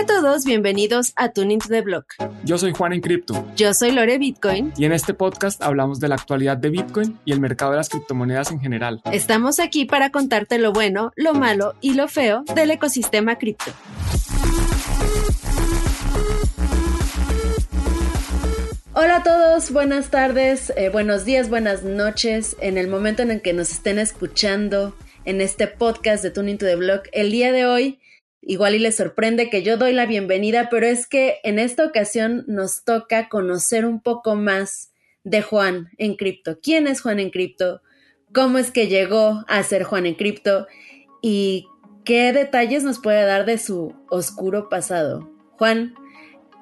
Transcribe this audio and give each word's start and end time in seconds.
Hola 0.00 0.14
a 0.14 0.22
todos, 0.22 0.46
bienvenidos 0.46 1.12
a 1.16 1.28
Tuning 1.28 1.58
to 1.58 1.68
the 1.68 1.82
Block. 1.82 2.14
Yo 2.42 2.56
soy 2.56 2.72
Juan 2.72 2.94
en 2.94 3.02
Cripto. 3.02 3.46
Yo 3.54 3.74
soy 3.74 3.90
Lore 3.90 4.16
Bitcoin. 4.16 4.72
Y 4.78 4.86
en 4.86 4.92
este 4.92 5.12
podcast 5.12 5.62
hablamos 5.62 6.00
de 6.00 6.08
la 6.08 6.14
actualidad 6.14 6.56
de 6.56 6.70
Bitcoin 6.70 7.18
y 7.26 7.32
el 7.32 7.40
mercado 7.40 7.72
de 7.72 7.76
las 7.76 7.90
criptomonedas 7.90 8.50
en 8.50 8.60
general. 8.60 9.02
Estamos 9.12 9.60
aquí 9.60 9.84
para 9.84 10.08
contarte 10.08 10.56
lo 10.56 10.72
bueno, 10.72 11.12
lo 11.16 11.34
malo 11.34 11.74
y 11.82 11.92
lo 11.92 12.08
feo 12.08 12.44
del 12.54 12.70
ecosistema 12.70 13.36
cripto. 13.36 13.72
Hola 18.94 19.16
a 19.16 19.22
todos, 19.22 19.70
buenas 19.70 20.08
tardes, 20.08 20.72
eh, 20.78 20.88
buenos 20.88 21.26
días, 21.26 21.50
buenas 21.50 21.82
noches. 21.82 22.56
En 22.62 22.78
el 22.78 22.88
momento 22.88 23.20
en 23.20 23.32
el 23.32 23.42
que 23.42 23.52
nos 23.52 23.70
estén 23.70 23.98
escuchando 23.98 24.96
en 25.26 25.42
este 25.42 25.66
podcast 25.66 26.22
de 26.22 26.30
Tuning 26.30 26.56
to 26.56 26.64
the 26.64 26.76
Block, 26.76 27.08
el 27.12 27.30
día 27.30 27.52
de 27.52 27.66
hoy 27.66 27.99
Igual 28.42 28.74
y 28.74 28.78
les 28.78 28.96
sorprende 28.96 29.50
que 29.50 29.62
yo 29.62 29.76
doy 29.76 29.92
la 29.92 30.06
bienvenida, 30.06 30.68
pero 30.70 30.86
es 30.86 31.06
que 31.06 31.38
en 31.42 31.58
esta 31.58 31.84
ocasión 31.84 32.44
nos 32.46 32.84
toca 32.84 33.28
conocer 33.28 33.84
un 33.84 34.00
poco 34.00 34.34
más 34.34 34.92
de 35.24 35.42
Juan 35.42 35.90
en 35.98 36.16
cripto. 36.16 36.58
¿Quién 36.60 36.86
es 36.86 37.02
Juan 37.02 37.20
en 37.20 37.30
cripto? 37.30 37.82
¿Cómo 38.32 38.58
es 38.58 38.70
que 38.70 38.88
llegó 38.88 39.44
a 39.46 39.62
ser 39.62 39.82
Juan 39.82 40.06
en 40.06 40.14
cripto? 40.14 40.66
¿Y 41.20 41.66
qué 42.04 42.32
detalles 42.32 42.82
nos 42.82 42.98
puede 42.98 43.24
dar 43.24 43.44
de 43.44 43.58
su 43.58 43.94
oscuro 44.08 44.70
pasado? 44.70 45.30
Juan, 45.58 45.94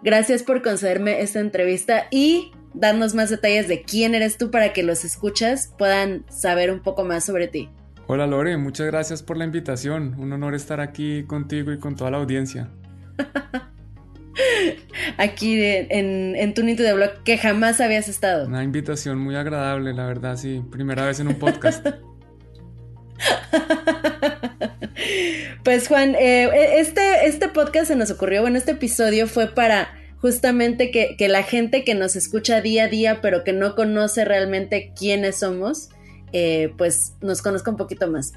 gracias 0.03 0.43
por 0.43 0.63
concederme 0.63 1.21
esta 1.21 1.39
entrevista 1.39 2.09
y 2.11 2.51
darnos 2.75 3.15
más 3.15 3.31
detalles 3.31 3.69
de 3.69 3.83
quién 3.83 4.17
eres 4.17 4.37
tú 4.37 4.51
para 4.51 4.73
que 4.73 4.83
los 4.83 5.05
escuchas 5.05 5.73
puedan 5.79 6.27
saber 6.29 6.73
un 6.73 6.81
poco 6.81 7.05
más 7.05 7.25
sobre 7.25 7.47
ti. 7.47 7.71
Hola 8.11 8.27
Lore, 8.27 8.57
muchas 8.57 8.87
gracias 8.87 9.23
por 9.23 9.37
la 9.37 9.45
invitación. 9.45 10.15
Un 10.19 10.33
honor 10.33 10.55
estar 10.55 10.81
aquí 10.81 11.25
contigo 11.25 11.73
y 11.73 11.79
con 11.79 11.95
toda 11.95 12.11
la 12.11 12.17
audiencia. 12.17 12.71
aquí 15.19 15.63
en, 15.63 16.35
en 16.35 16.55
tu 16.55 16.63
de 16.63 16.95
blog 16.95 17.23
que 17.23 17.37
jamás 17.37 17.83
habías 17.83 18.09
estado. 18.09 18.47
Una 18.47 18.65
invitación 18.65 19.19
muy 19.19 19.37
agradable, 19.37 19.93
la 19.93 20.07
verdad, 20.07 20.39
sí. 20.39 20.65
Primera 20.71 21.05
vez 21.05 21.21
en 21.21 21.29
un 21.29 21.35
podcast. 21.35 21.87
pues 25.63 25.89
Juan, 25.89 26.15
eh, 26.15 26.81
este, 26.81 27.27
este 27.27 27.49
podcast 27.49 27.89
se 27.89 27.97
nos 27.97 28.11
ocurrió, 28.11 28.41
bueno, 28.41 28.57
este 28.57 28.71
episodio 28.71 29.27
fue 29.27 29.55
para 29.55 29.91
justamente 30.23 30.91
que, 30.91 31.15
que 31.19 31.29
la 31.29 31.43
gente 31.43 31.85
que 31.85 31.95
nos 31.95 32.17
escucha 32.17 32.63
día 32.63 32.85
a 32.85 32.89
día, 32.89 33.21
pero 33.21 33.45
que 33.45 33.53
no 33.53 33.75
conoce 33.75 34.25
realmente 34.25 34.95
quiénes 34.99 35.41
somos, 35.41 35.91
eh, 36.33 36.73
pues 36.77 37.15
nos 37.21 37.43
conozca 37.43 37.71
un 37.71 37.77
poquito 37.77 38.11
más. 38.11 38.33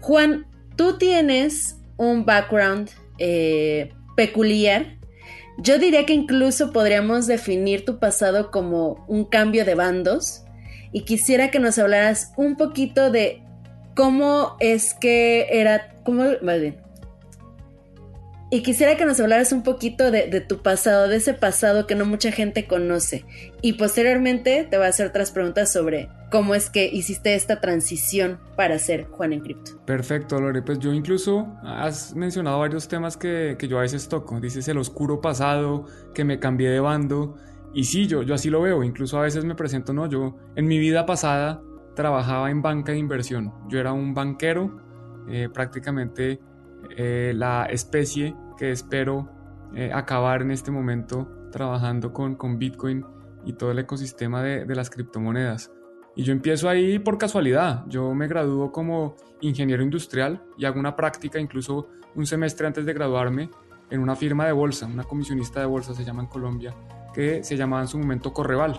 Juan, 0.00 0.46
tú 0.76 0.98
tienes 0.98 1.76
un 1.96 2.24
background 2.24 2.90
eh, 3.18 3.92
peculiar. 4.16 4.96
Yo 5.58 5.78
diría 5.78 6.04
que 6.04 6.14
incluso 6.14 6.72
podríamos 6.72 7.26
definir 7.26 7.84
tu 7.84 7.98
pasado 7.98 8.50
como 8.50 9.04
un 9.08 9.24
cambio 9.24 9.64
de 9.64 9.74
bandos 9.74 10.42
y 10.92 11.02
quisiera 11.02 11.50
que 11.50 11.60
nos 11.60 11.78
hablaras 11.78 12.32
un 12.36 12.56
poquito 12.56 13.10
de 13.10 13.42
cómo 13.94 14.56
es 14.60 14.94
que 14.94 15.46
era, 15.50 15.94
cómo, 16.04 16.24
y 18.54 18.62
quisiera 18.62 18.96
que 18.96 19.04
nos 19.04 19.18
hablaras 19.18 19.50
un 19.50 19.64
poquito 19.64 20.12
de, 20.12 20.40
tu 20.40 20.62
pasado, 20.62 21.08
de 21.08 21.16
ese 21.16 21.34
pasado 21.34 21.88
que 21.88 21.96
no 21.96 22.06
mucha 22.06 22.30
gente 22.30 22.68
conoce. 22.68 23.24
Y 23.62 23.72
posteriormente 23.72 24.64
te 24.70 24.76
voy 24.76 24.86
a 24.86 24.90
hacer 24.90 25.08
otras 25.08 25.32
preguntas 25.32 25.72
sobre 25.72 26.08
cómo 26.30 26.54
es 26.54 26.70
que 26.70 26.86
hiciste 26.86 27.34
esta 27.34 27.60
transición 27.60 28.38
para 28.56 28.78
ser 28.78 29.06
Juan 29.06 29.32
en 29.32 29.40
Cripto. 29.40 29.72
Perfecto, 29.84 30.40
Lore. 30.40 30.62
Pues 30.62 30.78
yo 30.78 30.92
incluso 30.92 31.52
has 31.64 32.14
mencionado 32.14 32.60
varios 32.60 32.86
temas 32.86 33.16
que, 33.16 33.56
yo 33.68 33.78
a 33.78 33.80
veces 33.80 34.08
toco. 34.08 34.38
Dices 34.38 34.68
el 34.68 34.78
oscuro 34.78 35.20
pasado, 35.20 35.86
que 36.14 36.22
me 36.22 36.38
cambié 36.38 36.70
de 36.70 36.78
bando. 36.78 37.34
Y 37.74 37.82
sí, 37.82 38.06
yo, 38.06 38.22
yo 38.22 38.34
así 38.34 38.50
lo 38.50 38.62
veo. 38.62 38.84
Incluso 38.84 39.18
a 39.18 39.22
veces 39.22 39.44
me 39.44 39.56
presento, 39.56 39.92
no, 39.92 40.08
yo 40.08 40.36
en 40.54 40.68
mi 40.68 40.78
vida 40.78 41.06
pasada 41.06 41.60
trabajaba 41.96 42.52
en 42.52 42.62
banca 42.62 42.92
de 42.92 42.98
inversión. 42.98 43.52
Yo 43.68 43.80
era 43.80 43.92
un 43.92 44.14
banquero, 44.14 44.80
eh, 45.28 45.48
prácticamente 45.52 46.38
eh, 46.96 47.32
la 47.34 47.66
especie 47.66 48.36
que 48.56 48.70
espero 48.70 49.28
eh, 49.74 49.90
acabar 49.92 50.42
en 50.42 50.50
este 50.50 50.70
momento 50.70 51.28
trabajando 51.50 52.12
con, 52.12 52.34
con 52.36 52.58
Bitcoin 52.58 53.04
y 53.44 53.52
todo 53.54 53.70
el 53.70 53.78
ecosistema 53.78 54.42
de, 54.42 54.64
de, 54.64 54.74
las 54.74 54.90
criptomonedas. 54.90 55.70
Y 56.16 56.22
yo 56.22 56.32
empiezo 56.32 56.68
ahí 56.68 56.98
por 56.98 57.18
casualidad. 57.18 57.84
Yo 57.88 58.14
me 58.14 58.28
gradúo 58.28 58.72
como 58.72 59.16
ingeniero 59.40 59.82
industrial 59.82 60.42
y 60.56 60.64
hago 60.64 60.78
una 60.78 60.96
práctica 60.96 61.38
incluso 61.38 61.88
un 62.14 62.26
semestre 62.26 62.66
antes 62.66 62.86
de 62.86 62.92
graduarme 62.92 63.50
en 63.90 64.00
una 64.00 64.16
firma 64.16 64.46
de 64.46 64.52
bolsa, 64.52 64.86
una 64.86 65.04
comisionista 65.04 65.60
de 65.60 65.66
bolsa 65.66 65.94
se 65.94 66.04
llama 66.04 66.22
en 66.22 66.28
Colombia, 66.28 66.74
que 67.12 67.44
se 67.44 67.56
llamaba 67.56 67.82
en 67.82 67.88
su 67.88 67.98
momento 67.98 68.32
Correval. 68.32 68.78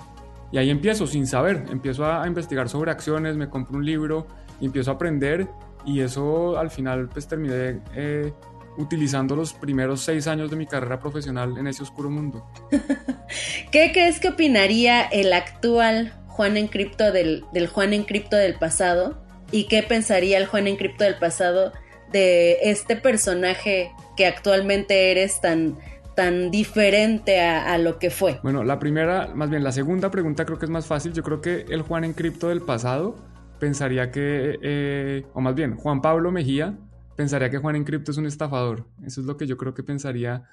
Y 0.52 0.58
ahí 0.58 0.70
empiezo 0.70 1.08
sin 1.08 1.28
saber, 1.28 1.66
empiezo 1.70 2.06
a, 2.06 2.28
investigar 2.28 2.70
sobre 2.70 2.92
acciones, 2.92 3.36
me 3.36 3.50
compro 3.50 3.78
un 3.78 3.86
libro 3.86 4.28
y 4.60 4.66
empiezo 4.66 4.92
a 4.92 4.96
aprender 4.96 5.48
y 5.86 6.00
eso 6.02 6.58
al 6.58 6.70
final 6.70 7.10
pues 7.10 7.28
terminé 7.28 7.82
eh, 7.94 8.34
utilizando 8.78 9.36
los 9.36 9.54
primeros 9.54 10.02
seis 10.02 10.28
años 10.28 10.50
de 10.50 10.56
mi 10.56 10.66
carrera 10.66 11.00
profesional 11.00 11.58
en 11.58 11.68
ese 11.68 11.84
oscuro 11.84 12.10
mundo. 12.10 12.46
¿Qué 13.72 13.92
crees 13.94 14.20
que 14.20 14.30
opinaría 14.30 15.02
el 15.04 15.34
actual 15.34 16.14
Juan 16.28 16.58
en 16.58 16.68
cripto 16.68 17.12
del, 17.12 17.46
del 17.54 17.68
Juan 17.68 17.94
en 17.94 18.04
cripto 18.04 18.36
del 18.36 18.56
pasado? 18.56 19.24
¿Y 19.52 19.68
qué 19.68 19.84
pensaría 19.84 20.38
el 20.38 20.48
Juan 20.48 20.68
en 20.68 20.76
cripto 20.76 21.04
del 21.04 21.16
pasado 21.16 21.72
de 22.12 22.58
este 22.64 22.96
personaje 22.96 23.92
que 24.18 24.26
actualmente 24.26 25.12
eres 25.12 25.42
tan, 25.42 25.78
tan 26.16 26.52
diferente 26.52 27.42
a, 27.42 27.78
lo 27.78 28.00
que 28.00 28.10
fue? 28.10 28.40
Bueno, 28.44 28.64
la 28.64 28.80
primera, 28.80 29.32
más 29.36 29.50
bien 29.50 29.64
la 29.64 29.72
segunda 29.72 30.10
pregunta 30.12 30.46
creo 30.46 30.58
que 30.58 30.66
es 30.66 30.72
más 30.72 30.88
fácil. 30.88 31.14
Yo 31.14 31.24
creo 31.24 31.42
que 31.42 31.66
el 31.70 31.82
Juan 31.82 32.04
en 32.04 32.14
cripto 32.14 32.50
del 32.50 32.62
pasado 32.62 33.16
pensaría 33.60 34.12
que, 34.12 34.58
eh, 34.62 35.26
o 35.34 35.42
más 35.42 35.56
bien, 35.56 35.76
Juan 35.76 36.02
Pablo 36.02 36.32
Mejía 36.32 36.76
pensaría 37.16 37.50
que 37.50 37.58
Juan 37.58 37.76
en 37.76 37.84
cripto 37.84 38.12
es 38.12 38.18
un 38.18 38.26
estafador. 38.26 38.88
Eso 39.06 39.22
es 39.22 39.28
lo 39.28 39.38
que 39.38 39.48
yo 39.48 39.58
creo 39.58 39.74
que 39.74 39.84
pensaría 39.84 40.44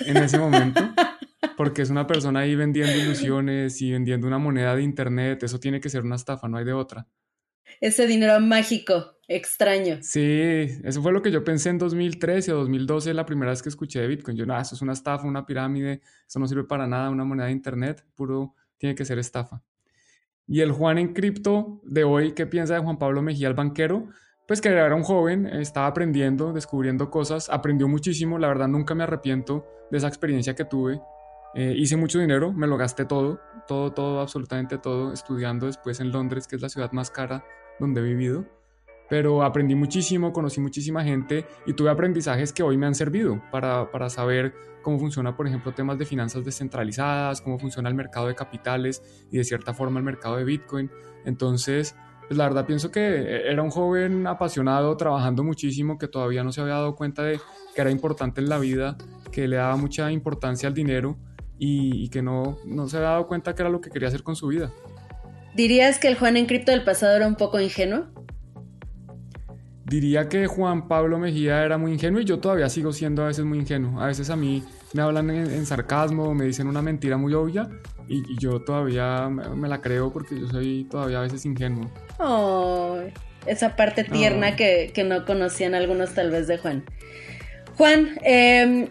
en 0.00 0.16
ese 0.16 0.38
momento. 0.38 0.82
Porque 1.56 1.82
es 1.82 1.90
una 1.90 2.06
persona 2.06 2.40
ahí 2.40 2.54
vendiendo 2.54 2.94
ilusiones 2.94 3.80
y 3.80 3.92
vendiendo 3.92 4.26
una 4.26 4.38
moneda 4.38 4.74
de 4.76 4.82
internet. 4.82 5.42
Eso 5.42 5.60
tiene 5.60 5.80
que 5.80 5.88
ser 5.88 6.02
una 6.02 6.16
estafa, 6.16 6.48
no 6.48 6.58
hay 6.58 6.64
de 6.64 6.72
otra. 6.72 7.06
Ese 7.80 8.06
dinero 8.06 8.40
mágico, 8.40 9.18
extraño. 9.28 9.98
Sí, 10.00 10.20
eso 10.84 11.02
fue 11.02 11.12
lo 11.12 11.22
que 11.22 11.30
yo 11.30 11.44
pensé 11.44 11.70
en 11.70 11.78
2013 11.78 12.52
o 12.52 12.58
2012, 12.58 13.12
la 13.12 13.26
primera 13.26 13.50
vez 13.50 13.62
que 13.62 13.68
escuché 13.68 14.00
de 14.00 14.06
Bitcoin. 14.06 14.36
Yo, 14.36 14.46
no, 14.46 14.58
eso 14.58 14.74
es 14.74 14.82
una 14.82 14.92
estafa, 14.92 15.26
una 15.26 15.44
pirámide, 15.44 16.00
eso 16.26 16.38
no 16.38 16.46
sirve 16.46 16.64
para 16.64 16.86
nada, 16.86 17.10
una 17.10 17.24
moneda 17.24 17.46
de 17.46 17.52
internet, 17.52 18.04
puro 18.14 18.54
tiene 18.78 18.94
que 18.94 19.04
ser 19.04 19.18
estafa. 19.18 19.62
Y 20.46 20.60
el 20.60 20.72
Juan 20.72 20.98
en 20.98 21.12
cripto 21.12 21.80
de 21.84 22.04
hoy, 22.04 22.32
¿qué 22.32 22.46
piensa 22.46 22.74
de 22.74 22.80
Juan 22.80 22.98
Pablo 22.98 23.20
Mejía, 23.20 23.48
el 23.48 23.54
banquero? 23.54 24.08
Pues 24.46 24.60
que 24.60 24.68
era 24.68 24.94
un 24.94 25.02
joven, 25.02 25.46
estaba 25.46 25.88
aprendiendo, 25.88 26.52
descubriendo 26.52 27.10
cosas, 27.10 27.50
aprendió 27.50 27.88
muchísimo, 27.88 28.38
la 28.38 28.46
verdad 28.46 28.68
nunca 28.68 28.94
me 28.94 29.02
arrepiento 29.02 29.66
de 29.90 29.98
esa 29.98 30.06
experiencia 30.06 30.54
que 30.54 30.64
tuve. 30.64 31.00
Eh, 31.56 31.74
hice 31.76 31.96
mucho 31.96 32.20
dinero, 32.20 32.52
me 32.52 32.68
lo 32.68 32.76
gasté 32.76 33.06
todo, 33.06 33.40
todo, 33.66 33.92
todo, 33.92 34.20
absolutamente 34.20 34.78
todo, 34.78 35.12
estudiando 35.12 35.66
después 35.66 35.98
en 35.98 36.12
Londres, 36.12 36.46
que 36.46 36.54
es 36.54 36.62
la 36.62 36.68
ciudad 36.68 36.92
más 36.92 37.10
cara 37.10 37.44
donde 37.80 38.00
he 38.00 38.04
vivido. 38.04 38.44
Pero 39.08 39.42
aprendí 39.42 39.74
muchísimo, 39.74 40.32
conocí 40.32 40.60
muchísima 40.60 41.02
gente 41.02 41.44
y 41.66 41.72
tuve 41.72 41.90
aprendizajes 41.90 42.52
que 42.52 42.62
hoy 42.62 42.76
me 42.76 42.86
han 42.86 42.94
servido 42.94 43.42
para, 43.50 43.90
para 43.90 44.08
saber 44.10 44.54
cómo 44.80 45.00
funciona, 45.00 45.36
por 45.36 45.48
ejemplo, 45.48 45.72
temas 45.72 45.98
de 45.98 46.04
finanzas 46.04 46.44
descentralizadas, 46.44 47.40
cómo 47.40 47.58
funciona 47.58 47.88
el 47.88 47.96
mercado 47.96 48.28
de 48.28 48.36
capitales 48.36 49.02
y 49.32 49.38
de 49.38 49.44
cierta 49.44 49.74
forma 49.74 49.98
el 49.98 50.04
mercado 50.04 50.36
de 50.36 50.44
Bitcoin. 50.44 50.88
Entonces, 51.24 51.96
pues 52.28 52.36
la 52.36 52.44
verdad 52.44 52.66
pienso 52.66 52.90
que 52.90 53.48
era 53.48 53.62
un 53.62 53.70
joven 53.70 54.26
apasionado, 54.26 54.96
trabajando 54.96 55.44
muchísimo, 55.44 55.96
que 55.98 56.08
todavía 56.08 56.42
no 56.42 56.52
se 56.52 56.60
había 56.60 56.74
dado 56.74 56.96
cuenta 56.96 57.22
de 57.22 57.40
que 57.74 57.80
era 57.80 57.90
importante 57.90 58.40
en 58.40 58.48
la 58.48 58.58
vida, 58.58 58.96
que 59.30 59.46
le 59.46 59.56
daba 59.56 59.76
mucha 59.76 60.10
importancia 60.10 60.68
al 60.68 60.74
dinero 60.74 61.16
y, 61.58 62.08
que 62.08 62.22
no, 62.22 62.58
no 62.64 62.88
se 62.88 62.96
había 62.96 63.10
dado 63.10 63.26
cuenta 63.28 63.54
que 63.54 63.62
era 63.62 63.70
lo 63.70 63.80
que 63.80 63.90
quería 63.90 64.08
hacer 64.08 64.22
con 64.22 64.34
su 64.34 64.48
vida. 64.48 64.72
¿Dirías 65.54 65.98
que 65.98 66.08
el 66.08 66.18
Juan 66.18 66.36
en 66.36 66.46
cripto 66.46 66.72
del 66.72 66.84
pasado 66.84 67.16
era 67.16 67.26
un 67.26 67.36
poco 67.36 67.60
ingenuo? 67.60 68.06
Diría 69.84 70.28
que 70.28 70.48
Juan 70.48 70.88
Pablo 70.88 71.18
Mejía 71.18 71.64
era 71.64 71.78
muy 71.78 71.92
ingenuo 71.92 72.20
y 72.20 72.24
yo 72.24 72.40
todavía 72.40 72.68
sigo 72.68 72.92
siendo 72.92 73.22
a 73.22 73.28
veces 73.28 73.44
muy 73.44 73.58
ingenuo. 73.58 74.00
A 74.00 74.06
veces 74.06 74.30
a 74.30 74.36
mí 74.36 74.64
me 74.94 75.02
hablan 75.02 75.30
en, 75.30 75.64
sarcasmo, 75.64 76.34
me 76.34 76.44
dicen 76.44 76.66
una 76.66 76.82
mentira 76.82 77.16
muy 77.16 77.34
obvia 77.34 77.68
y, 78.08 78.38
yo 78.38 78.60
todavía 78.60 79.28
me, 79.28 79.68
la 79.68 79.80
creo 79.80 80.12
porque 80.12 80.38
yo 80.38 80.48
soy 80.48 80.84
todavía 80.90 81.18
a 81.18 81.22
veces 81.22 81.44
ingenuo. 81.44 81.90
Oh, 82.18 82.98
esa 83.46 83.76
parte 83.76 84.04
tierna 84.04 84.56
que, 84.56 84.92
no 85.04 85.24
conocían 85.24 85.74
algunos 85.74 86.14
tal 86.14 86.30
vez 86.30 86.46
de 86.46 86.58
Juan. 86.58 86.84
Juan, 87.76 88.18
em, 88.22 88.88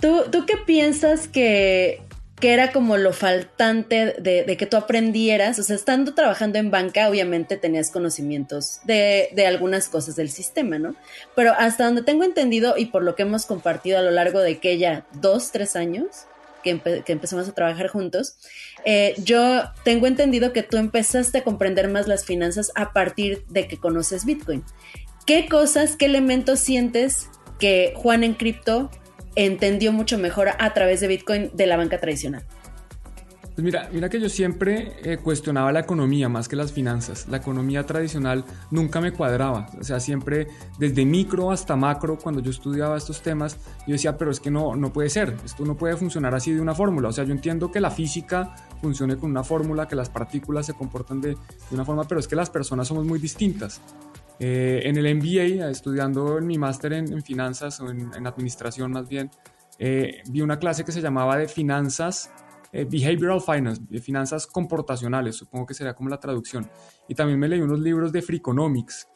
¿tú, 0.00 0.24
¿tú 0.30 0.46
qué 0.46 0.56
piensas 0.64 1.28
que 1.28 2.02
que 2.42 2.52
era 2.52 2.72
como 2.72 2.96
lo 2.96 3.12
faltante 3.12 4.16
de, 4.18 4.56
que 4.56 4.66
tú 4.66 4.76
aprendieras, 4.76 5.60
o 5.60 5.62
sea, 5.62 5.76
estando 5.76 6.12
trabajando 6.12 6.58
en 6.58 6.72
banca, 6.72 7.08
obviamente 7.08 7.56
tenías 7.56 7.92
conocimientos 7.92 8.80
de, 8.82 9.28
de, 9.32 9.46
algunas 9.46 9.88
cosas 9.88 10.16
del 10.16 10.28
sistema, 10.28 10.80
¿no? 10.80 10.96
Pero 11.36 11.52
hasta 11.56 11.84
donde 11.84 12.02
tengo 12.02 12.24
entendido 12.24 12.74
y 12.76 12.86
por 12.86 13.04
lo 13.04 13.14
que 13.14 13.22
hemos 13.22 13.46
compartido 13.46 14.00
a 14.00 14.02
lo 14.02 14.10
largo 14.10 14.40
de 14.40 14.54
aquella 14.54 15.06
dos, 15.12 15.52
tres 15.52 15.76
años 15.76 16.26
que, 16.62 16.70
empezamos 17.06 17.48
a 17.48 17.52
trabajar 17.52 17.88
juntos, 17.88 18.36
eh, 18.84 19.14
yo 19.22 19.62
tengo 19.84 20.06
entendido 20.06 20.52
que 20.52 20.62
tú 20.62 20.76
empezaste 20.76 21.38
a 21.38 21.44
comprender 21.44 21.88
más 21.88 22.08
las 22.08 22.24
finanzas 22.24 22.72
a 22.74 22.92
partir 22.92 23.44
de 23.48 23.66
que 23.66 23.76
conoces 23.76 24.24
Bitcoin. 24.24 24.64
¿Qué 25.26 25.48
cosas, 25.48 25.96
qué 25.96 26.06
elementos 26.06 26.60
sientes 26.60 27.28
que 27.58 27.92
Juan 27.96 28.24
en 28.24 28.34
cripto 28.34 28.90
entendió 29.36 29.92
mucho 29.92 30.18
mejor 30.18 30.50
a 30.58 30.74
través 30.74 31.00
de 31.00 31.08
Bitcoin 31.08 31.50
de 31.54 31.66
la 31.66 31.76
banca 31.76 31.98
tradicional? 31.98 32.44
Pues 33.54 33.64
mira, 33.64 33.90
mira 33.92 34.08
que 34.08 34.18
yo 34.18 34.28
siempre 34.30 34.94
eh, 35.04 35.18
cuestionaba 35.18 35.72
la 35.72 35.80
economía 35.80 36.28
más 36.28 36.48
que 36.48 36.56
las 36.56 36.72
finanzas. 36.72 37.28
La 37.28 37.36
economía 37.36 37.84
tradicional 37.84 38.44
nunca 38.70 39.00
me 39.00 39.12
cuadraba. 39.12 39.66
O 39.78 39.84
sea, 39.84 40.00
siempre 40.00 40.46
desde 40.78 41.04
micro 41.04 41.50
hasta 41.50 41.76
macro, 41.76 42.18
cuando 42.18 42.40
yo 42.40 42.50
estudiaba 42.50 42.96
estos 42.96 43.20
temas, 43.20 43.58
yo 43.86 43.92
decía, 43.92 44.16
pero 44.16 44.30
es 44.30 44.40
que 44.40 44.50
no, 44.50 44.74
no 44.74 44.92
puede 44.92 45.10
ser. 45.10 45.36
Esto 45.44 45.64
no 45.66 45.76
puede 45.76 45.96
funcionar 45.96 46.34
así 46.34 46.52
de 46.52 46.60
una 46.60 46.74
fórmula. 46.74 47.08
O 47.08 47.12
sea, 47.12 47.24
yo 47.24 47.32
entiendo 47.32 47.70
que 47.70 47.80
la 47.80 47.90
física 47.90 48.54
funcione 48.80 49.16
con 49.16 49.30
una 49.30 49.44
fórmula, 49.44 49.86
que 49.86 49.96
las 49.96 50.08
partículas 50.08 50.64
se 50.64 50.72
comportan 50.72 51.20
de, 51.20 51.30
de 51.30 51.38
una 51.72 51.84
forma, 51.84 52.04
pero 52.04 52.20
es 52.20 52.28
que 52.28 52.36
las 52.36 52.48
personas 52.48 52.88
somos 52.88 53.04
muy 53.04 53.18
distintas. 53.18 53.82
Eh, 54.44 54.88
en 54.88 54.96
el 54.96 55.14
MBA, 55.14 55.70
estudiando 55.70 56.38
en 56.38 56.48
mi 56.48 56.58
máster 56.58 56.94
en, 56.94 57.22
finanzas 57.22 57.80
o 57.80 57.88
en, 57.90 58.26
administración 58.26 58.90
más 58.90 59.08
bien, 59.08 59.30
eh, 59.78 60.20
vi 60.28 60.40
una 60.40 60.58
clase 60.58 60.84
que 60.84 60.90
se 60.90 61.00
llamaba 61.00 61.36
de 61.36 61.46
finanzas, 61.46 62.32
eh, 62.72 62.84
behavioral 62.84 63.40
finance, 63.40 63.82
de 63.88 64.00
finanzas 64.00 64.46
comportacionales, 64.46 65.36
supongo 65.36 65.66
que 65.66 65.74
sería 65.74 65.94
como 65.94 66.08
la 66.08 66.18
traducción. 66.18 66.68
Y 67.08 67.14
también 67.14 67.38
me 67.38 67.48
leí 67.48 67.60
unos 67.60 67.80
libros 67.80 68.12
de 68.12 68.22
Freakonomics, 68.22 69.08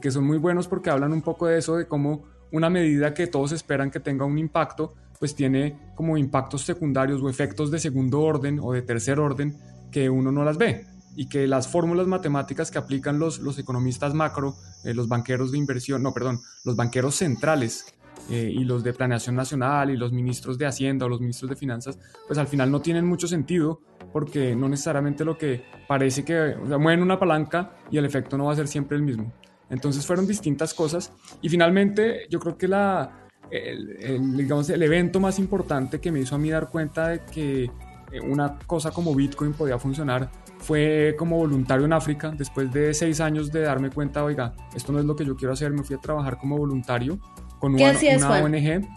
que 0.00 0.10
son 0.12 0.24
muy 0.24 0.38
buenos 0.38 0.68
porque 0.68 0.90
hablan 0.90 1.12
un 1.12 1.22
poco 1.22 1.46
de 1.46 1.58
eso, 1.58 1.76
de 1.76 1.88
cómo 1.88 2.22
una 2.52 2.70
medida 2.70 3.14
que 3.14 3.26
todos 3.26 3.50
esperan 3.50 3.90
que 3.90 3.98
tenga 3.98 4.24
un 4.24 4.38
impacto, 4.38 4.94
pues 5.18 5.34
tiene 5.34 5.92
como 5.94 6.16
impactos 6.16 6.62
secundarios 6.62 7.20
o 7.22 7.28
efectos 7.28 7.70
de 7.70 7.78
segundo 7.78 8.20
orden 8.20 8.60
o 8.62 8.72
de 8.72 8.82
tercer 8.82 9.18
orden 9.18 9.56
que 9.90 10.10
uno 10.10 10.30
no 10.30 10.44
las 10.44 10.58
ve 10.58 10.86
y 11.14 11.28
que 11.28 11.46
las 11.46 11.68
fórmulas 11.68 12.06
matemáticas 12.06 12.70
que 12.70 12.78
aplican 12.78 13.18
los, 13.18 13.38
los 13.38 13.58
economistas 13.58 14.14
macro, 14.14 14.56
eh, 14.84 14.94
los 14.94 15.08
banqueros 15.08 15.52
de 15.52 15.58
inversión, 15.58 16.02
no, 16.02 16.12
perdón, 16.12 16.40
los 16.64 16.76
banqueros 16.76 17.16
centrales 17.16 17.86
eh, 18.30 18.50
y 18.52 18.64
los 18.64 18.82
de 18.84 18.92
planeación 18.92 19.36
nacional 19.36 19.90
y 19.90 19.96
los 19.96 20.12
ministros 20.12 20.58
de 20.58 20.66
Hacienda 20.66 21.06
o 21.06 21.08
los 21.08 21.20
ministros 21.20 21.50
de 21.50 21.56
Finanzas, 21.56 21.98
pues 22.26 22.38
al 22.38 22.46
final 22.46 22.70
no 22.70 22.80
tienen 22.80 23.04
mucho 23.06 23.26
sentido 23.26 23.80
porque 24.12 24.54
no 24.54 24.68
necesariamente 24.68 25.24
lo 25.24 25.36
que 25.36 25.64
parece 25.88 26.24
que, 26.24 26.38
o 26.38 26.66
sea, 26.66 26.78
mueven 26.78 27.02
una 27.02 27.18
palanca 27.18 27.72
y 27.90 27.98
el 27.98 28.04
efecto 28.04 28.36
no 28.36 28.46
va 28.46 28.52
a 28.52 28.56
ser 28.56 28.68
siempre 28.68 28.96
el 28.96 29.02
mismo. 29.02 29.32
Entonces 29.70 30.06
fueron 30.06 30.26
distintas 30.26 30.74
cosas 30.74 31.12
y 31.40 31.48
finalmente 31.48 32.26
yo 32.28 32.38
creo 32.38 32.58
que 32.58 32.68
la, 32.68 33.28
digamos, 33.50 34.68
el 34.70 34.82
evento 34.82 35.18
más 35.18 35.38
importante 35.38 36.00
que 36.00 36.12
me 36.12 36.20
hizo 36.20 36.34
a 36.34 36.38
mí 36.38 36.50
dar 36.50 36.68
cuenta 36.68 37.08
de 37.08 37.20
que 37.20 37.70
eh, 38.12 38.20
una 38.20 38.58
cosa 38.66 38.90
como 38.90 39.14
Bitcoin 39.14 39.54
podía 39.54 39.78
funcionar 39.78 40.30
fue 40.58 41.14
como 41.18 41.38
voluntario 41.38 41.86
en 41.86 41.92
África. 41.92 42.30
Después 42.36 42.70
de 42.70 42.92
seis 42.94 43.20
años 43.20 43.50
de 43.50 43.62
darme 43.62 43.90
cuenta, 43.90 44.22
oiga, 44.22 44.54
esto 44.74 44.92
no 44.92 44.98
es 44.98 45.04
lo 45.04 45.16
que 45.16 45.24
yo 45.24 45.34
quiero 45.34 45.54
hacer, 45.54 45.72
me 45.72 45.82
fui 45.82 45.96
a 45.96 45.98
trabajar 45.98 46.38
como 46.38 46.56
voluntario 46.56 47.18
con 47.62 47.74
una, 47.76 48.42
ONG. 48.42 48.88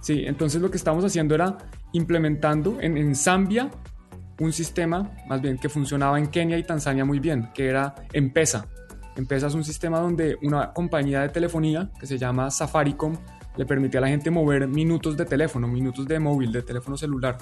Sí, 0.00 0.24
entonces 0.24 0.62
lo 0.62 0.70
que 0.70 0.78
estábamos 0.78 1.04
haciendo 1.04 1.34
era 1.34 1.58
implementando 1.92 2.78
en, 2.80 2.96
en 2.96 3.14
Zambia 3.14 3.70
un 4.38 4.54
sistema, 4.54 5.10
más 5.28 5.42
bien 5.42 5.58
que 5.58 5.68
funcionaba 5.68 6.18
en 6.18 6.28
Kenia 6.28 6.56
y 6.56 6.62
Tanzania 6.62 7.04
muy 7.04 7.18
bien, 7.18 7.50
que 7.52 7.66
era 7.66 7.94
M-Pesa. 8.14 8.66
M-Pesa 9.16 9.48
es 9.48 9.54
un 9.54 9.64
sistema 9.64 10.00
donde 10.00 10.38
una 10.40 10.72
compañía 10.72 11.20
de 11.20 11.28
telefonía 11.28 11.90
que 12.00 12.06
se 12.06 12.16
llama 12.16 12.50
Safaricom 12.50 13.18
le 13.58 13.66
permitía 13.66 14.00
a 14.00 14.04
la 14.04 14.08
gente 14.08 14.30
mover 14.30 14.66
minutos 14.66 15.18
de 15.18 15.26
teléfono, 15.26 15.68
minutos 15.68 16.08
de 16.08 16.18
móvil, 16.18 16.52
de 16.52 16.62
teléfono 16.62 16.96
celular. 16.96 17.36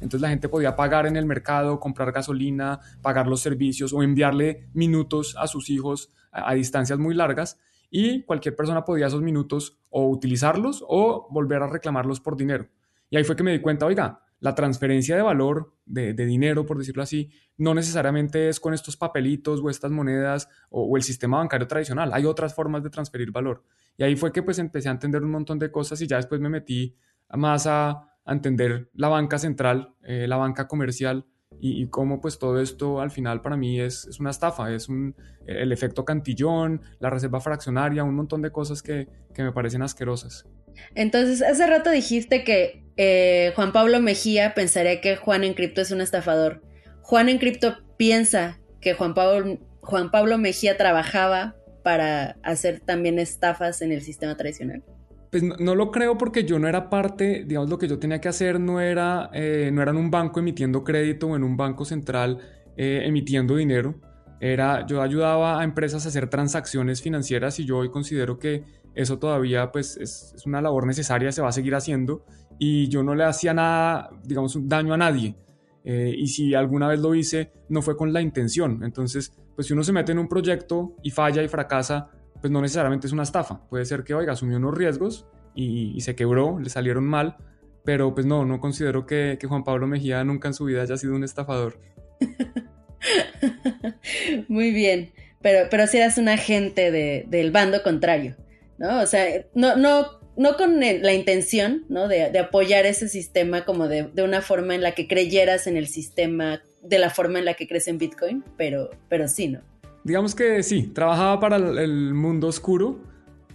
Entonces 0.00 0.22
la 0.22 0.30
gente 0.30 0.48
podía 0.48 0.74
pagar 0.74 1.06
en 1.06 1.14
el 1.14 1.24
mercado, 1.24 1.78
comprar 1.78 2.10
gasolina, 2.10 2.80
pagar 3.00 3.28
los 3.28 3.42
servicios 3.42 3.92
o 3.92 4.02
enviarle 4.02 4.66
minutos 4.74 5.36
a 5.38 5.46
sus 5.46 5.70
hijos 5.70 6.10
a, 6.32 6.52
distancias 6.54 6.98
muy 6.98 7.14
largas 7.14 7.60
y 7.90 8.22
cualquier 8.22 8.56
persona 8.56 8.84
podía 8.84 9.08
esos 9.08 9.22
minutos 9.22 9.78
o 9.88 10.08
utilizarlos 10.08 10.84
o 10.88 11.28
volver 11.30 11.62
a 11.62 11.66
reclamarlos 11.66 12.20
por 12.20 12.36
dinero. 12.36 12.68
Y 13.10 13.16
ahí 13.16 13.24
fue 13.24 13.36
que 13.36 13.42
me 13.42 13.52
di 13.52 13.60
cuenta, 13.60 13.86
oiga, 13.86 14.22
la 14.38 14.54
transferencia 14.54 15.16
de 15.16 15.22
valor, 15.22 15.74
de, 15.84 16.14
dinero, 16.14 16.64
por 16.64 16.78
decirlo 16.78 17.02
así, 17.02 17.30
no 17.58 17.74
necesariamente 17.74 18.48
es 18.48 18.58
con 18.58 18.72
estos 18.72 18.96
papelitos 18.96 19.60
o 19.62 19.68
estas 19.68 19.90
monedas 19.90 20.48
o, 20.70 20.96
el 20.96 21.02
sistema 21.02 21.38
bancario 21.38 21.66
tradicional. 21.66 22.10
Hay 22.14 22.24
otras 22.24 22.54
formas 22.54 22.82
de 22.82 22.90
transferir 22.90 23.30
valor. 23.30 23.62
Y 23.98 24.04
ahí 24.04 24.16
fue 24.16 24.32
que 24.32 24.42
pues 24.42 24.58
empecé 24.58 24.88
a 24.88 24.92
entender 24.92 25.22
un 25.22 25.30
montón 25.30 25.58
de 25.58 25.70
cosas 25.70 26.00
y 26.00 26.06
ya 26.06 26.16
después 26.16 26.40
me 26.40 26.48
metí 26.48 26.96
más 27.30 27.66
a, 27.66 28.06
entender 28.26 28.90
la 28.94 29.08
banca 29.08 29.38
central, 29.38 29.96
eh, 30.02 30.26
la 30.28 30.36
banca 30.36 30.68
comercial 30.68 31.26
y, 31.58 31.86
cómo 31.88 32.20
pues 32.20 32.38
todo 32.38 32.60
esto 32.60 33.00
al 33.00 33.10
final 33.10 33.42
para 33.42 33.56
mí 33.56 33.80
es, 33.80 34.06
es 34.06 34.20
una 34.20 34.30
estafa, 34.30 34.72
es 34.72 34.88
un, 34.88 35.14
el 35.46 35.72
efecto 35.72 36.04
cantillón, 36.04 36.80
la 37.00 37.10
reserva 37.10 37.40
fraccionaria, 37.40 38.04
un 38.04 38.14
montón 38.14 38.40
de 38.40 38.50
cosas 38.50 38.82
que, 38.82 39.08
que 39.34 39.42
me 39.42 39.52
parecen 39.52 39.82
asquerosas. 39.82 40.46
Entonces, 40.94 41.42
hace 41.42 41.66
rato 41.66 41.90
dijiste 41.90 42.44
que 42.44 42.84
eh, 42.96 43.52
Juan 43.56 43.72
Pablo 43.72 44.00
Mejía 44.00 44.54
pensaría 44.54 45.00
que 45.00 45.16
Juan 45.16 45.44
en 45.44 45.54
cripto 45.54 45.80
es 45.80 45.90
un 45.90 46.00
estafador. 46.00 46.62
Juan 47.02 47.28
en 47.28 47.38
cripto 47.38 47.76
piensa 47.96 48.60
que 48.80 48.94
Juan 48.94 49.14
Pablo, 49.14 49.58
Juan 49.80 50.10
Pablo 50.10 50.38
Mejía 50.38 50.76
trabajaba 50.76 51.56
para 51.82 52.36
hacer 52.42 52.80
también 52.80 53.18
estafas 53.18 53.82
en 53.82 53.92
el 53.92 54.02
sistema 54.02 54.36
tradicional. 54.36 54.82
Pues 55.30 55.44
no, 55.44 55.74
lo 55.76 55.92
creo 55.92 56.18
porque 56.18 56.44
yo 56.44 56.58
no 56.58 56.66
era 56.66 56.90
parte, 56.90 57.44
digamos, 57.46 57.70
lo 57.70 57.78
que 57.78 57.86
yo 57.86 58.00
tenía 58.00 58.20
que 58.20 58.28
hacer 58.28 58.58
no 58.58 58.80
era, 58.80 59.30
eh, 59.32 59.70
no 59.72 59.80
era 59.80 59.92
en 59.92 59.96
un 59.96 60.10
banco 60.10 60.40
emitiendo 60.40 60.82
crédito 60.82 61.28
o 61.28 61.36
en 61.36 61.44
un 61.44 61.56
banco 61.56 61.84
central 61.84 62.38
eh, 62.76 63.02
emitiendo 63.04 63.54
dinero. 63.54 63.94
Era, 64.40 64.86
yo 64.86 65.02
ayudaba 65.02 65.60
a 65.60 65.64
empresas 65.64 66.04
a 66.04 66.08
hacer 66.08 66.28
transacciones 66.28 67.00
financieras 67.00 67.60
y 67.60 67.64
yo 67.64 67.78
hoy 67.78 67.90
considero 67.90 68.38
que 68.38 68.64
eso 68.94 69.18
todavía 69.20 69.70
pues 69.70 69.96
es, 69.98 70.34
una 70.46 70.60
labor 70.60 70.86
necesaria, 70.86 71.30
se 71.30 71.42
va 71.42 71.48
a 71.48 71.52
seguir 71.52 71.76
haciendo 71.76 72.24
y 72.58 72.88
yo 72.88 73.04
no 73.04 73.14
le 73.14 73.22
hacía 73.24 73.54
nada, 73.54 74.10
digamos, 74.24 74.58
daño 74.68 74.94
a 74.94 74.96
nadie. 74.96 75.36
Eh, 75.84 76.12
y 76.16 76.26
si 76.26 76.54
alguna 76.54 76.88
vez 76.88 76.98
lo 76.98 77.14
hice, 77.14 77.52
no 77.68 77.82
fue 77.82 77.96
con 77.96 78.12
la 78.12 78.20
intención. 78.20 78.82
Entonces, 78.82 79.32
pues 79.54 79.68
si 79.68 79.74
uno 79.74 79.84
se 79.84 79.92
mete 79.92 80.10
en 80.10 80.18
un 80.18 80.28
proyecto 80.28 80.96
y 81.02 81.10
falla 81.10 81.42
y 81.42 81.48
fracasa, 81.48 82.10
pues 82.40 82.50
no 82.50 82.60
necesariamente 82.60 83.06
es 83.06 83.12
una 83.12 83.22
estafa. 83.22 83.66
Puede 83.68 83.84
ser 83.84 84.04
que, 84.04 84.14
oiga, 84.14 84.32
asumió 84.32 84.56
unos 84.56 84.76
riesgos 84.76 85.26
y, 85.54 86.00
se 86.00 86.14
quebró, 86.14 86.58
le 86.58 86.70
salieron 86.70 87.04
mal, 87.04 87.36
pero 87.84 88.14
pues 88.14 88.26
no, 88.26 88.44
no 88.44 88.60
considero 88.60 89.06
que, 89.06 89.38
Juan 89.46 89.64
Pablo 89.64 89.86
Mejía 89.86 90.24
nunca 90.24 90.48
en 90.48 90.54
su 90.54 90.64
vida 90.64 90.82
haya 90.82 90.96
sido 90.96 91.14
un 91.14 91.24
estafador. 91.24 91.78
Muy 94.48 94.72
bien, 94.72 95.12
pero, 95.42 95.68
pero 95.70 95.86
si 95.86 95.98
eras 95.98 96.18
un 96.18 96.28
agente 96.28 96.90
del 96.90 97.50
bando 97.50 97.82
contrario, 97.82 98.36
¿no? 98.78 99.00
O 99.00 99.06
sea, 99.06 99.44
no, 99.54 99.76
no, 99.76 100.20
no 100.36 100.56
con 100.56 100.80
la 100.80 101.12
intención, 101.12 101.84
¿no? 101.88 102.08
De, 102.08 102.38
apoyar 102.38 102.86
ese 102.86 103.08
sistema 103.08 103.64
como 103.64 103.88
de, 103.88 104.04
de, 104.04 104.22
una 104.22 104.42
forma 104.42 104.74
en 104.74 104.82
la 104.82 104.92
que 104.92 105.08
creyeras 105.08 105.66
en 105.66 105.76
el 105.76 105.88
sistema, 105.88 106.62
de 106.82 106.98
la 106.98 107.10
forma 107.10 107.38
en 107.38 107.44
la 107.44 107.54
que 107.54 107.68
crees 107.68 107.88
en 107.88 107.98
Bitcoin, 107.98 108.44
pero, 108.56 108.90
pero 109.08 109.28
sí, 109.28 109.48
¿no? 109.48 109.62
Digamos 110.02 110.34
que 110.34 110.62
sí, 110.62 110.88
trabajaba 110.88 111.38
para 111.40 111.56
el 111.56 112.14
mundo 112.14 112.46
oscuro, 112.46 113.00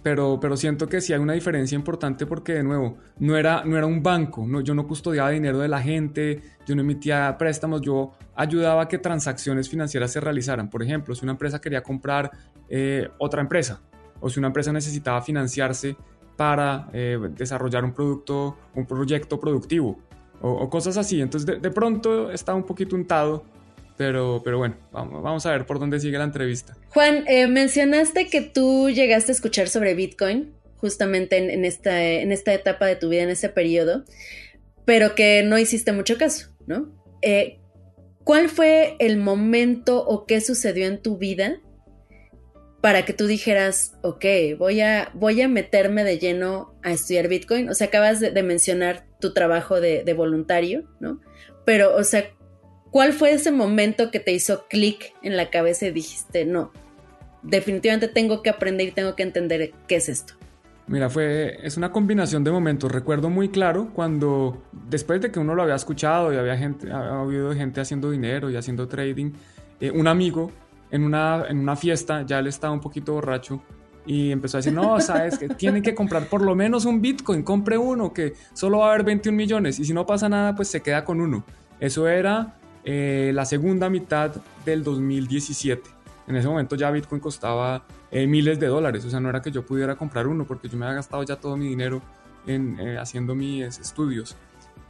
pero, 0.06 0.38
pero 0.40 0.56
siento 0.56 0.86
que 0.86 1.00
sí 1.00 1.12
hay 1.12 1.18
una 1.18 1.32
diferencia 1.32 1.74
importante 1.74 2.26
porque, 2.26 2.52
de 2.54 2.62
nuevo, 2.62 2.96
no 3.18 3.36
era, 3.36 3.64
no 3.64 3.76
era 3.76 3.86
un 3.86 4.04
banco, 4.04 4.46
no, 4.46 4.60
yo 4.60 4.72
no 4.72 4.86
custodiaba 4.86 5.30
dinero 5.30 5.58
de 5.58 5.66
la 5.66 5.82
gente, 5.82 6.42
yo 6.64 6.76
no 6.76 6.82
emitía 6.82 7.36
préstamos, 7.36 7.80
yo 7.80 8.12
ayudaba 8.36 8.82
a 8.82 8.88
que 8.88 8.98
transacciones 8.98 9.68
financieras 9.68 10.12
se 10.12 10.20
realizaran. 10.20 10.70
Por 10.70 10.84
ejemplo, 10.84 11.12
si 11.16 11.24
una 11.24 11.32
empresa 11.32 11.60
quería 11.60 11.82
comprar 11.82 12.30
eh, 12.68 13.08
otra 13.18 13.40
empresa 13.40 13.80
o 14.20 14.30
si 14.30 14.38
una 14.38 14.46
empresa 14.46 14.72
necesitaba 14.72 15.20
financiarse 15.22 15.96
para 16.36 16.88
eh, 16.92 17.18
desarrollar 17.36 17.84
un 17.84 17.92
producto, 17.92 18.56
un 18.76 18.86
proyecto 18.86 19.40
productivo 19.40 19.98
o, 20.40 20.70
cosas 20.70 20.96
así. 20.98 21.20
Entonces, 21.20 21.46
de, 21.46 21.58
de 21.58 21.70
pronto 21.72 22.30
estaba 22.30 22.56
un 22.56 22.64
poquito 22.64 22.94
untado 22.94 23.42
pero, 23.96 24.42
pero 24.44 24.58
bueno, 24.58 24.76
vamos, 24.92 25.46
a 25.46 25.52
ver 25.52 25.66
por 25.66 25.78
dónde 25.78 26.00
sigue 26.00 26.18
la 26.18 26.24
entrevista. 26.24 26.76
Juan, 26.90 27.24
eh, 27.26 27.46
mencionaste 27.46 28.28
que 28.28 28.40
tú 28.40 28.90
llegaste 28.90 29.32
a 29.32 29.34
escuchar 29.34 29.68
sobre 29.68 29.94
Bitcoin 29.94 30.54
justamente 30.76 31.36
en, 31.36 31.64
esta, 31.64 32.02
en 32.02 32.32
esta 32.32 32.52
etapa 32.52 32.86
de 32.86 32.96
tu 32.96 33.08
vida, 33.08 33.22
en 33.22 33.30
ese 33.30 33.48
periodo, 33.48 34.04
pero 34.84 35.14
que 35.14 35.42
no 35.42 35.58
hiciste 35.58 35.92
mucho 35.92 36.18
caso, 36.18 36.48
¿no? 36.66 36.92
Eh, 37.22 37.58
¿Cuál 38.24 38.48
fue 38.48 38.96
el 38.98 39.16
momento 39.16 40.04
o 40.04 40.26
qué 40.26 40.40
sucedió 40.40 40.86
en 40.86 41.00
tu 41.00 41.16
vida 41.16 41.60
para 42.80 43.04
que 43.04 43.12
tú 43.12 43.26
dijeras, 43.26 43.94
ok, 44.02 44.24
voy 44.58 44.80
a, 44.80 45.10
voy 45.14 45.40
a 45.40 45.48
meterme 45.48 46.04
de 46.04 46.18
lleno 46.18 46.74
a 46.82 46.92
estudiar 46.92 47.28
Bitcoin? 47.28 47.68
O 47.68 47.74
sea, 47.74 47.86
acabas 47.86 48.20
de, 48.20 48.42
mencionar 48.42 49.06
tu 49.20 49.32
trabajo 49.32 49.80
de, 49.80 50.04
de 50.04 50.12
voluntario, 50.12 50.84
¿no? 51.00 51.20
pero, 51.66 51.96
o 51.96 52.04
sea, 52.04 52.30
¿cuál 52.90 53.12
fue 53.12 53.32
ese 53.32 53.52
momento 53.52 54.10
que 54.10 54.20
te 54.20 54.32
hizo 54.32 54.66
clic 54.68 55.14
en 55.22 55.36
la 55.36 55.50
cabeza 55.50 55.86
y 55.86 55.92
dijiste, 55.92 56.44
no, 56.44 56.72
definitivamente 57.42 58.08
tengo 58.08 58.42
que 58.42 58.50
aprender 58.50 58.88
y 58.88 58.92
tengo 58.92 59.14
que 59.14 59.22
entender 59.22 59.72
qué 59.86 59.96
es 59.96 60.08
esto? 60.08 60.34
Mira, 60.88 61.10
fue, 61.10 61.58
es 61.66 61.76
una 61.76 61.90
combinación 61.90 62.44
de 62.44 62.52
momentos. 62.52 62.92
Recuerdo 62.92 63.28
muy 63.28 63.48
claro 63.48 63.90
cuando, 63.92 64.62
después 64.88 65.20
de 65.20 65.32
que 65.32 65.40
uno 65.40 65.54
lo 65.54 65.62
había 65.62 65.74
escuchado 65.74 66.32
y 66.32 66.36
había, 66.36 66.56
gente, 66.56 66.92
había 66.92 67.20
habido 67.20 67.52
gente 67.54 67.80
haciendo 67.80 68.10
dinero 68.10 68.50
y 68.50 68.56
haciendo 68.56 68.86
trading, 68.86 69.32
eh, 69.80 69.90
un 69.90 70.06
amigo 70.06 70.52
en 70.92 71.02
una, 71.02 71.44
en 71.48 71.58
una 71.58 71.74
fiesta, 71.74 72.24
ya 72.24 72.38
él 72.38 72.46
estaba 72.46 72.72
un 72.72 72.80
poquito 72.80 73.14
borracho, 73.14 73.60
y 74.06 74.30
empezó 74.30 74.56
a 74.56 74.60
decir, 74.60 74.72
no, 74.72 75.00
sabes 75.00 75.36
que 75.36 75.48
tienen 75.48 75.82
que 75.82 75.94
comprar 75.94 76.28
por 76.28 76.40
lo 76.40 76.54
menos 76.54 76.84
un 76.84 77.02
Bitcoin, 77.02 77.42
compre 77.42 77.76
uno, 77.76 78.12
que 78.12 78.34
solo 78.52 78.78
va 78.78 78.86
a 78.86 78.94
haber 78.94 79.04
21 79.04 79.36
millones, 79.36 79.80
y 79.80 79.84
si 79.84 79.92
no 79.92 80.06
pasa 80.06 80.28
nada, 80.28 80.54
pues 80.54 80.68
se 80.68 80.80
queda 80.80 81.04
con 81.04 81.20
uno. 81.20 81.44
Eso 81.80 82.06
era 82.06 82.54
eh, 82.86 83.32
la 83.34 83.44
segunda 83.44 83.90
mitad 83.90 84.34
del 84.64 84.82
2017. 84.82 85.90
En 86.28 86.36
ese 86.36 86.48
momento 86.48 86.76
ya 86.76 86.90
Bitcoin 86.90 87.20
costaba 87.20 87.84
eh, 88.10 88.26
miles 88.26 88.58
de 88.58 88.68
dólares, 88.68 89.04
o 89.04 89.10
sea, 89.10 89.20
no 89.20 89.28
era 89.28 89.42
que 89.42 89.50
yo 89.50 89.66
pudiera 89.66 89.96
comprar 89.96 90.26
uno, 90.26 90.46
porque 90.46 90.68
yo 90.68 90.78
me 90.78 90.86
había 90.86 90.96
gastado 90.96 91.22
ya 91.24 91.36
todo 91.36 91.56
mi 91.56 91.68
dinero 91.68 92.00
en, 92.46 92.78
eh, 92.80 92.96
haciendo 92.96 93.34
mis 93.34 93.78
estudios. 93.78 94.36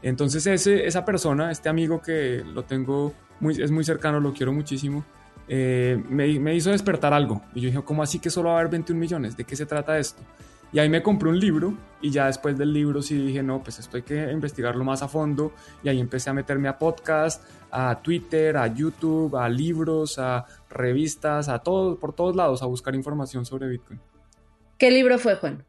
Entonces 0.02 0.46
ese, 0.46 0.86
esa 0.86 1.04
persona, 1.04 1.50
este 1.50 1.68
amigo 1.68 2.00
que 2.00 2.44
lo 2.44 2.64
tengo, 2.64 3.14
muy, 3.40 3.60
es 3.60 3.70
muy 3.70 3.82
cercano, 3.82 4.20
lo 4.20 4.32
quiero 4.32 4.52
muchísimo, 4.52 5.04
eh, 5.48 6.02
me, 6.08 6.54
hizo 6.54 6.70
despertar 6.70 7.12
algo. 7.12 7.42
Y 7.54 7.60
yo 7.60 7.66
dije, 7.68 7.82
¿cómo 7.82 8.02
así 8.02 8.18
que 8.18 8.30
solo 8.30 8.50
va 8.50 8.56
a 8.56 8.58
haber 8.60 8.70
21 8.70 9.00
millones? 9.00 9.36
¿De 9.36 9.44
qué 9.44 9.56
se 9.56 9.66
trata 9.66 9.98
esto? 9.98 10.22
Y 10.76 10.78
ahí 10.78 10.90
me 10.90 11.02
compré 11.02 11.30
un 11.30 11.40
libro 11.40 11.72
y 12.02 12.10
ya 12.10 12.26
después 12.26 12.58
del 12.58 12.70
libro 12.70 13.00
sí 13.00 13.16
dije, 13.16 13.42
no, 13.42 13.62
pues 13.62 13.78
esto 13.78 13.96
hay 13.96 14.02
que 14.02 14.30
investigarlo 14.30 14.84
más 14.84 15.00
a 15.00 15.08
fondo. 15.08 15.54
Y 15.82 15.88
ahí 15.88 15.98
empecé 15.98 16.28
a 16.28 16.34
meterme 16.34 16.68
a 16.68 16.78
podcast, 16.78 17.42
a 17.70 18.02
Twitter, 18.02 18.58
a 18.58 18.66
YouTube, 18.66 19.34
a 19.36 19.48
libros, 19.48 20.18
a 20.18 20.44
revistas, 20.68 21.48
a 21.48 21.60
todos, 21.60 21.96
por 21.96 22.12
todos 22.14 22.36
lados, 22.36 22.62
a 22.62 22.66
buscar 22.66 22.94
información 22.94 23.46
sobre 23.46 23.68
Bitcoin. 23.68 23.98
¿Qué 24.76 24.90
libro 24.90 25.18
fue, 25.18 25.36
Juan? 25.36 25.64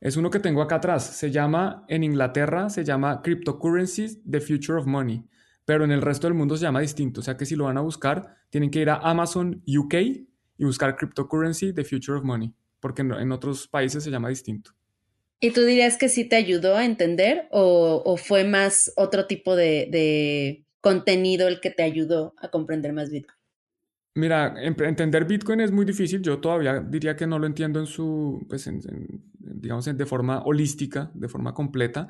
Es 0.00 0.16
uno 0.16 0.30
que 0.30 0.38
tengo 0.38 0.62
acá 0.62 0.76
atrás. 0.76 1.04
Se 1.04 1.32
llama, 1.32 1.84
en 1.88 2.04
Inglaterra, 2.04 2.70
se 2.70 2.84
llama 2.84 3.22
Cryptocurrencies, 3.22 4.20
The 4.22 4.40
Future 4.40 4.78
of 4.78 4.86
Money 4.86 5.24
pero 5.64 5.82
en 5.82 5.90
el 5.90 6.00
resto 6.00 6.28
del 6.28 6.34
mundo 6.34 6.56
se 6.56 6.62
llama 6.62 6.78
distinto. 6.78 7.18
O 7.18 7.24
sea 7.24 7.36
que 7.36 7.44
si 7.44 7.56
lo 7.56 7.64
van 7.64 7.76
a 7.76 7.80
buscar, 7.80 8.36
tienen 8.50 8.70
que 8.70 8.78
ir 8.78 8.88
a 8.88 8.98
Amazon 8.98 9.64
UK 9.66 9.94
y 9.94 10.64
buscar 10.64 10.94
Cryptocurrency, 10.94 11.72
The 11.72 11.82
Future 11.82 12.18
of 12.18 12.24
Money, 12.24 12.54
porque 12.86 13.02
en, 13.02 13.32
otros 13.32 13.66
países 13.66 14.04
se 14.04 14.12
llama 14.12 14.28
distinto. 14.28 14.70
¿Y 15.40 15.50
tú 15.50 15.62
dirías 15.62 15.96
que 15.96 16.08
sí 16.08 16.24
te 16.24 16.36
ayudó 16.36 16.76
a 16.76 16.84
entender 16.84 17.48
o, 17.50 18.16
fue 18.16 18.44
más 18.44 18.92
otro 18.94 19.26
tipo 19.26 19.56
de, 19.56 20.64
contenido 20.80 21.48
el 21.48 21.58
que 21.58 21.70
te 21.70 21.82
ayudó 21.82 22.32
a 22.38 22.48
comprender 22.48 22.92
más 22.92 23.10
Bitcoin? 23.10 23.36
Mira, 24.14 24.54
entender 24.62 25.24
Bitcoin 25.24 25.62
es 25.62 25.72
muy 25.72 25.84
difícil. 25.84 26.22
Yo 26.22 26.38
todavía 26.38 26.78
diría 26.78 27.16
que 27.16 27.26
no 27.26 27.40
lo 27.40 27.48
entiendo 27.48 27.80
en 27.80 27.86
su, 27.86 28.46
pues 28.48 28.70
digamos, 29.36 29.84
de 29.84 30.06
forma 30.06 30.44
holística, 30.44 31.10
de 31.12 31.26
forma 31.26 31.52
completa, 31.54 32.06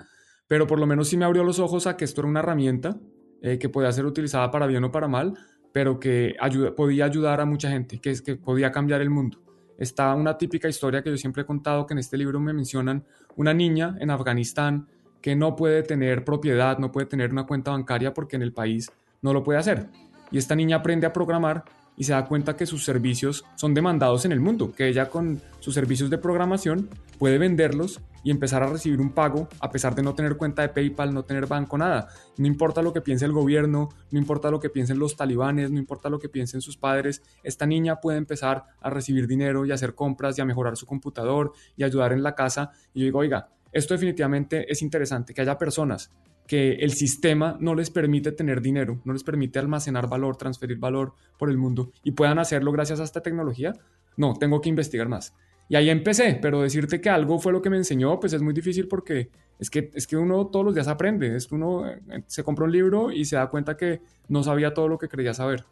pero 0.46 0.66
por 0.66 0.78
lo 0.78 0.86
menos 0.86 1.08
sí 1.08 1.16
me 1.16 1.24
abrió 1.24 1.42
los 1.42 1.58
ojos 1.58 1.86
a 1.86 1.96
que 1.96 2.04
esto 2.04 2.20
era 2.20 2.28
una 2.28 2.40
herramienta 2.40 3.00
eh, 3.40 3.58
que 3.58 3.70
podía 3.70 3.90
ser 3.92 4.04
utilizada 4.04 4.50
para 4.50 4.66
bien 4.66 4.84
o 4.84 4.92
para 4.92 5.08
mal, 5.08 5.38
pero 5.72 5.98
que 5.98 6.36
podía 6.76 7.06
ayudar 7.06 7.40
a 7.40 7.46
mucha 7.46 7.70
gente, 7.70 7.98
que, 7.98 8.10
es, 8.10 8.20
que 8.20 8.36
podía 8.36 8.72
cambiar 8.72 9.00
el 9.00 9.08
mundo. 9.08 9.38
Está 9.78 10.14
una 10.14 10.38
típica 10.38 10.68
historia 10.68 11.02
que 11.02 11.10
yo 11.10 11.16
siempre 11.16 11.42
he 11.42 11.46
contado, 11.46 11.86
que 11.86 11.94
en 11.94 11.98
este 11.98 12.16
libro 12.16 12.40
me 12.40 12.52
mencionan, 12.52 13.04
una 13.36 13.52
niña 13.52 13.96
en 14.00 14.10
Afganistán 14.10 14.88
que 15.20 15.36
no 15.36 15.56
puede 15.56 15.82
tener 15.82 16.24
propiedad, 16.24 16.78
no 16.78 16.92
puede 16.92 17.06
tener 17.06 17.32
una 17.32 17.46
cuenta 17.46 17.72
bancaria 17.72 18.14
porque 18.14 18.36
en 18.36 18.42
el 18.42 18.52
país 18.52 18.90
no 19.22 19.32
lo 19.32 19.42
puede 19.42 19.58
hacer. 19.58 19.88
Y 20.30 20.38
esta 20.38 20.54
niña 20.54 20.76
aprende 20.76 21.06
a 21.06 21.12
programar 21.12 21.64
y 21.96 22.04
se 22.04 22.12
da 22.12 22.24
cuenta 22.26 22.56
que 22.56 22.66
sus 22.66 22.84
servicios 22.84 23.44
son 23.56 23.74
demandados 23.74 24.24
en 24.24 24.32
el 24.32 24.40
mundo, 24.40 24.72
que 24.72 24.88
ella 24.88 25.08
con 25.08 25.40
sus 25.60 25.74
servicios 25.74 26.10
de 26.10 26.18
programación 26.18 26.88
puede 27.18 27.38
venderlos 27.38 28.00
y 28.26 28.30
empezar 28.32 28.60
a 28.64 28.66
recibir 28.66 29.00
un 29.00 29.10
pago 29.10 29.48
a 29.60 29.70
pesar 29.70 29.94
de 29.94 30.02
no 30.02 30.16
tener 30.16 30.36
cuenta 30.36 30.62
de 30.62 30.70
PayPal, 30.70 31.14
no 31.14 31.24
tener 31.24 31.46
banco, 31.46 31.78
nada. 31.78 32.08
No 32.38 32.48
importa 32.48 32.82
lo 32.82 32.92
que 32.92 33.00
piense 33.00 33.24
el 33.24 33.30
gobierno, 33.30 33.90
no 34.10 34.18
importa 34.18 34.50
lo 34.50 34.58
que 34.58 34.68
piensen 34.68 34.98
los 34.98 35.14
talibanes, 35.14 35.70
no 35.70 35.78
importa 35.78 36.10
lo 36.10 36.18
que 36.18 36.28
piensen 36.28 36.60
sus 36.60 36.76
padres, 36.76 37.22
esta 37.44 37.66
niña 37.66 38.00
puede 38.00 38.18
empezar 38.18 38.64
a 38.80 38.90
recibir 38.90 39.28
dinero 39.28 39.64
y 39.64 39.70
hacer 39.70 39.94
compras 39.94 40.36
y 40.36 40.40
a 40.40 40.44
mejorar 40.44 40.76
su 40.76 40.86
computador 40.86 41.52
y 41.76 41.84
ayudar 41.84 42.12
en 42.12 42.24
la 42.24 42.34
casa. 42.34 42.72
Y 42.92 42.98
yo 42.98 43.04
digo, 43.04 43.20
oiga, 43.20 43.48
esto 43.70 43.94
definitivamente 43.94 44.72
es 44.72 44.82
interesante, 44.82 45.32
que 45.32 45.42
haya 45.42 45.56
personas 45.56 46.10
que 46.48 46.72
el 46.72 46.94
sistema 46.94 47.56
no 47.60 47.76
les 47.76 47.90
permite 47.90 48.32
tener 48.32 48.60
dinero, 48.60 49.00
no 49.04 49.12
les 49.12 49.22
permite 49.22 49.60
almacenar 49.60 50.08
valor, 50.08 50.36
transferir 50.36 50.78
valor 50.78 51.14
por 51.38 51.48
el 51.48 51.58
mundo 51.58 51.92
y 52.02 52.10
puedan 52.10 52.40
hacerlo 52.40 52.72
gracias 52.72 52.98
a 52.98 53.04
esta 53.04 53.22
tecnología, 53.22 53.72
no, 54.16 54.34
tengo 54.34 54.60
que 54.60 54.68
investigar 54.68 55.08
más. 55.08 55.32
Y 55.68 55.76
ahí 55.76 55.90
empecé, 55.90 56.38
pero 56.40 56.62
decirte 56.62 57.00
que 57.00 57.10
algo 57.10 57.38
fue 57.38 57.52
lo 57.52 57.60
que 57.60 57.70
me 57.70 57.76
enseñó, 57.76 58.20
pues 58.20 58.32
es 58.32 58.42
muy 58.42 58.54
difícil 58.54 58.86
porque 58.86 59.30
es 59.58 59.70
que, 59.70 59.90
es 59.94 60.06
que 60.06 60.16
uno 60.16 60.46
todos 60.46 60.64
los 60.64 60.74
días 60.74 60.86
aprende, 60.86 61.34
es 61.34 61.46
que 61.46 61.54
uno 61.54 61.88
eh, 61.88 62.00
se 62.26 62.44
compra 62.44 62.66
un 62.66 62.72
libro 62.72 63.10
y 63.10 63.24
se 63.24 63.36
da 63.36 63.48
cuenta 63.48 63.76
que 63.76 64.00
no 64.28 64.42
sabía 64.42 64.74
todo 64.74 64.86
lo 64.88 64.98
que 64.98 65.08
creía 65.08 65.34
saber. 65.34 65.64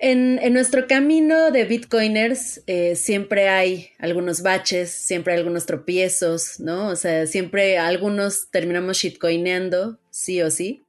En, 0.00 0.52
nuestro 0.52 0.86
camino 0.86 1.50
de 1.50 1.64
bitcoiners 1.64 2.62
eh, 2.68 2.94
siempre 2.94 3.48
hay 3.48 3.88
algunos 3.98 4.42
baches, 4.42 4.90
siempre 4.90 5.32
hay 5.32 5.40
algunos 5.40 5.66
tropiezos, 5.66 6.60
¿no? 6.60 6.88
O 6.88 6.96
sea, 6.96 7.26
siempre 7.26 7.78
algunos 7.78 8.48
terminamos 8.50 8.98
shitcoineando, 8.98 9.98
sí 10.10 10.40
o 10.40 10.50
sí. 10.52 10.84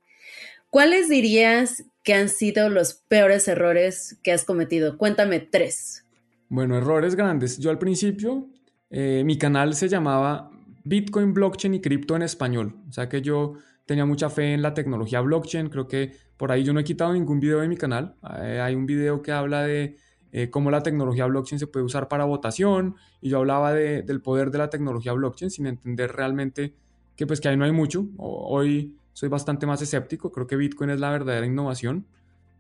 ¿Cuáles 0.70 1.10
dirías 1.10 1.86
que 2.04 2.14
han 2.14 2.30
sido 2.30 2.70
los 2.70 2.94
peores 2.94 3.48
errores 3.48 4.18
que 4.22 4.32
has 4.32 4.46
cometido? 4.46 5.00
Cuéntame 5.00 5.40
tres. 5.40 6.06
Bueno, 6.50 6.76
errores 6.76 7.16
grandes. 7.16 7.60
Yo 7.60 7.70
al 7.70 7.78
principio, 7.78 8.48
eh, 8.90 9.22
mi 9.24 9.38
canal 9.38 9.76
se 9.76 9.88
llamaba 9.88 10.50
Bitcoin, 10.84 11.32
Blockchain 11.32 11.76
y 11.76 11.80
Cripto 11.80 12.16
en 12.16 12.24
español. 12.24 12.76
O 12.90 12.92
sea 12.92 13.08
que 13.08 13.22
yo 13.22 13.54
tenía 13.86 14.04
mucha 14.06 14.32
fe 14.32 14.54
en 14.54 14.64
la 14.64 14.74
tecnología 14.74 15.22
blockchain. 15.22 15.70
Creo 15.70 15.88
que 15.88 16.12
por 16.38 16.52
ahí 16.52 16.64
yo 16.64 16.74
no 16.74 16.80
he 16.80 16.84
quitado 16.84 17.14
ningún 17.14 17.40
video 17.40 17.60
de 17.60 17.68
mi 17.68 17.78
canal. 17.78 18.16
Eh, 18.42 18.60
hay 18.60 18.74
un 18.74 18.88
video 18.88 19.22
que 19.22 19.32
habla 19.32 19.62
de 19.62 19.98
eh, 20.32 20.50
cómo 20.50 20.72
la 20.72 20.82
tecnología 20.82 21.28
blockchain 21.28 21.60
se 21.60 21.68
puede 21.68 21.86
usar 21.86 22.08
para 22.08 22.26
votación 22.26 22.96
y 23.22 23.30
yo 23.30 23.38
hablaba 23.38 23.72
del 23.74 24.22
poder 24.22 24.50
de 24.50 24.58
la 24.58 24.72
tecnología 24.72 25.14
blockchain 25.14 25.52
sin 25.52 25.68
entender 25.68 26.12
realmente 26.14 26.74
que 27.16 27.28
pues 27.28 27.42
que 27.42 27.50
ahí 27.50 27.58
no 27.58 27.66
hay 27.66 27.72
mucho. 27.72 28.08
hoy 28.18 28.96
soy 29.14 29.30
bastante 29.30 29.68
más 29.68 29.84
escéptico. 29.84 30.32
Creo 30.32 30.48
que 30.48 30.56
Bitcoin 30.56 30.90
es 30.90 31.00
la 31.00 31.12
verdadera 31.12 31.46
innovación. 31.46 32.08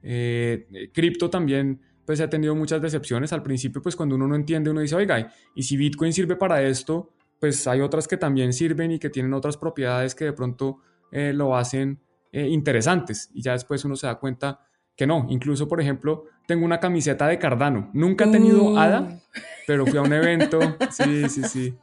Eh, 0.03 0.89
cripto 0.93 1.31
también 1.31 1.81
pues 2.09 2.19
ha 2.21 2.27
tenido 2.27 2.55
muchas 2.55 2.81
decepciones. 2.81 3.31
Al 3.33 3.43
principio 3.43 3.83
pues 3.83 3.95
cuando 3.95 4.15
uno 4.15 4.27
no 4.27 4.33
entiende 4.33 4.71
uno 4.71 4.81
dice, 4.81 4.95
oiga, 4.95 5.31
y 5.53 5.61
si 5.61 5.77
Bitcoin 5.77 6.11
sirve 6.11 6.35
para 6.35 6.59
esto, 6.63 7.13
pues 7.39 7.67
hay 7.67 7.81
otras 7.81 8.07
que 8.07 8.17
también 8.17 8.51
sirven 8.51 8.89
y 8.89 8.97
que 8.97 9.11
tienen 9.11 9.31
otras 9.31 9.57
propiedades 9.57 10.15
que 10.15 10.25
de 10.25 10.33
pronto 10.33 10.79
eh, 11.11 11.33
lo 11.35 11.55
hacen 11.55 11.99
eh, 12.31 12.47
interesantes 12.47 13.29
y 13.31 13.43
ya 13.43 13.51
después 13.51 13.85
uno 13.85 13.95
se 13.95 14.07
da 14.07 14.15
cuenta 14.15 14.59
que 14.95 15.05
no. 15.05 15.27
Incluso, 15.29 15.67
por 15.67 15.79
ejemplo, 15.81 16.23
tengo 16.47 16.65
una 16.65 16.79
camiseta 16.79 17.27
de 17.27 17.37
Cardano. 17.37 17.91
Nunca 17.93 18.25
he 18.25 18.31
tenido 18.31 18.73
uh. 18.73 19.19
pero 19.67 19.85
fui 19.85 19.99
a 19.99 20.01
un 20.01 20.11
evento, 20.11 20.59
sí, 20.89 21.29
sí, 21.29 21.43
sí. 21.43 21.77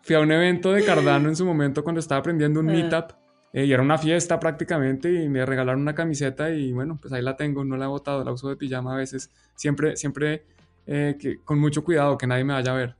Fui 0.00 0.16
a 0.16 0.20
un 0.20 0.32
evento 0.32 0.72
de 0.72 0.82
Cardano 0.82 1.28
en 1.28 1.36
su 1.36 1.44
momento 1.44 1.84
cuando 1.84 2.00
estaba 2.00 2.20
aprendiendo 2.20 2.60
un 2.60 2.70
ah. 2.70 2.72
meetup 2.72 3.12
eh, 3.60 3.64
y 3.66 3.72
era 3.72 3.82
una 3.82 3.98
fiesta 3.98 4.38
prácticamente 4.38 5.12
y 5.12 5.28
me 5.28 5.44
regalaron 5.46 5.82
una 5.82 5.94
camiseta 5.94 6.50
y 6.50 6.72
bueno, 6.72 6.98
pues 7.00 7.12
ahí 7.12 7.22
la 7.22 7.36
tengo, 7.36 7.64
no 7.64 7.76
la 7.76 7.86
he 7.86 7.88
botado, 7.88 8.24
la 8.24 8.32
uso 8.32 8.48
de 8.48 8.56
pijama 8.56 8.94
a 8.94 8.96
veces, 8.96 9.30
siempre, 9.54 9.96
siempre 9.96 10.44
que, 10.86 11.40
con 11.44 11.58
mucho 11.58 11.84
cuidado 11.84 12.16
que 12.16 12.26
nadie 12.26 12.44
me 12.44 12.54
vaya 12.54 12.72
a 12.72 12.74
ver 12.74 12.96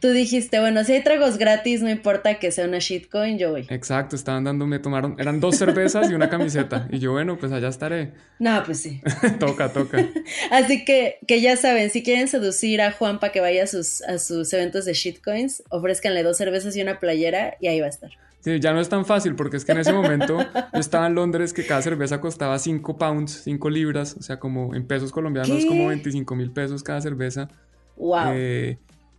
tú 0.00 0.10
dijiste, 0.10 0.58
bueno, 0.58 0.82
si 0.82 0.94
hay 0.94 1.02
tragos 1.02 1.38
gratis, 1.38 1.82
no 1.82 1.90
importa 1.90 2.38
que 2.38 2.50
sea 2.50 2.64
una 2.64 2.78
shitcoin, 2.78 3.38
yo 3.38 3.50
voy. 3.50 3.66
Exacto, 3.68 4.16
estaban 4.16 4.44
dándome, 4.44 4.78
tomaron, 4.78 5.16
eran 5.18 5.40
dos 5.40 5.56
cervezas 5.56 6.10
y 6.10 6.14
una 6.14 6.30
camiseta. 6.30 6.88
Y 6.90 6.98
yo, 6.98 7.12
bueno, 7.12 7.38
pues 7.38 7.52
allá 7.52 7.68
estaré. 7.68 8.12
No, 8.38 8.62
pues 8.64 8.80
sí. 8.80 9.00
toca, 9.38 9.72
toca. 9.72 9.98
Así 10.50 10.84
que, 10.84 11.18
que 11.28 11.40
ya 11.40 11.56
saben, 11.56 11.90
si 11.90 12.02
quieren 12.02 12.28
seducir 12.28 12.80
a 12.80 12.92
Juan 12.92 13.20
para 13.20 13.32
que 13.32 13.40
vaya 13.40 13.64
a 13.64 13.66
sus, 13.66 14.02
a 14.02 14.18
sus 14.18 14.52
eventos 14.52 14.86
de 14.86 14.94
shitcoins, 14.94 15.62
ofrézcanle 15.68 16.22
dos 16.22 16.38
cervezas 16.38 16.74
y 16.76 16.82
una 16.82 16.98
playera 16.98 17.56
y 17.60 17.68
ahí 17.68 17.80
va 17.80 17.86
a 17.86 17.90
estar. 17.90 18.10
Sí, 18.40 18.58
ya 18.58 18.72
no 18.72 18.80
es 18.80 18.88
tan 18.88 19.04
fácil 19.04 19.34
porque 19.34 19.58
es 19.58 19.64
que 19.64 19.72
en 19.72 19.78
ese 19.78 19.92
momento 19.92 20.38
yo 20.72 20.80
estaba 20.80 21.06
en 21.06 21.14
Londres 21.14 21.52
que 21.52 21.66
cada 21.66 21.82
cerveza 21.82 22.20
costaba 22.20 22.58
5 22.58 22.96
pounds, 22.96 23.42
5 23.44 23.70
libras, 23.70 24.16
o 24.18 24.22
sea, 24.22 24.38
como 24.38 24.74
en 24.74 24.86
pesos 24.86 25.12
colombianos, 25.12 25.64
como 25.66 25.88
25 25.88 26.34
mil 26.34 26.50
pesos 26.50 26.82
cada 26.82 27.00
cerveza. 27.02 27.48
Wow. 27.96 28.32
Eh, 28.32 28.78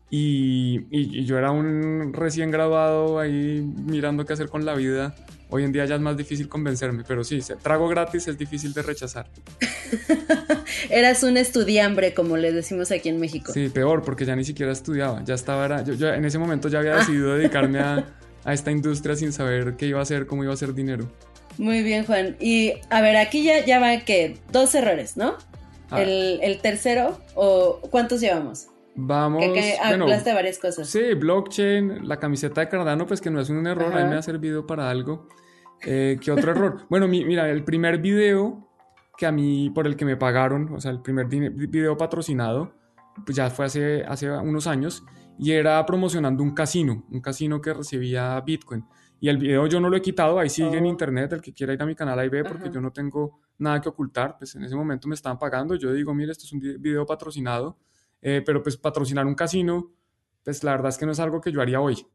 y, 0.09 1.23
yo 1.23 1.37
era 1.37 1.51
un 1.51 2.13
recién 2.13 2.51
graduado 2.51 3.19
ahí 3.19 3.65
mirando 3.85 4.25
qué 4.25 4.33
hacer 4.33 4.49
con 4.49 4.65
la 4.65 4.75
vida. 4.75 5.15
Hoy 5.49 5.63
en 5.63 5.71
día 5.71 5.85
ya 5.85 5.95
es 5.95 6.01
más 6.01 6.17
difícil 6.17 6.49
convencerme, 6.49 7.03
pero 7.07 7.23
sí, 7.23 7.39
trago 7.61 7.87
gratis 7.87 8.27
es 8.27 8.37
difícil 8.37 8.73
de 8.73 8.81
rechazar. 8.81 9.27
Eras 10.89 11.23
un 11.23 11.37
estudiambre, 11.37 12.13
como 12.13 12.37
le 12.37 12.51
decimos 12.51 12.91
aquí 12.91 13.09
en 13.09 13.19
México. 13.19 13.53
Sí, 13.53 13.69
peor, 13.69 14.01
porque 14.01 14.25
ya 14.25 14.35
ni 14.35 14.43
siquiera 14.43 14.71
estudiaba. 14.71 15.23
Ya 15.23 15.35
estaba, 15.35 15.83
yo, 15.83 16.13
en 16.13 16.25
ese 16.25 16.39
momento 16.39 16.69
ya 16.69 16.79
había 16.79 16.95
decidido 16.95 17.35
dedicarme 17.35 17.79
a, 17.79 18.05
a 18.45 18.53
esta 18.53 18.71
industria 18.71 19.15
sin 19.15 19.31
saber 19.33 19.75
qué 19.77 19.87
iba 19.87 19.99
a 19.99 20.03
hacer, 20.03 20.25
cómo 20.27 20.43
iba 20.43 20.51
a 20.51 20.55
hacer 20.55 20.73
dinero. 20.73 21.07
Muy 21.57 21.83
bien, 21.83 22.05
Juan. 22.05 22.37
Y 22.39 22.73
a 22.89 23.01
ver, 23.01 23.17
aquí 23.17 23.43
ya, 23.43 23.63
ya 23.65 23.79
va 23.79 23.97
que 24.05 24.37
dos 24.51 24.73
errores, 24.75 25.17
¿no? 25.17 25.35
Ah. 25.89 26.01
El, 26.01 26.39
el 26.41 26.59
tercero, 26.61 27.19
o 27.35 27.79
¿cuántos 27.91 28.21
llevamos? 28.21 28.67
Vamos. 28.95 29.43
Que, 29.43 29.53
que 29.53 29.75
bueno, 29.87 30.05
hablaste 30.05 30.33
varias 30.33 30.57
cosas. 30.59 30.87
Sí, 30.89 31.13
blockchain, 31.13 32.07
la 32.07 32.17
camiseta 32.17 32.61
de 32.61 32.69
Cardano, 32.69 33.05
pues 33.05 33.21
que 33.21 33.29
no 33.29 33.39
es 33.41 33.49
un 33.49 33.65
error, 33.67 33.87
a 33.91 33.95
mí 33.95 34.01
Ajá. 34.01 34.09
me 34.09 34.15
ha 34.15 34.21
servido 34.21 34.65
para 34.65 34.89
algo. 34.89 35.27
Eh, 35.85 36.17
¿Qué 36.21 36.31
otro 36.31 36.51
error? 36.51 36.85
Bueno, 36.89 37.07
mi- 37.07 37.25
mira, 37.25 37.49
el 37.49 37.63
primer 37.63 37.97
video 37.99 38.67
que 39.17 39.25
a 39.25 39.31
mí, 39.31 39.69
por 39.73 39.87
el 39.87 39.95
que 39.95 40.05
me 40.05 40.15
pagaron, 40.17 40.73
o 40.73 40.79
sea, 40.81 40.91
el 40.91 41.01
primer 41.01 41.27
video 41.27 41.97
patrocinado, 41.97 42.73
pues 43.25 43.35
ya 43.35 43.49
fue 43.49 43.65
hace, 43.65 44.03
hace 44.03 44.29
unos 44.31 44.67
años, 44.67 45.03
y 45.41 45.51
era 45.51 45.83
promocionando 45.85 46.43
un 46.43 46.51
casino, 46.53 47.03
un 47.09 47.19
casino 47.19 47.59
que 47.59 47.73
recibía 47.73 48.39
Bitcoin. 48.41 48.85
Y 49.19 49.27
el 49.27 49.37
video 49.37 49.65
yo 49.67 49.79
no 49.79 49.89
lo 49.89 49.97
he 49.97 50.01
quitado, 50.01 50.37
ahí 50.39 50.49
sigue 50.49 50.77
en 50.77 50.85
Oh. 50.85 50.89
internet, 50.89 51.33
el 51.33 51.41
que 51.41 51.51
quiera 51.53 51.73
ir 51.73 51.81
a 51.81 51.85
mi 51.85 51.95
canal 51.95 52.17
ahí 52.19 52.29
ve, 52.29 52.43
porque 52.43 52.65
Ajá. 52.65 52.71
yo 52.71 52.79
no 52.79 52.91
tengo 52.91 53.39
nada 53.57 53.81
que 53.81 53.89
ocultar, 53.89 54.37
pues 54.37 54.55
en 54.55 54.63
ese 54.63 54.75
momento 54.75 55.07
me 55.07 55.15
estaban 55.15 55.37
pagando, 55.39 55.75
yo 55.75 55.91
digo, 55.93 56.13
mire, 56.13 56.31
esto 56.31 56.45
es 56.45 56.53
un 56.53 56.59
video 56.59 57.05
patrocinado, 57.05 57.77
eh, 58.21 58.41
pero 58.45 58.61
pues 58.61 58.77
patrocinar 58.77 59.25
un 59.25 59.33
casino, 59.35 59.91
pues 60.43 60.63
la 60.63 60.71
verdad 60.71 60.89
es 60.89 60.97
que 60.99 61.05
no 61.07 61.11
es 61.11 61.19
algo 61.19 61.41
que 61.41 61.51
yo 61.51 61.59
haría 61.61 61.81
hoy. 61.81 62.05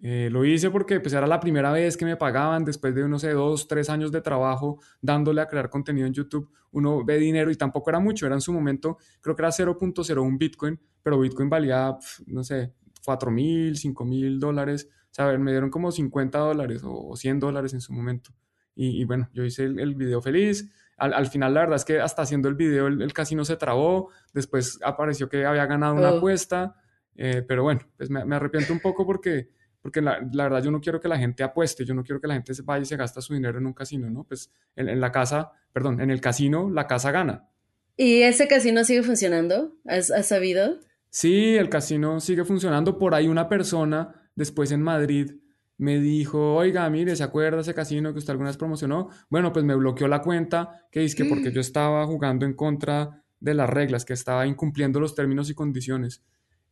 Eh, 0.00 0.28
lo 0.30 0.44
hice 0.44 0.70
porque 0.70 1.00
pues 1.00 1.12
era 1.12 1.26
la 1.26 1.40
primera 1.40 1.72
vez 1.72 1.96
que 1.96 2.04
me 2.04 2.16
pagaban 2.16 2.64
después 2.64 2.94
de, 2.94 3.08
no 3.08 3.18
sé, 3.18 3.32
dos, 3.32 3.66
tres 3.66 3.90
años 3.90 4.12
de 4.12 4.20
trabajo 4.20 4.80
dándole 5.02 5.40
a 5.40 5.46
crear 5.48 5.68
contenido 5.70 6.06
en 6.06 6.12
YouTube. 6.12 6.50
Uno 6.70 7.04
ve 7.04 7.18
dinero 7.18 7.50
y 7.50 7.56
tampoco 7.56 7.90
era 7.90 7.98
mucho, 7.98 8.24
era 8.26 8.36
en 8.36 8.40
su 8.40 8.52
momento, 8.52 8.98
creo 9.20 9.34
que 9.34 9.42
era 9.42 9.50
0.01 9.50 10.38
Bitcoin, 10.38 10.78
pero 11.02 11.18
Bitcoin 11.18 11.48
valía, 11.50 11.96
no 12.26 12.44
sé, 12.44 12.74
4 13.04 13.30
mil, 13.32 13.76
5 13.76 14.04
mil 14.04 14.38
dólares. 14.38 14.88
O 15.10 15.14
sea, 15.18 15.36
me 15.36 15.50
dieron 15.50 15.70
como 15.70 15.90
50 15.90 16.38
dólares 16.38 16.82
o 16.84 17.16
100 17.16 17.40
dólares 17.40 17.72
en 17.74 17.80
su 17.80 17.92
momento. 17.92 18.30
Y, 18.76 19.00
y 19.00 19.04
bueno, 19.04 19.28
yo 19.32 19.42
hice 19.44 19.64
el, 19.64 19.80
el 19.80 19.94
video 19.96 20.20
feliz. 20.22 20.70
Al, 20.96 21.12
al 21.14 21.26
final, 21.26 21.54
la 21.54 21.60
verdad 21.60 21.76
es 21.76 21.84
que 21.84 21.98
hasta 22.00 22.22
haciendo 22.22 22.48
el 22.48 22.54
video, 22.54 22.86
el, 22.86 23.02
el 23.02 23.12
casino 23.12 23.44
se 23.44 23.56
trabó. 23.56 24.10
Después 24.32 24.78
apareció 24.84 25.28
que 25.28 25.44
había 25.44 25.66
ganado 25.66 25.94
una 25.94 26.12
Oh. 26.12 26.18
apuesta. 26.18 26.76
eh, 27.16 27.42
pero 27.48 27.64
bueno, 27.64 27.80
pues 27.96 28.10
me, 28.10 28.24
me 28.24 28.36
arrepiento 28.36 28.72
un 28.72 28.78
poco 28.78 29.04
porque 29.04 29.48
porque 29.80 30.00
la, 30.00 30.18
la 30.32 30.44
verdad 30.44 30.62
yo 30.62 30.70
no 30.70 30.80
quiero 30.80 31.00
que 31.00 31.08
la 31.08 31.18
gente 31.18 31.42
apueste, 31.42 31.84
yo 31.84 31.94
no 31.94 32.02
quiero 32.02 32.20
que 32.20 32.26
la 32.28 32.34
gente 32.34 32.54
se 32.54 32.62
vaya 32.62 32.82
y 32.82 32.86
se 32.86 32.96
gasta 32.96 33.20
su 33.20 33.34
dinero 33.34 33.58
en 33.58 33.66
un 33.66 33.72
casino, 33.72 34.10
¿no? 34.10 34.24
Pues 34.24 34.52
en, 34.76 34.88
en 34.88 35.00
la 35.00 35.12
casa, 35.12 35.52
perdón, 35.72 36.00
en 36.00 36.10
el 36.10 36.20
casino 36.20 36.70
la 36.70 36.86
casa 36.86 37.10
gana. 37.10 37.48
¿Y 37.96 38.22
ese 38.22 38.46
casino 38.46 38.84
sigue 38.84 39.02
funcionando? 39.02 39.76
¿Has, 39.84 40.10
has 40.10 40.28
sabido? 40.28 40.78
Sí, 41.10 41.56
el 41.56 41.68
casino 41.68 42.20
sigue 42.20 42.44
funcionando. 42.44 42.98
Por 42.98 43.14
ahí 43.14 43.28
una 43.28 43.48
persona 43.48 44.30
después 44.34 44.70
en 44.70 44.82
Madrid 44.82 45.32
me 45.78 45.98
dijo, 46.00 46.54
oiga, 46.54 46.88
mire, 46.90 47.16
¿se 47.16 47.22
acuerda 47.22 47.60
ese 47.60 47.74
casino 47.74 48.12
que 48.12 48.18
usted 48.18 48.32
alguna 48.32 48.50
vez 48.50 48.56
promocionó? 48.56 49.08
Bueno, 49.30 49.52
pues 49.52 49.64
me 49.64 49.74
bloqueó 49.74 50.08
la 50.08 50.22
cuenta, 50.22 50.86
que 50.90 51.00
dice 51.00 51.16
que 51.16 51.24
porque 51.24 51.52
yo 51.52 51.60
estaba 51.60 52.04
jugando 52.06 52.44
en 52.44 52.54
contra 52.54 53.24
de 53.40 53.54
las 53.54 53.70
reglas, 53.70 54.04
que 54.04 54.12
estaba 54.12 54.46
incumpliendo 54.46 54.98
los 55.00 55.14
términos 55.14 55.50
y 55.50 55.54
condiciones. 55.54 56.22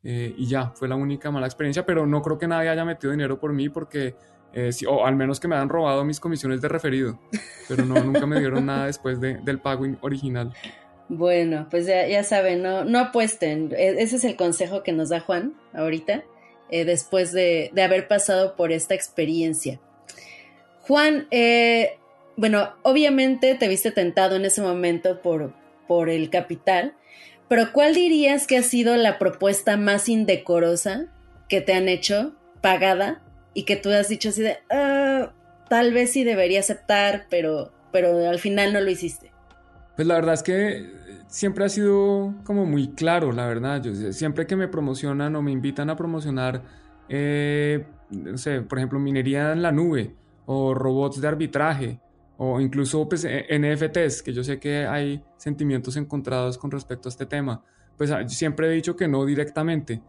Eh, 0.05 0.35
y 0.37 0.47
ya, 0.47 0.71
fue 0.71 0.87
la 0.89 0.95
única 0.95 1.31
mala 1.31 1.47
experiencia, 1.47 1.85
pero 1.85 2.07
no 2.07 2.23
creo 2.23 2.39
que 2.39 2.47
nadie 2.47 2.69
haya 2.69 2.85
metido 2.85 3.11
dinero 3.11 3.41
por 3.41 3.53
mí 3.53 3.69
porque, 3.69 4.15
eh, 4.53 4.71
o 4.89 5.05
al 5.05 5.17
menos 5.17 5.41
que 5.41 5.49
me 5.49 5.57
hayan 5.57 5.69
robado 5.69 6.05
mis 6.05 6.21
comisiones 6.21 6.61
de 6.61 6.69
referido, 6.69 7.19
pero 7.69 7.85
no, 7.85 8.03
nunca 8.05 8.25
me 8.27 8.39
dieron 8.39 8.67
nada 8.67 8.87
después 8.87 9.21
de- 9.21 9.39
del 9.39 9.59
pago 9.59 9.85
in- 9.85 9.99
original. 10.03 10.53
Bueno, 11.09 11.67
pues 11.71 11.87
ya, 11.87 12.07
ya 12.07 12.23
saben, 12.25 12.63
no, 12.63 12.85
no 12.85 12.99
apuesten. 12.99 13.73
E- 13.77 14.03
Ese 14.03 14.17
es 14.17 14.25
el 14.25 14.37
consejo 14.37 14.83
que 14.83 14.93
nos 14.93 15.09
da 15.09 15.21
Juan 15.21 15.55
ahorita, 15.73 16.25
eh, 16.71 16.85
después 16.85 17.33
de, 17.33 17.71
de 17.73 17.83
haber 17.83 18.07
pasado 18.09 18.55
por 18.57 18.73
esta 18.73 18.95
experiencia. 18.95 19.81
Juan, 20.83 21.27
eh, 21.31 21.99
bueno, 22.37 22.75
obviamente 22.83 23.55
te 23.57 23.69
viste 23.69 23.91
tentado 23.91 24.37
en 24.37 24.45
ese 24.45 24.63
momento 24.63 25.21
por, 25.23 25.53
por 25.89 26.09
el 26.11 26.31
capital, 26.31 26.95
pero 27.49 27.73
¿cuál 27.73 27.95
dirías 27.95 28.47
que 28.47 28.59
ha 28.59 28.63
sido 28.63 28.97
la 28.97 29.19
propuesta 29.19 29.77
más 29.77 30.09
indecorosa 30.09 31.07
que 31.49 31.61
te 31.61 31.75
han 31.75 31.89
hecho, 31.89 32.35
pagada, 32.61 33.23
y 33.55 33.65
que 33.65 33.77
tú 33.77 33.91
has 33.91 34.09
dicho 34.09 34.31
así 34.31 34.43
de, 34.43 34.59
"Ah, 34.71 35.33
tal 35.69 35.93
vez 35.93 36.13
sí 36.13 36.25
debería 36.25 36.61
aceptar, 36.61 37.27
pero, 37.31 37.73
pero 37.93 38.29
al 38.29 38.39
final 38.39 38.73
no 38.73 38.81
lo 38.81 38.91
hiciste? 38.91 39.33
Pues 39.97 40.07
la 40.07 40.15
verdad 40.17 40.35
es 40.35 40.43
que 40.43 40.91
siempre 41.29 41.65
ha 41.65 41.69
sido 41.69 42.35
como 42.45 42.67
muy 42.67 42.89
claro, 42.89 43.33
la 43.33 43.47
verdad. 43.47 43.83
Yo, 43.83 44.13
siempre 44.13 44.47
que 44.47 44.57
me 44.57 44.69
promocionan 44.69 45.35
o 45.37 45.43
me 45.43 45.53
invitan 45.53 45.89
a 45.89 45.97
promocionar, 45.97 46.63
eh, 47.09 47.87
no 48.11 48.37
sé, 48.37 48.61
por 48.63 48.79
ejemplo, 48.79 48.99
minería 48.99 49.53
en 49.53 49.63
la 49.63 49.73
nube 49.73 50.15
o 50.45 50.75
robots 50.75 51.21
de 51.21 51.29
arbitraje 51.29 52.01
o 52.39 52.61
incluso 52.61 53.09
pues, 53.09 53.25
eh, 53.25 53.47
NFTs, 53.59 54.23
que 54.23 54.33
yo 54.33 54.45
sé 54.45 54.59
que 54.59 54.87
hay 54.87 55.23
sentimientos 55.37 55.97
encontrados 55.97 56.59
con 56.59 56.71
respecto 56.71 57.09
a 57.09 57.11
este 57.11 57.27
tema, 57.27 57.63
pues 57.97 58.11
ah, 58.11 58.29
siempre 58.29 58.67
he 58.69 58.71
dicho 58.71 58.95
que 58.97 59.09
no 59.09 59.25
directamente. 59.25 60.03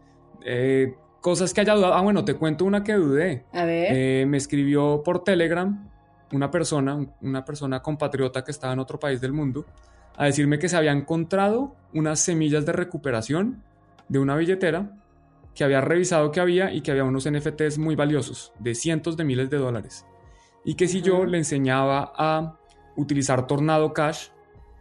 Eh, 0.44 0.94
cosas 1.20 1.52
que 1.54 1.60
haya 1.62 1.74
dudado. 1.74 1.94
Ah, 1.94 2.02
bueno, 2.02 2.24
te 2.24 2.34
cuento 2.34 2.64
una 2.64 2.84
que 2.84 2.92
dudé. 2.94 3.44
A 3.52 3.64
ver. 3.64 3.88
Eh, 3.90 4.26
me 4.26 4.36
escribió 4.36 5.02
por 5.04 5.24
Telegram 5.24 5.88
una 6.32 6.50
persona, 6.50 6.94
un- 6.94 7.10
una 7.22 7.44
persona 7.44 7.80
compatriota 7.80 8.44
que 8.44 8.50
estaba 8.50 8.72
en 8.74 8.78
otro 8.78 8.98
país 8.98 9.20
del 9.20 9.32
mundo, 9.32 9.64
a 10.16 10.26
decirme 10.26 10.58
que 10.58 10.68
se 10.68 10.76
había 10.76 10.92
encontrado 10.92 11.74
unas 11.94 12.20
semillas 12.20 12.66
de 12.66 12.72
recuperación 12.72 13.62
de 14.08 14.18
una 14.18 14.36
billetera 14.36 14.92
que 15.54 15.64
había 15.64 15.80
revisado 15.80 16.30
que 16.30 16.40
había 16.40 16.72
y 16.72 16.82
que 16.82 16.90
había 16.90 17.04
unos 17.04 17.26
NFTs 17.26 17.78
muy 17.78 17.96
valiosos, 17.96 18.52
de 18.58 18.74
cientos 18.74 19.16
de 19.16 19.24
miles 19.24 19.48
de 19.50 19.56
dólares. 19.56 20.04
Y 20.68 20.74
que 20.74 20.86
si 20.86 21.00
yo 21.00 21.24
le 21.24 21.38
enseñaba 21.38 22.12
a 22.14 22.58
utilizar 22.94 23.46
Tornado 23.46 23.94
Cash 23.94 24.28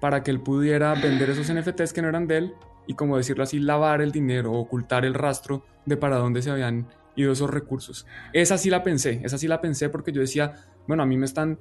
para 0.02 0.22
que 0.22 0.32
él 0.32 0.42
pudiera 0.42 0.94
vender 0.96 1.30
esos 1.30 1.50
NFTs 1.50 1.94
que 1.94 2.02
no 2.02 2.10
eran 2.10 2.28
de 2.28 2.40
él 2.40 2.54
y 2.88 2.96
como 2.96 3.16
decirlo 3.16 3.44
así, 3.44 3.58
lavar 3.58 4.02
el 4.02 4.12
dinero, 4.12 4.52
ocultar 4.52 5.06
el 5.06 5.14
rastro 5.14 5.64
de 5.86 5.96
para 5.96 6.18
dónde 6.18 6.42
se 6.42 6.52
habían 6.52 6.90
ido 7.16 7.32
esos 7.32 7.50
recursos. 7.50 8.06
Esa 8.34 8.58
sí 8.58 8.70
la 8.70 8.84
pensé, 8.84 9.22
esa 9.24 9.38
sí 9.38 9.48
la 9.48 9.62
pensé 9.62 9.88
porque 9.88 10.12
yo 10.12 10.20
decía, 10.20 10.56
bueno, 10.90 11.04
a 11.04 11.06
mí 11.06 11.16
me 11.16 11.26
están 11.26 11.58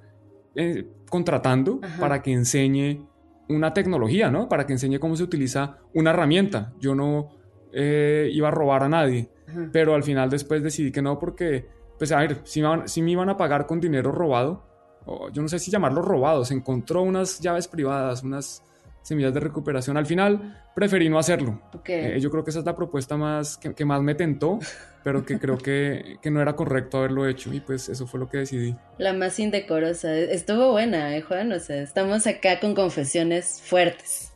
eh, 0.56 0.88
contratando 1.08 1.78
Ajá. 1.84 2.00
para 2.00 2.22
que 2.22 2.32
enseñe 2.32 3.06
una 3.48 3.72
tecnología, 3.74 4.28
¿no? 4.28 4.48
Para 4.48 4.66
que 4.66 4.72
enseñe 4.72 4.98
cómo 4.98 5.14
se 5.14 5.22
utiliza 5.22 5.78
una 5.94 6.10
herramienta. 6.10 6.72
Yo 6.80 6.96
no 6.96 7.28
eh, 7.72 8.28
iba 8.32 8.48
a 8.48 8.50
robar 8.50 8.82
a 8.82 8.88
nadie, 8.88 9.30
Ajá. 9.46 9.68
pero 9.72 9.94
al 9.94 10.02
final 10.02 10.30
después 10.30 10.64
decidí 10.64 10.90
que 10.90 11.00
no 11.00 11.16
porque, 11.16 11.68
pues 11.98 12.12
a 12.12 12.18
ver, 12.18 12.40
si 12.44 12.62
me, 12.62 12.88
si 12.88 13.02
me 13.02 13.12
iban 13.12 13.28
a 13.28 13.36
pagar 13.36 13.66
con 13.66 13.80
dinero 13.80 14.12
robado, 14.12 14.62
o 15.04 15.30
yo 15.30 15.42
no 15.42 15.48
sé 15.48 15.58
si 15.58 15.70
llamarlo 15.70 16.02
robado, 16.02 16.44
se 16.44 16.54
encontró 16.54 17.02
unas 17.02 17.40
llaves 17.40 17.68
privadas, 17.68 18.22
unas 18.22 18.62
semillas 19.06 19.32
de 19.32 19.40
recuperación. 19.40 19.96
Al 19.96 20.04
final 20.04 20.60
preferí 20.74 21.08
no 21.08 21.18
hacerlo. 21.18 21.62
Ok. 21.72 21.88
Eh, 21.90 22.18
yo 22.20 22.28
creo 22.30 22.42
que 22.42 22.50
esa 22.50 22.58
es 22.58 22.64
la 22.66 22.74
propuesta 22.74 23.16
más 23.16 23.56
que, 23.56 23.72
que 23.72 23.84
más 23.84 24.02
me 24.02 24.16
tentó, 24.16 24.58
pero 25.04 25.24
que 25.24 25.38
creo 25.38 25.56
que, 25.56 26.16
que 26.22 26.30
no 26.30 26.42
era 26.42 26.56
correcto 26.56 26.98
haberlo 26.98 27.28
hecho 27.28 27.54
y 27.54 27.60
pues 27.60 27.88
eso 27.88 28.06
fue 28.08 28.18
lo 28.18 28.28
que 28.28 28.38
decidí. 28.38 28.74
La 28.98 29.12
más 29.12 29.38
indecorosa. 29.38 30.12
Estuvo 30.12 30.72
buena, 30.72 31.16
¿eh, 31.16 31.22
Juan? 31.22 31.52
O 31.52 31.60
sea, 31.60 31.80
estamos 31.80 32.26
acá 32.26 32.58
con 32.58 32.74
confesiones 32.74 33.62
fuertes. 33.64 34.32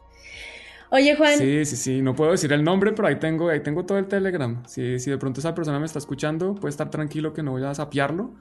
Oye, 0.90 1.14
Juan. 1.16 1.38
Sí, 1.38 1.64
sí, 1.64 1.76
sí, 1.76 2.03
no 2.03 2.14
puedo 2.14 2.33
decir 2.33 2.53
el 2.53 2.64
nombre, 2.64 2.92
pero 2.92 3.09
ahí 3.09 3.18
tengo, 3.18 3.48
ahí 3.48 3.61
tengo 3.61 3.87
todo 3.87 3.98
el 3.98 4.07
Telegram. 4.07 4.62
Si, 4.66 4.98
si 4.98 5.11
de 5.11 5.18
pronto 5.18 5.40
esa 5.40 5.55
persona 5.55 5.79
me 5.79 5.87
está 5.87 5.98
escuchando, 5.98 6.55
puede 6.57 6.70
estar 6.70 6.90
tranquilo 6.90 7.33
que 7.33 7.42
no 7.42 7.53
voy 7.53 7.62
a 7.64 7.74
sapearlo, 7.74 8.35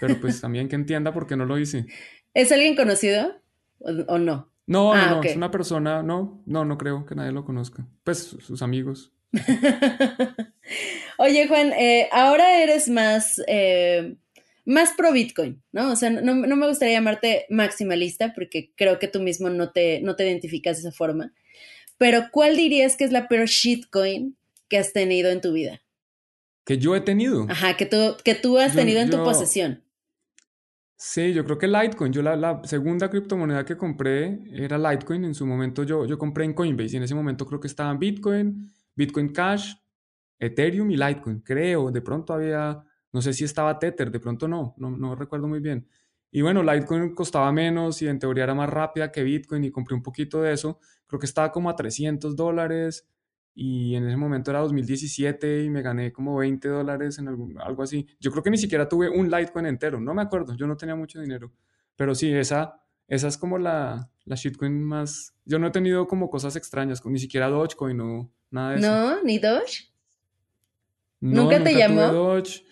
pero 0.00 0.20
pues 0.20 0.40
también 0.40 0.68
que 0.68 0.76
entienda 0.76 1.12
por 1.12 1.26
qué 1.26 1.36
no 1.36 1.46
lo 1.46 1.58
hice. 1.58 1.86
¿Es 2.34 2.52
alguien 2.52 2.76
conocido 2.76 3.40
o, 3.78 3.90
o 4.08 4.18
no? 4.18 4.50
No, 4.66 4.92
Ah, 4.92 5.06
no, 5.10 5.16
no, 5.16 5.22
es 5.22 5.36
una 5.36 5.50
persona, 5.50 6.02
no, 6.02 6.42
no, 6.46 6.64
no 6.64 6.78
creo 6.78 7.04
que 7.06 7.14
nadie 7.14 7.32
lo 7.32 7.44
conozca. 7.44 7.86
Pues 8.02 8.18
sus 8.18 8.62
amigos. 8.62 9.12
Oye, 11.18 11.46
Juan, 11.48 11.72
eh, 11.72 12.08
ahora 12.12 12.62
eres 12.62 12.88
más, 12.88 13.40
eh, 13.46 14.16
más 14.64 14.92
pro 14.96 15.12
Bitcoin, 15.12 15.62
¿no? 15.72 15.92
O 15.92 15.96
sea, 15.96 16.10
no, 16.10 16.34
no 16.34 16.56
me 16.56 16.66
gustaría 16.66 16.94
llamarte 16.94 17.46
maximalista 17.50 18.32
porque 18.34 18.72
creo 18.76 18.98
que 18.98 19.08
tú 19.08 19.20
mismo 19.20 19.50
no 19.50 19.70
te, 19.70 20.00
no 20.00 20.16
te 20.16 20.26
identificas 20.26 20.76
de 20.82 20.88
esa 20.88 20.96
forma. 20.96 21.32
Pero, 21.98 22.24
¿cuál 22.32 22.56
dirías 22.56 22.96
que 22.96 23.04
es 23.04 23.12
la 23.12 23.28
peor 23.28 23.46
shitcoin 23.46 24.36
que 24.68 24.78
has 24.78 24.92
tenido 24.92 25.30
en 25.30 25.40
tu 25.40 25.52
vida? 25.52 25.80
Que 26.64 26.78
yo 26.78 26.96
he 26.96 27.00
tenido. 27.00 27.46
Ajá, 27.48 27.76
que 27.76 27.86
tú, 27.86 28.16
que 28.24 28.34
tú 28.34 28.58
has 28.58 28.72
Yo- 28.72 28.80
tenido 28.80 29.00
en 29.00 29.10
tu 29.10 29.22
posesión. 29.22 29.82
Sí, 30.96 31.34
yo 31.34 31.44
creo 31.44 31.58
que 31.58 31.66
Litecoin, 31.68 32.12
yo 32.12 32.22
la, 32.22 32.36
la 32.36 32.62
segunda 32.64 33.10
criptomoneda 33.10 33.64
que 33.64 33.76
compré 33.76 34.38
era 34.52 34.78
Litecoin, 34.78 35.24
en 35.24 35.34
su 35.34 35.44
momento 35.46 35.82
yo, 35.82 36.06
yo 36.06 36.16
compré 36.16 36.44
en 36.44 36.54
Coinbase 36.54 36.94
y 36.94 36.96
en 36.96 37.02
ese 37.02 37.14
momento 37.14 37.44
creo 37.46 37.60
que 37.60 37.66
estaban 37.66 37.98
Bitcoin, 37.98 38.72
Bitcoin 38.94 39.28
Cash, 39.32 39.74
Ethereum 40.38 40.90
y 40.92 40.96
Litecoin, 40.96 41.40
creo, 41.40 41.90
de 41.90 42.00
pronto 42.00 42.32
había, 42.32 42.82
no 43.12 43.20
sé 43.20 43.32
si 43.34 43.44
estaba 43.44 43.78
Tether, 43.78 44.10
de 44.10 44.20
pronto 44.20 44.48
no, 44.48 44.74
no, 44.78 44.90
no 44.90 45.14
recuerdo 45.14 45.46
muy 45.48 45.60
bien. 45.60 45.86
Y 46.36 46.42
bueno, 46.42 46.64
Litecoin 46.64 47.14
costaba 47.14 47.52
menos 47.52 48.02
y 48.02 48.08
en 48.08 48.18
teoría 48.18 48.42
era 48.42 48.56
más 48.56 48.68
rápida 48.68 49.12
que 49.12 49.22
Bitcoin 49.22 49.62
y 49.62 49.70
compré 49.70 49.94
un 49.94 50.02
poquito 50.02 50.42
de 50.42 50.52
eso, 50.52 50.80
creo 51.06 51.20
que 51.20 51.26
estaba 51.26 51.52
como 51.52 51.70
a 51.70 51.76
300 51.76 52.34
dólares 52.34 53.08
y 53.54 53.94
en 53.94 54.08
ese 54.08 54.16
momento 54.16 54.50
era 54.50 54.58
2017 54.58 55.62
y 55.62 55.70
me 55.70 55.80
gané 55.80 56.12
como 56.12 56.36
20 56.36 56.66
dólares 56.66 57.20
en 57.20 57.28
algún, 57.28 57.60
algo 57.60 57.84
así. 57.84 58.08
Yo 58.18 58.32
creo 58.32 58.42
que 58.42 58.50
ni 58.50 58.58
siquiera 58.58 58.88
tuve 58.88 59.08
un 59.08 59.30
Litecoin 59.30 59.66
entero, 59.66 60.00
no 60.00 60.12
me 60.12 60.22
acuerdo, 60.22 60.56
yo 60.56 60.66
no 60.66 60.76
tenía 60.76 60.96
mucho 60.96 61.20
dinero. 61.20 61.52
Pero 61.94 62.16
sí, 62.16 62.32
esa, 62.32 62.82
esa 63.06 63.28
es 63.28 63.38
como 63.38 63.56
la, 63.56 64.10
la 64.24 64.34
shitcoin 64.34 64.82
más... 64.82 65.36
Yo 65.44 65.60
no 65.60 65.68
he 65.68 65.70
tenido 65.70 66.08
como 66.08 66.30
cosas 66.30 66.56
extrañas, 66.56 67.00
ni 67.06 67.20
siquiera 67.20 67.48
Dogecoin 67.48 68.00
o 68.00 68.32
nada 68.50 68.70
de 68.70 68.76
eso. 68.78 68.90
¿No? 68.90 69.22
¿Ni 69.22 69.38
Doge? 69.38 69.92
¿Nunca, 71.20 71.62
te 71.62 71.76
llamó? 71.76 72.08
Doge. 72.08 72.64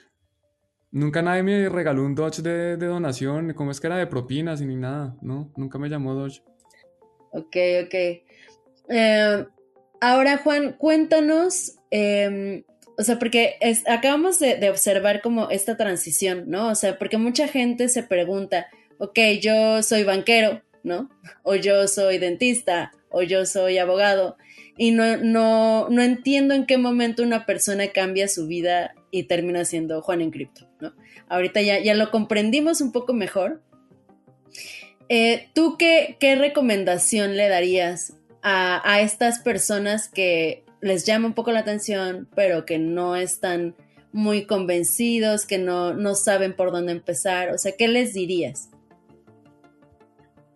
Nunca 0.92 1.22
nadie 1.22 1.42
me 1.42 1.70
regaló 1.70 2.04
un 2.04 2.14
Doge 2.14 2.42
de, 2.42 2.76
donación, 2.76 3.54
como 3.54 3.70
es 3.70 3.80
que 3.80 3.86
era 3.86 3.96
de 3.96 4.06
propinas 4.06 4.60
y 4.60 4.66
ni 4.66 4.76
nada, 4.76 5.16
¿no? 5.22 5.50
Nunca 5.56 5.78
me 5.78 5.88
llamó 5.88 6.12
Doge. 6.12 6.42
Ok, 7.30 7.56
ok. 7.86 7.94
Eh, 8.90 9.46
ahora, 10.02 10.36
Juan, 10.36 10.74
cuéntanos, 10.74 11.76
em, 11.90 12.62
o 12.98 13.02
sea, 13.02 13.18
porque 13.18 13.56
acabamos 13.86 14.38
de, 14.38 14.68
observar 14.68 15.22
como 15.22 15.48
esta 15.48 15.78
transición, 15.78 16.44
¿no? 16.48 16.68
O 16.68 16.74
sea, 16.74 16.98
porque 16.98 17.16
mucha 17.16 17.48
gente 17.48 17.88
se 17.88 18.02
pregunta, 18.02 18.66
ok, 18.98 19.18
yo 19.40 19.82
soy 19.82 20.04
banquero, 20.04 20.60
¿no? 20.84 21.08
O 21.42 21.54
yo 21.54 21.88
soy 21.88 22.18
dentista, 22.18 22.92
o 23.08 23.22
yo 23.22 23.46
soy 23.46 23.78
abogado, 23.78 24.36
y 24.76 24.90
no, 24.90 25.16
no, 25.16 25.88
no 25.88 26.02
entiendo 26.02 26.52
en 26.52 26.66
qué 26.66 26.76
momento 26.76 27.22
una 27.22 27.46
persona 27.46 27.88
cambia 27.88 28.28
su 28.28 28.46
vida 28.46 28.94
y 29.12 29.24
termina 29.24 29.64
siendo 29.64 30.00
Juan 30.02 30.22
en 30.22 30.32
cripto, 30.32 30.66
¿no? 30.80 30.94
Ahorita 31.28 31.60
ya, 31.60 31.78
ya 31.78 31.94
lo 31.94 32.10
comprendimos 32.10 32.80
un 32.80 32.90
poco 32.90 33.12
mejor. 33.12 33.62
Eh, 35.08 35.50
¿Tú 35.54 35.76
qué, 35.78 36.16
qué, 36.18 36.34
recomendación 36.34 37.36
le 37.36 37.48
darías 37.48 38.14
a, 38.42 38.80
a, 38.90 39.02
estas 39.02 39.38
personas 39.40 40.08
que 40.08 40.64
les 40.80 41.04
llama 41.04 41.28
un 41.28 41.34
poco 41.34 41.52
la 41.52 41.60
atención, 41.60 42.26
pero 42.34 42.64
que 42.64 42.78
no 42.78 43.14
están 43.14 43.76
muy 44.12 44.46
convencidos, 44.46 45.44
que 45.44 45.58
no, 45.58 45.92
no 45.92 46.14
saben 46.14 46.56
por 46.56 46.72
dónde 46.72 46.92
empezar? 46.92 47.50
O 47.50 47.58
sea, 47.58 47.72
¿qué 47.72 47.88
les 47.88 48.14
dirías? 48.14 48.70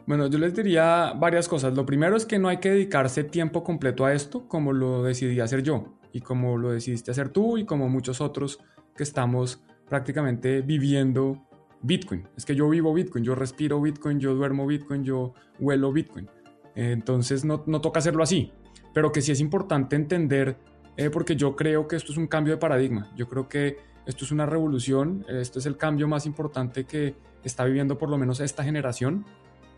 Bueno, 0.06 0.28
yo 0.28 0.38
les 0.38 0.54
diría 0.54 1.12
varias 1.14 1.46
cosas. 1.46 1.74
Lo 1.74 1.84
primero 1.84 2.16
es 2.16 2.24
que 2.24 2.38
no 2.38 2.48
hay 2.48 2.56
que 2.58 2.70
dedicarse 2.70 3.22
tiempo 3.22 3.62
completo 3.62 4.06
a 4.06 4.14
esto 4.14 4.48
como 4.48 4.72
lo 4.72 5.02
decidí 5.02 5.40
hacer 5.40 5.62
yo 5.62 5.95
y 6.16 6.20
como 6.22 6.56
lo 6.56 6.70
decidiste 6.70 7.10
hacer 7.10 7.28
tú 7.28 7.58
y 7.58 7.66
como 7.66 7.90
muchos 7.90 8.22
otros 8.22 8.58
que 8.96 9.02
estamos 9.02 9.62
prácticamente 9.86 10.62
viviendo 10.62 11.46
Bitcoin. 11.82 12.26
Es 12.36 12.46
que 12.46 12.54
yo 12.54 12.68
vivo 12.70 12.94
Bitcoin, 12.94 13.22
yo 13.22 13.34
respiro 13.34 13.80
Bitcoin, 13.80 14.18
yo 14.18 14.34
duermo 14.34 14.66
Bitcoin, 14.66 15.04
yo 15.04 15.34
huelo 15.58 15.92
Bitcoin. 15.92 16.28
Entonces 16.74 17.44
no, 17.44 17.60
toca 17.60 17.98
hacerlo 17.98 18.22
así, 18.22 18.50
pero 18.94 19.12
que 19.12 19.20
sí 19.20 19.32
es 19.32 19.40
importante 19.40 19.94
entender, 19.94 20.56
eh, 20.96 21.10
porque 21.10 21.36
yo 21.36 21.54
creo 21.54 21.86
que 21.86 21.96
esto 21.96 22.12
es 22.12 22.18
un 22.18 22.26
cambio 22.26 22.54
de 22.54 22.58
paradigma, 22.58 23.12
yo 23.14 23.28
creo 23.28 23.48
que 23.48 23.76
esto 24.06 24.24
es 24.24 24.30
una 24.30 24.46
revolución, 24.46 25.24
esto 25.28 25.58
es 25.58 25.66
el 25.66 25.76
cambio 25.76 26.08
más 26.08 26.24
importante 26.24 26.84
que 26.84 27.14
está 27.44 27.64
viviendo 27.64 27.98
por 27.98 28.08
lo 28.08 28.16
menos 28.16 28.40
esta 28.40 28.64
generación. 28.64 29.24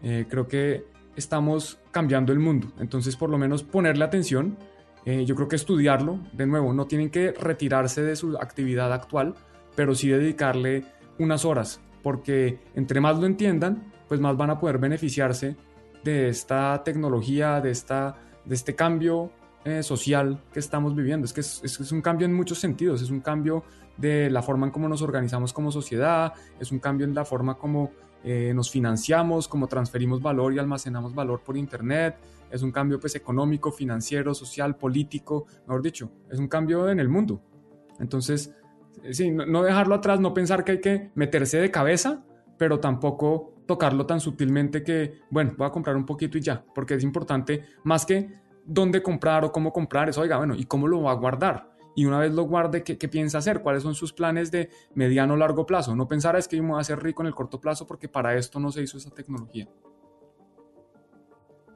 Eh, 0.03 0.27
creo 0.29 0.47
que 0.47 0.85
estamos 1.17 1.81
cambiando 1.91 2.33
el 2.33 2.39
mundo, 2.39 2.73
entonces 2.79 3.17
por 3.17 3.29
lo 3.31 3.39
menos 3.39 3.65
ponerle 3.65 4.05
atención 4.05 4.57
eh, 5.05 5.25
yo 5.25 5.35
creo 5.35 5.49
que 5.49 5.57
estudiarlo, 5.57 6.19
de 6.33 6.47
nuevo, 6.47 6.73
no 6.73 6.87
tienen 6.87 7.11
que 7.11 7.33
retirarse 7.33 8.03
de 8.03 8.17
su 8.17 8.37
actividad 8.37 8.93
actual, 8.93 9.35
pero 9.75 9.95
sí 9.95 10.09
dedicarle 10.09 10.85
unas 11.19 11.45
horas, 11.45 11.81
porque 12.03 12.59
entre 12.75 13.01
más 13.01 13.19
lo 13.19 13.27
entiendan, 13.27 13.93
pues 14.09 14.21
más 14.21 14.37
van 14.37 14.51
a 14.51 14.59
poder 14.59 14.79
beneficiarse 14.79 15.57
de 16.05 16.29
esta 16.29 16.83
tecnología, 16.85 17.61
de, 17.61 17.71
esta, 17.71 18.17
de 18.45 18.55
este 18.55 18.75
cambio 18.75 19.31
eh, 19.65 19.83
social 19.83 20.43
que 20.53 20.61
estamos 20.61 20.95
viviendo. 20.95 21.25
Es 21.25 21.33
que 21.33 21.41
es, 21.41 21.63
es, 21.63 21.93
un 21.93 22.01
cambio 22.01 22.25
en 22.25 22.35
muchos 22.35 22.59
sentidos, 22.59 23.03
es 23.03 23.11
un 23.11 23.21
cambio 23.21 23.65
de 23.97 24.31
la 24.31 24.43
forma 24.43 24.67
en 24.67 24.73
cómo 24.73 24.89
nos 24.89 25.03
organizamos 25.03 25.53
como 25.53 25.73
sociedad, 25.73 26.33
es 26.61 26.73
un 26.73 26.79
cambio 26.79 27.07
en 27.07 27.15
la 27.15 27.25
forma 27.25 27.57
como 27.57 27.91
eh, 28.25 28.53
nos 28.55 28.71
financiamos, 28.71 29.49
cómo 29.49 29.67
transferimos 29.67 30.21
valor 30.21 30.53
y 30.53 30.59
almacenamos 30.59 31.15
valor 31.15 31.41
por 31.43 31.57
Internet, 31.57 32.17
es 32.51 32.63
un 32.63 32.73
cambio 32.73 32.99
pues 32.99 33.15
económico, 33.15 33.71
financiero, 33.71 34.35
social, 34.35 34.77
político, 34.77 35.47
mejor 35.67 35.83
dicho, 35.83 36.11
es 36.31 36.39
un 36.39 36.49
cambio 36.49 36.89
en 36.89 37.01
el 37.01 37.09
mundo. 37.09 37.41
Entonces, 38.01 38.55
eh, 39.03 39.15
sí, 39.15 39.31
no, 39.31 39.63
dejarlo 39.63 39.95
atrás, 39.95 40.21
no 40.21 40.35
pensar 40.35 40.65
que 40.65 40.73
hay 40.73 40.81
que 40.81 41.11
meterse 41.15 41.59
de 41.59 41.71
cabeza, 41.71 42.25
pero 42.57 42.81
tampoco 42.81 43.55
tocarlo 43.67 44.07
tan 44.07 44.21
sutilmente 44.21 44.83
que, 44.83 45.21
bueno, 45.31 45.55
voy 45.57 45.67
a 45.67 45.71
comprar 45.71 45.97
un 45.97 46.07
poquito 46.07 46.39
y 46.39 46.41
ya, 46.41 46.65
porque 46.75 46.95
es 46.95 47.05
importante 47.05 47.65
más 47.85 48.07
que 48.07 48.41
dónde 48.65 49.03
comprar 49.03 49.45
o 49.45 49.53
cómo 49.53 49.73
comprar, 49.73 50.09
es, 50.09 50.19
oiga, 50.19 50.39
bueno, 50.39 50.55
¿y 50.55 50.65
cómo 50.65 50.89
lo 50.89 51.03
va 51.03 51.13
a 51.13 51.15
guardar? 51.15 51.78
Y 51.99 52.05
una 52.05 52.21
vez 52.21 52.31
lo 52.31 52.45
guarde, 52.45 52.85
¿qué, 52.85 52.97
¿qué, 52.97 53.09
piensa 53.09 53.39
hacer? 53.39 53.59
¿Cuáles 53.61 53.83
son 53.83 53.97
sus 53.97 54.13
planes 54.13 54.53
de 54.53 54.71
mediano 54.95 55.35
o 55.35 55.37
largo 55.37 55.67
plazo? 55.67 55.97
No 55.97 56.07
pensar 56.07 56.37
es 56.37 56.47
que 56.47 56.57
yo 56.57 56.63
me 56.63 56.69
voy 56.69 56.79
a 56.79 56.83
hacer 56.83 57.03
rico 57.03 57.25
en 57.25 57.27
el 57.27 57.35
corto 57.35 57.61
plazo 57.61 57.89
porque 57.89 58.07
para 58.07 58.37
esto 58.37 58.61
no 58.61 58.71
se 58.71 58.83
hizo 58.83 58.99
esa 58.99 59.11
tecnología. 59.11 59.67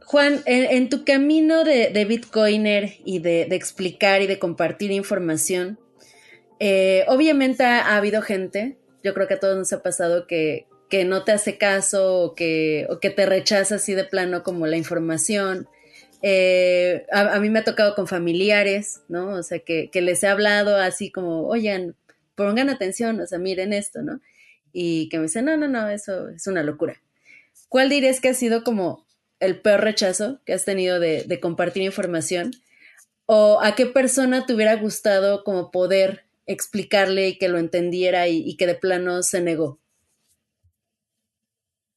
Juan, 0.04 0.40
en, 0.46 0.88
tu 0.90 1.04
camino 1.04 1.64
de, 1.64 2.04
Bitcoiner 2.04 2.98
y 3.04 3.18
de, 3.18 3.42
explicar 3.50 4.22
y 4.22 4.28
de 4.28 4.38
compartir 4.38 4.92
información, 4.92 5.80
eh, 6.60 7.04
obviamente 7.08 7.64
ha, 7.64 7.96
habido 7.96 8.22
gente, 8.22 8.78
yo 9.02 9.14
creo 9.14 9.26
que 9.26 9.34
a 9.34 9.40
todos 9.40 9.58
nos 9.58 9.72
ha 9.72 9.82
pasado 9.82 10.28
que, 10.28 10.68
que 10.88 11.04
no 11.04 11.24
te 11.24 11.32
hace 11.32 11.58
caso 11.58 12.22
o 12.22 12.34
que, 12.36 12.86
o 12.90 13.00
que 13.00 13.10
te 13.10 13.26
rechaza 13.26 13.74
así 13.74 13.94
de 13.94 14.04
plano 14.04 14.44
como 14.44 14.68
la 14.68 14.76
información. 14.76 15.66
Eh, 16.22 17.04
a, 17.10 17.38
mí 17.40 17.50
me 17.50 17.58
ha 17.58 17.64
tocado 17.64 17.94
con 17.94 18.06
familiares, 18.06 19.02
¿no? 19.08 19.30
O 19.30 19.42
sea, 19.42 19.58
que, 19.58 19.90
que, 19.90 20.00
les 20.00 20.22
he 20.22 20.28
hablado 20.28 20.76
así 20.76 21.10
como, 21.10 21.48
oigan, 21.48 21.96
pongan 22.34 22.70
atención, 22.70 23.20
o 23.20 23.26
sea, 23.26 23.38
miren 23.38 23.72
esto, 23.72 24.02
¿no? 24.02 24.20
Y 24.72 25.08
que 25.08 25.18
me 25.18 25.24
dicen, 25.24 25.44
no, 25.44 25.56
no, 25.56 25.68
no, 25.68 25.88
eso 25.88 26.28
es 26.28 26.46
una 26.46 26.62
locura. 26.62 27.00
¿Cuál 27.68 27.88
dirías 27.88 28.20
que 28.20 28.28
ha 28.28 28.34
sido 28.34 28.64
como 28.64 29.06
el 29.40 29.60
peor 29.60 29.80
rechazo 29.80 30.40
que 30.44 30.52
has 30.52 30.64
tenido 30.64 31.00
de, 31.00 31.38
compartir 31.40 31.82
información? 31.82 32.52
¿O 33.26 33.60
a 33.62 33.74
qué 33.74 33.86
persona 33.86 34.46
te 34.46 34.54
hubiera 34.54 34.76
gustado 34.76 35.42
como 35.44 35.70
poder 35.70 36.24
explicarle 36.46 37.28
y 37.28 37.38
que 37.38 37.48
lo 37.48 37.58
entendiera 37.58 38.28
y, 38.28 38.56
que 38.56 38.66
de 38.66 38.74
plano 38.74 39.22
se 39.22 39.40
negó? 39.40 39.80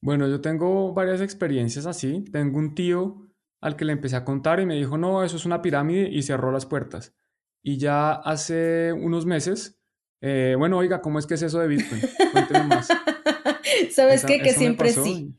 Bueno, 0.02 0.28
yo 0.30 0.40
tengo 0.40 0.94
varias 0.94 1.22
experiencias 1.22 1.86
así. 1.86 2.24
Tengo 2.32 2.58
un 2.58 2.74
tío 2.76 3.25
al 3.62 3.76
que 3.76 3.86
le 3.86 3.94
empecé 3.94 4.16
a 4.16 4.26
contar 4.26 4.60
y 4.60 4.66
me 4.66 4.76
dijo, 4.76 4.98
no, 4.98 5.24
eso 5.24 5.38
es 5.38 5.46
una 5.46 5.62
pirámide 5.62 6.10
y 6.10 6.22
cerró 6.24 6.52
las 6.52 6.66
puertas. 6.66 7.16
Y 7.62 7.78
ya 7.78 8.12
hace 8.12 8.94
unos 8.94 9.26
meses, 9.26 9.80
eh, 10.22 10.56
bueno, 10.58 10.78
oiga, 10.78 11.02
¿cómo 11.02 11.20
es 11.20 11.26
que 11.26 11.34
es 11.34 11.42
eso 11.42 11.60
de 11.60 11.68
Bitcoin? 11.68 12.02
Cuénteme 12.32 12.66
más. 12.66 12.88
¿Sabes 13.92 14.26
qué? 14.26 14.40
Que 14.40 14.54
siempre 14.54 14.90
sí. 14.92 15.36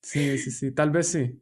Sí, 0.00 0.38
sí, 0.38 0.50
sí, 0.50 0.72
tal 0.72 0.90
vez 0.90 1.08
sí. 1.08 1.40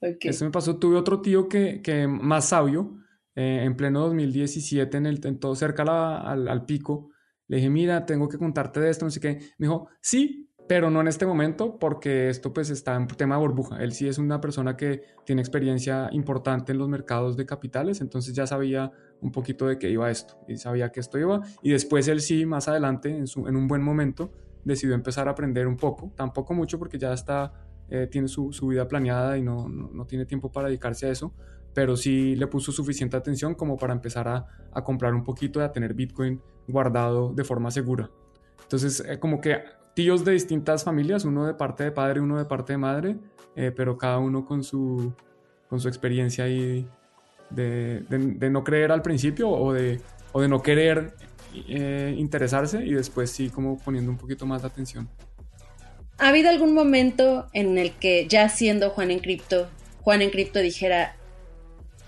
Eso 0.00 0.44
me 0.44 0.50
pasó. 0.50 0.78
Tuve 0.78 0.96
otro 0.96 1.20
tío 1.20 1.48
que, 1.48 1.80
que 1.82 2.06
más 2.06 2.48
sabio, 2.48 2.98
eh, 3.34 3.62
en 3.64 3.76
pleno 3.76 4.00
2017, 4.00 4.96
en, 4.96 5.06
el, 5.06 5.26
en 5.26 5.38
todo 5.38 5.54
cerca 5.54 5.82
al, 6.20 6.48
al, 6.48 6.64
pico. 6.66 7.10
Le 7.48 7.56
dije, 7.56 7.70
mira, 7.70 8.04
tengo 8.06 8.28
que 8.28 8.38
contarte 8.38 8.80
de 8.80 8.90
esto, 8.90 9.04
no 9.04 9.10
sé 9.10 9.20
qué. 9.20 9.38
Me 9.58 9.66
dijo, 9.66 9.88
sí, 10.00 10.50
pero 10.68 10.90
no 10.90 11.00
en 11.00 11.08
este 11.08 11.26
momento, 11.26 11.78
porque 11.78 12.28
esto 12.28 12.52
pues 12.52 12.70
está 12.70 12.94
en 12.94 13.06
tema 13.06 13.36
de 13.36 13.40
burbuja. 13.40 13.82
Él 13.82 13.92
sí 13.92 14.08
es 14.08 14.18
una 14.18 14.40
persona 14.40 14.76
que 14.76 15.02
tiene 15.24 15.42
experiencia 15.42 16.08
importante 16.12 16.72
en 16.72 16.78
los 16.78 16.88
mercados 16.88 17.36
de 17.36 17.46
capitales, 17.46 18.00
entonces 18.00 18.34
ya 18.34 18.46
sabía 18.46 18.92
un 19.20 19.32
poquito 19.32 19.66
de 19.66 19.78
qué 19.78 19.90
iba 19.90 20.10
esto 20.10 20.38
y 20.48 20.56
sabía 20.56 20.90
que 20.90 21.00
esto 21.00 21.18
iba. 21.18 21.40
Y 21.62 21.70
después 21.70 22.08
él 22.08 22.20
sí, 22.20 22.46
más 22.46 22.68
adelante, 22.68 23.10
en, 23.10 23.26
su, 23.26 23.46
en 23.48 23.56
un 23.56 23.68
buen 23.68 23.82
momento, 23.82 24.32
decidió 24.64 24.94
empezar 24.94 25.28
a 25.28 25.32
aprender 25.32 25.66
un 25.66 25.76
poco, 25.76 26.12
tampoco 26.16 26.54
mucho 26.54 26.78
porque 26.78 26.98
ya 26.98 27.12
está 27.12 27.52
eh, 27.94 28.06
tiene 28.06 28.26
su, 28.26 28.48
vida 28.68 28.88
planeada 28.88 29.36
y 29.36 29.42
no, 29.42 29.68
tiene 30.08 30.24
tiempo 30.24 30.50
para 30.50 30.68
dedicarse 30.68 31.04
a 31.04 31.10
eso, 31.10 31.34
pero 31.74 31.94
sí 31.94 32.34
le 32.36 32.46
puso 32.46 32.72
suficiente 32.72 33.18
atención 33.18 33.54
como 33.54 33.76
para 33.76 33.92
empezar 33.92 34.28
a, 34.28 34.46
comprar 34.82 35.14
un 35.14 35.22
poquito 35.22 35.60
y 35.60 35.62
a 35.62 35.72
tener 35.72 35.92
Bitcoin 35.92 36.40
guardado 36.66 37.34
de 37.34 37.44
forma 37.44 37.70
segura. 37.70 38.10
Entonces, 38.62 39.04
eh, 39.06 39.18
como 39.18 39.42
que 39.42 39.58
tíos 39.94 40.24
de 40.24 40.32
distintas 40.32 40.84
familias, 40.84 41.24
uno 41.24 41.46
de 41.46 41.54
parte 41.54 41.84
de 41.84 41.92
padre, 41.92 42.20
uno 42.20 42.38
de 42.38 42.44
parte 42.44 42.72
de 42.72 42.78
madre, 42.78 43.16
eh, 43.56 43.72
pero 43.74 43.98
cada 43.98 44.18
uno 44.18 44.44
con 44.44 44.64
su, 44.64 45.12
con 45.68 45.80
su 45.80 45.88
experiencia 45.88 46.44
ahí 46.44 46.86
de, 47.50 48.04
no 48.50 48.64
creer 48.64 48.92
al 48.92 49.02
principio 49.02 49.50
o 49.50 49.72
de, 49.72 50.00
o 50.32 50.40
de 50.40 50.48
no 50.48 50.62
querer 50.62 51.12
interesarse 51.54 52.82
y 52.84 52.94
después 52.94 53.30
sí 53.30 53.50
como 53.50 53.78
poniendo 53.78 54.10
un 54.10 54.16
poquito 54.16 54.46
más 54.46 54.62
de 54.62 54.68
atención. 54.68 55.08
¿Ha 56.18 56.28
habido 56.28 56.50
algún 56.50 56.72
momento 56.72 57.48
en 57.52 57.78
el 57.78 57.92
que 57.92 58.26
ya 58.28 58.48
siendo 58.48 58.90
Juan 58.90 59.10
en 59.10 59.18
Cripto, 59.18 59.68
Juan 60.02 60.22
en 60.22 60.30
Cripto 60.30 60.60
dijera, 60.60 61.16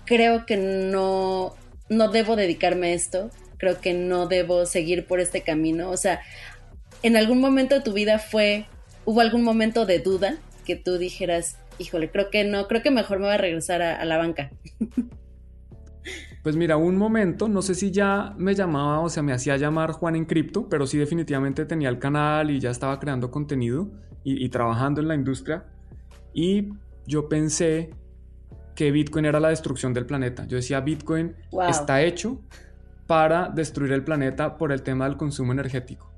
creo 0.05 0.45
que 0.45 0.57
no, 0.57 1.53
no 1.89 2.09
debo 2.09 2.35
dedicarme 2.35 2.87
a 2.87 2.93
esto, 2.93 3.29
creo 3.57 3.81
que 3.81 3.93
no 3.93 4.27
debo 4.27 4.65
seguir 4.65 5.05
por 5.05 5.19
este 5.19 5.41
camino? 5.41 5.89
O 5.89 5.97
sea, 5.97 6.21
¿en 7.05 7.15
algún 7.15 7.39
momento 7.39 7.75
de 7.75 7.81
tu 7.81 7.93
vida 7.93 8.17
fue, 8.17 8.65
hubo 9.05 9.21
algún 9.21 9.43
momento 9.43 9.85
de 9.85 9.99
duda 9.99 10.37
que 10.65 10.75
tú 10.75 10.97
dijeras, 10.97 11.59
híjole, 11.77 12.09
creo 12.09 12.31
que 12.31 12.43
no, 12.45 12.67
creo 12.67 12.81
que 12.81 12.89
mejor 12.89 13.19
me 13.19 13.25
voy 13.25 13.35
a 13.35 13.37
regresar 13.37 13.83
a, 13.83 14.01
a 14.01 14.05
la 14.05 14.17
banca? 14.17 14.51
Pues 16.43 16.55
mira, 16.55 16.77
un 16.77 16.95
momento, 16.95 17.47
no 17.47 17.63
sé 17.63 17.73
si 17.73 17.89
ya 17.89 18.35
me 18.37 18.53
llamaba 18.53 18.99
o 18.99 19.09
sea, 19.09 19.23
me 19.23 19.33
hacía 19.33 19.57
llamar 19.57 19.93
Juan 19.93 20.15
en 20.15 20.25
Cripto, 20.25 20.69
pero 20.69 20.85
sí 20.85 20.95
definitivamente 20.95 21.65
tenía 21.65 21.89
el 21.89 21.97
canal 21.97 22.51
y 22.51 22.59
ya 22.59 22.69
estaba 22.69 22.99
creando 22.99 23.31
contenido 23.31 23.89
y, 24.23 24.47
trabajando 24.49 25.01
en 25.01 25.07
la 25.07 25.15
industria. 25.15 25.65
Y 26.35 26.69
yo 27.07 27.27
pensé 27.29 27.95
que 28.75 28.91
Bitcoin 28.91 29.25
era 29.25 29.39
la 29.39 29.49
destrucción 29.49 29.91
del 29.95 30.05
planeta. 30.05 30.45
Yo 30.45 30.57
decía, 30.57 30.81
Bitcoin 30.81 31.35
está 31.67 32.03
hecho 32.03 32.39
para 33.07 33.49
destruir 33.49 33.91
el 33.93 34.03
planeta 34.03 34.55
por 34.55 34.71
el 34.71 34.83
tema 34.83 35.05
del 35.09 35.17
consumo 35.17 35.51
energético. 35.51 36.14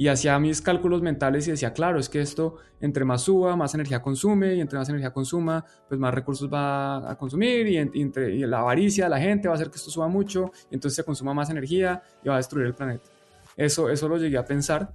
Y 0.00 0.08
hacía 0.08 0.38
mis 0.38 0.62
cálculos 0.62 1.02
mentales 1.02 1.46
y 1.46 1.50
decía, 1.50 1.74
claro, 1.74 2.00
es 2.00 2.08
que 2.08 2.22
esto 2.22 2.56
entre 2.80 3.04
más 3.04 3.20
suba, 3.20 3.54
más 3.54 3.74
energía 3.74 4.00
consume, 4.00 4.54
y 4.54 4.60
entre 4.62 4.78
más 4.78 4.88
energía 4.88 5.10
consuma, 5.12 5.62
pues 5.86 6.00
más 6.00 6.14
recursos 6.14 6.50
va 6.50 7.10
a 7.10 7.18
consumir, 7.18 7.66
y, 7.66 7.76
entre, 7.76 8.34
y 8.34 8.38
la 8.46 8.60
avaricia 8.60 9.04
de 9.04 9.10
la 9.10 9.20
gente 9.20 9.46
va 9.46 9.52
a 9.52 9.56
hacer 9.56 9.68
que 9.68 9.76
esto 9.76 9.90
suba 9.90 10.08
mucho, 10.08 10.52
y 10.70 10.76
entonces 10.76 10.96
se 10.96 11.04
consuma 11.04 11.34
más 11.34 11.50
energía 11.50 12.02
y 12.24 12.28
va 12.30 12.36
a 12.36 12.38
destruir 12.38 12.68
el 12.68 12.72
planeta. 12.72 13.10
Eso, 13.54 13.90
eso 13.90 14.08
lo 14.08 14.16
llegué 14.16 14.38
a 14.38 14.46
pensar. 14.46 14.90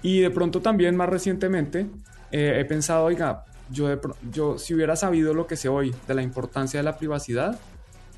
Y 0.00 0.20
de 0.20 0.30
pronto 0.30 0.62
también 0.62 0.94
más 0.94 1.08
recientemente 1.08 1.88
eh, 2.30 2.58
he 2.60 2.64
pensado, 2.66 3.06
oiga, 3.06 3.46
yo, 3.68 3.88
yo 4.30 4.58
si 4.58 4.74
hubiera 4.74 4.94
sabido 4.94 5.34
lo 5.34 5.48
que 5.48 5.56
sé 5.56 5.68
hoy 5.68 5.92
de 6.06 6.14
la 6.14 6.22
importancia 6.22 6.78
de 6.78 6.84
la 6.84 6.96
privacidad, 6.98 7.58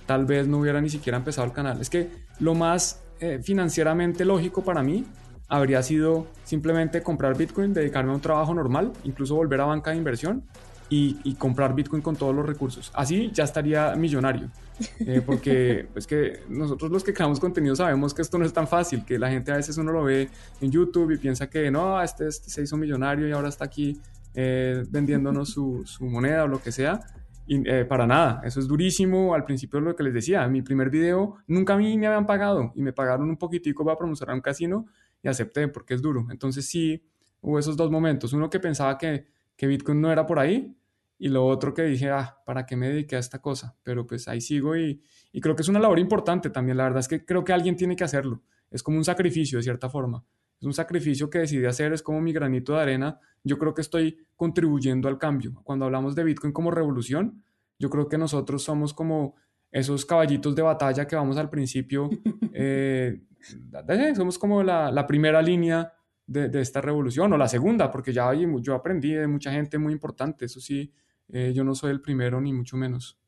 tal 0.04 0.26
vez 0.26 0.46
no 0.46 0.58
hubiera 0.58 0.82
ni 0.82 0.90
siquiera 0.90 1.16
empezado 1.16 1.46
el 1.46 1.54
canal. 1.54 1.80
Es 1.80 1.88
que 1.88 2.10
lo 2.38 2.54
más 2.54 3.00
eh, 3.18 3.40
financieramente 3.42 4.26
lógico 4.26 4.62
para 4.62 4.82
mí 4.82 5.06
habría 5.48 5.82
sido 5.82 6.26
simplemente 6.44 7.02
comprar 7.02 7.36
Bitcoin, 7.36 7.72
dedicarme 7.72 8.12
a 8.12 8.14
un 8.14 8.20
trabajo 8.20 8.54
normal, 8.54 8.92
incluso 9.04 9.34
volver 9.34 9.60
a 9.60 9.64
banca 9.64 9.90
de 9.90 9.96
inversión 9.96 10.44
y, 10.90 11.34
comprar 11.34 11.74
Bitcoin 11.74 12.02
con 12.02 12.16
todos 12.16 12.34
los 12.34 12.46
recursos. 12.46 12.90
Así 12.94 13.30
ya 13.32 13.44
estaría 13.44 13.94
millonario. 13.94 14.48
Eh, 15.00 15.22
porque 15.24 15.80
es 15.80 15.86
pues 15.92 16.06
que 16.06 16.40
nosotros 16.48 16.90
los 16.90 17.02
que 17.02 17.12
creamos 17.12 17.40
contenido 17.40 17.74
sabemos 17.74 18.14
que 18.14 18.22
esto 18.22 18.38
no 18.38 18.44
es 18.44 18.52
tan 18.52 18.68
fácil, 18.68 19.04
que 19.04 19.18
la 19.18 19.28
gente 19.28 19.52
a 19.52 19.56
veces 19.56 19.76
uno 19.76 19.92
lo 19.92 20.04
ve 20.04 20.28
en 20.60 20.70
YouTube 20.70 21.10
y 21.10 21.18
piensa 21.18 21.50
que 21.50 21.70
no, 21.70 22.00
este, 22.00 22.28
este 22.28 22.48
se 22.48 22.62
hizo 22.62 22.76
millonario 22.76 23.28
y 23.28 23.32
ahora 23.32 23.48
está 23.48 23.64
aquí 23.64 24.00
eh, 24.34 24.84
vendiéndonos 24.88 25.50
su, 25.50 25.82
su, 25.84 26.04
moneda 26.04 26.44
o 26.44 26.46
lo 26.46 26.62
que 26.62 26.72
sea. 26.72 27.00
Eh, 27.50 27.86
para 27.86 28.06
nada, 28.06 28.42
eso 28.44 28.60
es 28.60 28.68
durísimo. 28.68 29.34
Al 29.34 29.44
principio 29.44 29.80
lo 29.80 29.96
que 29.96 30.02
les 30.02 30.12
decía, 30.12 30.44
en 30.44 30.52
mi 30.52 30.62
primer 30.62 30.90
video 30.90 31.36
nunca 31.46 31.74
a 31.74 31.76
mí 31.78 31.96
me 31.96 32.06
habían 32.06 32.26
pagado 32.26 32.72
y 32.74 32.82
me 32.82 32.92
pagaron 32.92 33.28
un 33.28 33.38
poquitico 33.38 33.84
para 33.84 33.96
promocionar 33.96 34.34
un 34.34 34.42
casino 34.42 34.86
y 35.22 35.28
acepté 35.28 35.66
porque 35.68 35.94
es 35.94 36.02
duro. 36.02 36.26
Entonces 36.30 36.66
sí, 36.66 37.02
hubo 37.40 37.58
esos 37.58 37.76
dos 37.76 37.90
momentos. 37.90 38.32
Uno 38.34 38.50
que 38.50 38.60
pensaba 38.60 38.98
que, 38.98 39.26
que 39.56 39.66
Bitcoin 39.66 40.00
no 40.00 40.12
era 40.12 40.26
por 40.26 40.38
ahí 40.38 40.76
y 41.18 41.28
lo 41.28 41.46
otro 41.46 41.72
que 41.72 41.82
dije, 41.82 42.10
ah, 42.10 42.38
¿para 42.44 42.66
qué 42.66 42.76
me 42.76 42.88
dediqué 42.88 43.16
a 43.16 43.18
esta 43.18 43.40
cosa? 43.40 43.76
Pero 43.82 44.06
pues 44.06 44.28
ahí 44.28 44.40
sigo 44.40 44.76
y, 44.76 45.02
y 45.32 45.40
creo 45.40 45.56
que 45.56 45.62
es 45.62 45.68
una 45.68 45.80
labor 45.80 45.98
importante 45.98 46.50
también. 46.50 46.76
La 46.76 46.84
verdad 46.84 47.00
es 47.00 47.08
que 47.08 47.24
creo 47.24 47.44
que 47.44 47.52
alguien 47.54 47.76
tiene 47.76 47.96
que 47.96 48.04
hacerlo. 48.04 48.42
Es 48.70 48.82
como 48.82 48.98
un 48.98 49.04
sacrificio 49.04 49.58
de 49.58 49.62
cierta 49.62 49.88
forma. 49.88 50.22
Es 50.60 50.66
un 50.66 50.74
sacrificio 50.74 51.30
que 51.30 51.40
decidí 51.40 51.64
hacer, 51.66 51.92
es 51.92 52.02
como 52.02 52.20
mi 52.20 52.32
granito 52.32 52.74
de 52.74 52.80
arena. 52.80 53.20
Yo 53.44 53.58
creo 53.58 53.74
que 53.74 53.82
estoy 53.82 54.26
contribuyendo 54.36 55.08
al 55.08 55.18
cambio. 55.18 55.60
Cuando 55.62 55.84
hablamos 55.84 56.14
de 56.14 56.24
Bitcoin 56.24 56.52
como 56.52 56.70
revolución, 56.70 57.44
yo 57.78 57.90
creo 57.90 58.08
que 58.08 58.18
nosotros 58.18 58.62
somos 58.62 58.92
como 58.92 59.36
esos 59.70 60.04
caballitos 60.04 60.54
de 60.54 60.62
batalla 60.62 61.06
que 61.06 61.14
vamos 61.14 61.36
al 61.36 61.50
principio 61.50 62.08
eh, 62.54 63.20
somos 64.14 64.38
como 64.38 64.62
la, 64.62 65.06
primera 65.06 65.42
línea 65.42 65.92
de, 66.26 66.60
esta 66.60 66.80
revolución, 66.80 67.32
o 67.32 67.36
la 67.36 67.48
segunda, 67.48 67.90
porque 67.90 68.12
ya 68.12 68.30
yo 68.34 68.74
aprendí 68.74 69.12
de 69.12 69.26
mucha 69.26 69.52
gente 69.52 69.78
muy 69.78 69.92
importante, 69.92 70.44
eso 70.44 70.60
sí, 70.60 70.92
eh, 71.28 71.52
yo 71.54 71.64
no 71.64 71.74
soy 71.74 71.90
el 71.90 72.00
primero 72.00 72.40
ni 72.40 72.52
mucho 72.52 72.76
menos. 72.76 73.18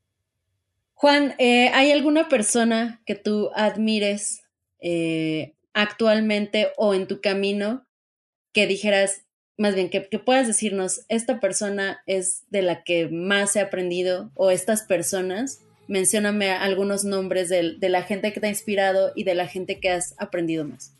Juan, 0.95 1.35
eh, 1.39 1.71
¿hay 1.71 1.93
alguna 1.93 2.29
persona 2.29 3.01
que 3.07 3.15
tú 3.15 3.51
admires 3.55 4.43
eh, 4.81 5.55
actualmente 5.75 6.69
o 6.77 6.95
en 6.95 7.07
tu 7.07 7.21
camino 7.21 7.87
que 8.53 8.67
dijeras, 8.67 9.27
más 9.57 9.75
bien, 9.75 9.91
que, 9.91 10.09
que, 10.09 10.19
puedas 10.19 10.47
decirnos, 10.47 11.05
esta 11.09 11.41
persona 11.41 12.03
es 12.07 12.45
de 12.51 12.63
la 12.63 12.83
que 12.83 13.09
más 13.09 13.55
he 13.57 13.61
aprendido 13.61 14.31
o 14.35 14.51
estas 14.51 14.83
personas 14.83 15.61
mencióname 15.91 16.53
algunos 16.53 17.05
nombres 17.05 17.49
de, 17.49 17.77
la 17.89 18.03
gente 18.05 18.33
que 18.33 18.41
te 18.41 18.47
ha 18.47 18.51
inspirado 18.51 19.11
y 19.17 19.25
de 19.25 19.35
la 19.35 19.49
gente 19.49 19.81
que 19.81 19.91
has 19.91 20.15
aprendido 20.19 20.65
más. 20.65 20.97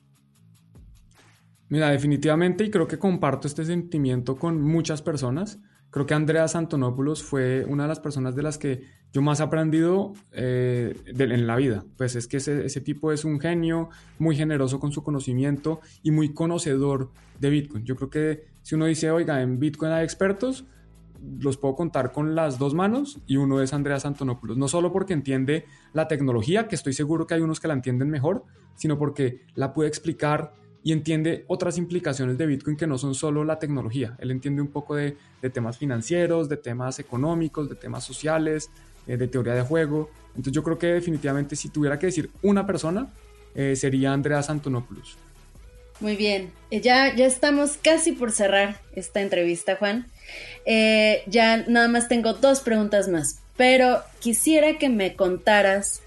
Mira, 1.69 1.91
definitivamente, 1.91 2.65
y 2.65 2.71
creo 2.71 2.89
que 2.89 2.99
comparto 2.99 3.47
este 3.47 3.65
sentimiento 3.65 4.37
con 4.37 4.61
muchas 4.61 5.01
personas. 5.01 5.61
Creo 5.91 6.07
que 6.07 6.15
Andreas 6.15 6.55
Antonopoulos 6.55 7.23
fue 7.23 7.65
una 7.65 7.85
de 7.85 7.89
las 7.89 8.01
personas 8.01 8.37
de 8.37 8.43
las 8.43 8.59
que 8.59 8.85
yo 9.13 9.23
más 9.23 9.41
he 9.41 9.43
aprendido 9.43 10.13
eh, 10.33 10.95
en 11.07 11.47
la 11.47 11.57
vida. 11.57 11.85
Pues 11.97 12.15
es 12.15 12.29
que 12.29 12.37
ese, 12.37 12.65
ese, 12.65 12.81
tipo 12.81 13.11
es 13.11 13.25
un 13.25 13.41
genio, 13.41 13.91
muy 14.19 14.37
generoso 14.37 14.79
con 14.79 14.93
su 14.93 15.03
conocimiento 15.03 15.81
y 16.03 16.13
muy 16.13 16.33
conocedor 16.33 17.11
de 17.41 17.51
Bitcoin. 17.51 17.85
Yo 17.85 17.97
creo 17.97 18.11
que 18.11 18.45
si 18.63 18.77
uno 18.77 18.87
dice, 18.87 19.11
oiga, 19.11 19.43
en 19.43 19.59
Bitcoin 19.59 19.91
hay 19.91 20.05
expertos, 20.05 20.65
los 21.41 21.57
puedo 21.57 21.75
contar 21.75 22.13
con 22.13 22.35
las 22.35 22.59
dos 22.59 22.75
manos 22.75 23.21
y 23.27 23.37
uno 23.37 23.61
es 23.61 23.73
Andreas 23.73 24.07
Antonopoulos. 24.07 24.57
No 24.57 24.69
solo 24.69 24.93
porque 24.93 25.13
entiende 25.13 25.67
la 25.93 26.09
tecnología, 26.09 26.69
que 26.69 26.77
estoy 26.77 26.93
seguro 26.93 27.27
que 27.27 27.35
hay 27.35 27.41
unos 27.41 27.61
que 27.61 27.69
la 27.69 27.75
entienden 27.75 28.11
mejor, 28.11 28.45
sino 28.77 28.99
porque 28.99 29.43
la 29.55 29.73
puede 29.75 29.89
explicar 29.89 30.55
y 30.83 30.93
entiende 30.93 31.45
otras 31.47 31.79
implicaciones 31.79 32.39
de 32.39 32.47
Bitcoin 32.47 32.77
que 32.77 32.87
no 32.87 32.97
son 32.97 33.15
solo 33.15 33.45
la 33.45 33.59
tecnología. 33.59 34.17
Él 34.19 34.31
entiende 34.31 34.63
un 34.63 34.69
poco 34.69 34.97
de, 34.97 35.17
temas 35.53 35.79
financieros, 35.79 36.49
de 36.49 36.57
temas 36.57 36.99
económicos, 36.99 37.69
de 37.69 37.77
temas 37.77 38.05
sociales, 38.05 38.71
eh, 39.07 39.17
de 39.17 39.29
teoría 39.29 39.55
de 39.55 39.63
juego. 39.63 40.11
Entonces 40.31 40.53
yo 40.53 40.63
creo 40.63 40.79
que 40.79 40.87
definitivamente 40.87 41.57
si 41.57 41.69
tuviera 41.69 41.99
que 41.99 42.07
decir 42.07 42.31
una 42.43 42.67
persona, 42.67 43.09
eh, 43.55 43.77
sería 43.77 44.13
Andreas 44.13 44.49
Antonopoulos. 44.49 45.17
Muy 46.01 46.17
bien, 46.17 46.51
eh, 46.71 46.81
ya, 46.81 47.15
ya 47.15 47.27
estamos 47.27 47.77
casi 47.77 48.13
por 48.13 48.33
cerrar 48.33 48.81
esta 48.95 49.21
entrevista, 49.21 49.77
Juan. 49.77 50.07
Ya 51.27 51.65
nada 51.69 51.89
más 51.89 52.09
tengo 52.09 52.33
dos 52.35 52.61
preguntas 52.61 53.09
más, 53.09 53.41
pero 53.57 54.01
quisiera 54.21 54.79
que 54.79 54.89
me 54.89 55.15
contaras 55.15 56.01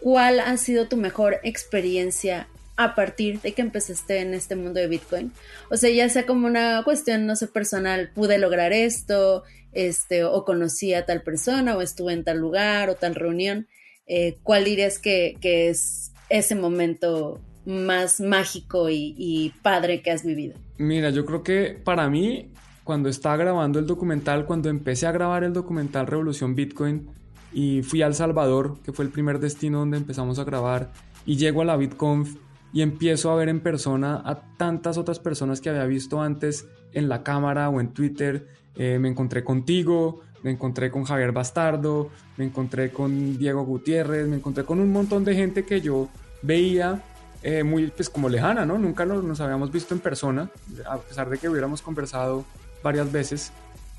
cuál 0.00 0.40
ha 0.40 0.56
sido 0.58 0.88
tu 0.88 0.96
mejor 0.96 1.38
experiencia 1.44 2.48
a 2.82 2.94
partir 2.94 3.40
de 3.42 3.52
que 3.52 3.60
empezaste 3.60 4.20
en 4.20 4.32
este 4.32 4.56
mundo 4.56 4.80
de 4.80 4.86
Bitcoin. 4.86 5.32
O 5.70 5.76
sea, 5.76 5.90
ya 5.90 6.08
sea 6.08 6.24
como 6.24 6.46
una 6.46 6.82
cuestión, 6.82 7.26
no 7.26 7.36
sé, 7.36 7.46
personal, 7.46 8.10
pude 8.14 8.38
lograr 8.38 8.72
esto, 8.72 9.44
este, 9.72 10.24
o 10.24 10.46
conocí 10.46 10.94
a 10.94 11.04
tal 11.04 11.22
persona, 11.22 11.76
o 11.76 11.82
estuve 11.82 12.14
en 12.14 12.24
tal 12.24 12.38
lugar, 12.38 12.88
o 12.88 12.94
tal 12.94 13.14
reunión. 13.14 13.68
Eh, 14.06 14.38
¿Cuál 14.42 14.64
dirías 14.64 14.98
que, 14.98 15.36
es 15.42 16.12
ese 16.30 16.54
momento 16.54 17.38
más 17.66 18.18
mágico 18.18 18.88
y, 18.88 19.14
y 19.18 19.50
padre 19.62 20.00
que 20.00 20.10
has 20.10 20.24
vivido? 20.24 20.58
Mira, 20.78 21.10
yo 21.10 21.26
creo 21.26 21.42
que 21.42 21.78
para 21.84 22.08
mí 22.08 22.50
cuando 22.82 23.10
estaba 23.10 23.36
grabando 23.36 23.78
el 23.78 23.86
documental, 23.86 24.46
cuando 24.46 24.70
empecé 24.70 25.06
a 25.06 25.12
grabar 25.12 25.44
el 25.44 25.52
documental 25.52 26.06
Revolución 26.06 26.54
Bitcoin 26.54 27.10
y 27.52 27.82
fui 27.82 28.00
a 28.00 28.06
El 28.06 28.14
Salvador, 28.14 28.78
que 28.82 28.92
fue 28.92 29.04
el 29.04 29.10
primer 29.10 29.38
destino 29.38 29.80
donde 29.80 29.98
empezamos 29.98 30.38
a 30.38 30.44
grabar, 30.44 30.90
y 31.26 31.36
llego 31.36 31.60
a 31.60 31.66
la 31.66 31.76
BitConf 31.76 32.36
y 32.72 32.82
empiezo 32.82 33.30
a 33.30 33.36
ver 33.36 33.48
en 33.48 33.60
persona 33.60 34.22
a 34.24 34.42
tantas 34.56 34.96
otras 34.96 35.18
personas 35.18 35.60
que 35.60 35.70
había 35.70 35.84
visto 35.84 36.22
antes 36.22 36.66
en 36.92 37.08
la 37.08 37.22
cámara 37.22 37.68
o 37.68 37.80
en 37.80 37.92
Twitter. 37.92 38.48
Eh, 38.76 38.98
me 38.98 39.08
encontré 39.08 39.42
contigo, 39.42 40.20
me 40.42 40.50
encontré 40.50 40.90
con 40.90 41.04
Javier 41.04 41.32
Bastardo, 41.32 42.10
me 42.36 42.44
encontré 42.44 42.90
con 42.90 43.38
Diego 43.38 43.64
Gutiérrez, 43.64 44.26
me 44.26 44.36
encontré 44.36 44.64
con 44.64 44.80
un 44.80 44.92
montón 44.92 45.24
de 45.24 45.34
gente 45.34 45.64
que 45.64 45.80
yo 45.80 46.08
veía 46.42 47.02
eh, 47.42 47.62
muy 47.62 47.88
pues 47.88 48.08
como 48.08 48.28
lejana, 48.28 48.64
¿no? 48.64 48.78
Nunca 48.78 49.04
nos, 49.04 49.40
habíamos 49.40 49.72
visto 49.72 49.94
en 49.94 50.00
persona, 50.00 50.50
a 50.88 50.98
pesar 50.98 51.28
de 51.28 51.38
que 51.38 51.48
hubiéramos 51.48 51.82
conversado 51.82 52.44
varias 52.82 53.10
veces. 53.10 53.52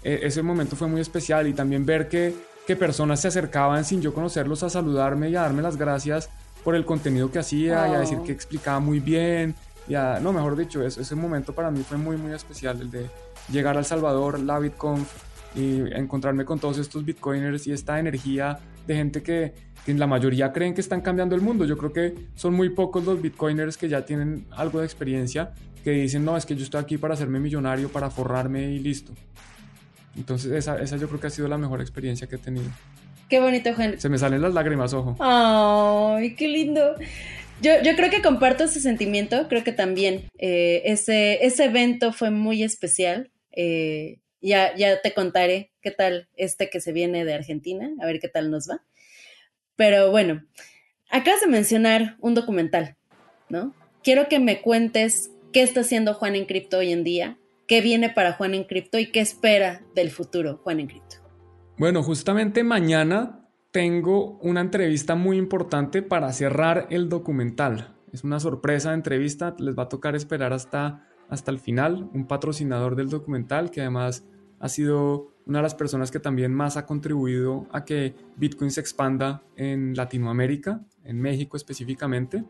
E, 0.04 0.22
ese 0.24 0.42
momento 0.42 0.76
fue 0.76 0.88
muy 0.88 1.02
especial 1.02 1.48
y 1.48 1.54
también 1.54 1.86
ver 1.86 2.08
que, 2.08 2.34
que 2.66 2.76
personas 2.76 3.20
se 3.20 3.28
acercaban 3.28 3.84
sin 3.84 4.02
yo 4.02 4.14
conocerlos 4.14 4.64
a 4.64 4.70
saludarme 4.70 5.30
y 5.30 5.36
a 5.36 5.42
darme 5.42 5.62
las 5.62 5.78
gracias 5.78 6.30
por 6.64 6.76
el 6.76 6.86
contenido 6.86 7.32
que 7.32 7.40
hacía 7.40 7.88
y 7.88 7.94
a 7.94 8.00
decir 8.00 8.20
oh. 8.22 8.24
que 8.24 8.32
explicaba 8.32 8.80
muy 8.80 9.00
bien. 9.00 9.56
Y 9.88 9.94
no, 10.22 10.32
mejor 10.32 10.56
dicho, 10.56 10.86
ese, 10.86 11.02
ese 11.02 11.16
momento 11.16 11.54
para 11.54 11.72
mí 11.72 11.84
fue 11.84 11.98
muy, 11.98 12.16
muy 12.16 12.32
especial, 12.34 12.80
el 12.82 12.92
de 12.92 13.10
llegar 13.52 13.78
al 13.78 13.86
Salvador, 13.86 14.40
la 14.40 14.60
BitConf 14.60 15.12
y 15.56 15.82
encontrarme 15.94 16.46
con 16.46 16.60
todos 16.60 16.78
estos 16.78 17.04
Bitcoiners 17.04 17.68
y 17.68 17.74
esta 17.74 18.00
energía 18.00 18.60
de 18.88 18.96
gente 18.96 19.22
que, 19.22 19.54
que 19.86 19.94
la 19.94 20.08
mayoría 20.08 20.54
creen 20.54 20.74
que 20.74 20.82
están 20.82 21.02
cambiando 21.02 21.36
el 21.36 21.42
mundo. 21.42 21.66
Yo 21.66 21.78
creo 21.78 21.92
que 21.92 22.30
son 22.36 22.54
muy 22.54 22.70
pocos 22.70 23.04
los 23.04 23.22
Bitcoiners 23.22 23.78
que 23.78 23.90
ya 23.90 24.06
tienen 24.06 24.46
algo 24.52 24.80
de 24.80 24.86
experiencia 24.86 25.52
que 25.84 25.92
dicen, 25.92 26.24
no, 26.24 26.38
es 26.38 26.46
que 26.46 26.56
yo 26.56 26.64
estoy 26.64 26.80
aquí 26.80 26.98
para 26.98 27.16
hacerme 27.16 27.40
millonario, 27.40 27.90
para 27.90 28.10
forrarme 28.10 28.72
y 28.72 28.80
listo. 28.80 29.14
Entonces 30.16 30.52
esa, 30.52 30.80
esa 30.82 30.98
yo 30.98 31.08
creo 31.08 31.20
que 31.20 31.28
ha 31.28 31.32
sido 31.32 31.48
la 31.48 31.58
mejor 31.58 31.82
experiencia 31.82 32.28
que 32.28 32.36
he 32.36 32.40
tenido. 32.40 32.70
Qué 33.32 33.40
bonito, 33.40 33.74
Juan. 33.74 33.98
Se 33.98 34.10
me 34.10 34.18
salen 34.18 34.42
las 34.42 34.54
lágrimas, 34.54 34.94
ojo. 34.94 35.16
¡Ay, 35.22 36.36
qué 36.36 36.50
lindo! 36.50 36.96
Yo, 37.62 37.82
yo 37.82 37.96
creo 37.96 38.10
que 38.10 38.22
comparto 38.22 38.66
ese 38.66 38.82
sentimiento, 38.82 39.48
creo 39.48 39.64
que 39.64 39.72
también 39.72 40.26
eh, 40.38 40.82
ese, 40.84 41.46
ese 41.46 41.64
evento 41.64 42.12
fue 42.12 42.30
muy 42.30 42.62
especial. 42.62 43.32
Eh, 43.54 44.20
ya, 44.42 44.76
ya 44.76 45.00
te 45.00 45.14
contaré 45.14 45.72
qué 45.82 45.92
tal 45.92 46.28
este 46.36 46.70
que 46.70 46.82
se 46.82 46.92
viene 46.92 47.24
de 47.24 47.34
Argentina, 47.34 47.90
a 48.02 48.06
ver 48.06 48.20
qué 48.20 48.28
tal 48.28 48.52
nos 48.52 48.70
va. 48.70 48.84
Pero 49.78 50.12
bueno, 50.12 50.44
acabas 51.10 51.40
de 51.40 51.48
mencionar 51.48 52.18
un 52.20 52.36
documental, 52.36 52.98
¿no? 53.48 53.74
Quiero 54.04 54.28
que 54.28 54.40
me 54.40 54.60
cuentes 54.60 55.32
qué 55.54 55.62
está 55.62 55.82
haciendo 55.82 56.16
Juan 56.16 56.36
en 56.36 56.44
cripto 56.44 56.80
hoy 56.80 56.92
en 56.92 57.06
día, 57.06 57.38
qué 57.66 57.80
viene 57.80 58.10
para 58.10 58.34
Juan 58.34 58.56
en 58.56 58.66
Cripto 58.66 59.00
y 59.00 59.10
qué 59.10 59.22
espera 59.22 59.84
del 59.96 60.12
futuro 60.12 60.60
Juan 60.66 60.82
en 60.82 60.88
Cripto. 60.88 61.21
Bueno, 61.82 62.04
justamente 62.04 62.64
mañana 62.64 63.50
tengo 63.72 64.38
una 64.44 64.62
entrevista 64.62 65.16
muy 65.16 65.38
importante 65.38 66.04
para 66.04 66.32
cerrar 66.32 66.86
el 66.92 67.10
documental. 67.10 67.96
Es 68.14 68.24
una 68.24 68.40
sorpresa 68.40 68.90
de 68.90 68.98
entrevista, 68.98 69.56
les 69.58 69.76
va 69.76 69.84
a 69.84 69.90
tocar 69.90 70.16
esperar 70.16 70.54
hasta, 70.54 71.08
hasta 71.28 71.50
el 71.50 71.58
final. 71.58 72.08
Un 72.14 72.28
patrocinador 72.28 72.96
del 72.96 73.10
documental 73.10 73.72
que 73.72 73.82
además 73.82 74.24
ha 74.60 74.70
sido 74.70 75.34
una 75.48 75.58
de 75.58 75.64
las 75.64 75.74
personas 75.74 76.12
que 76.12 76.20
también 76.20 76.54
más 76.54 76.78
ha 76.78 76.86
contribuido 76.86 77.66
a 77.72 77.84
que 77.84 78.14
Bitcoin 78.36 78.70
se 78.70 78.82
expanda 78.82 79.42
en 79.56 79.96
Latinoamérica, 79.96 80.86
en 81.04 81.20
México 81.20 81.58
específicamente. 81.58 82.44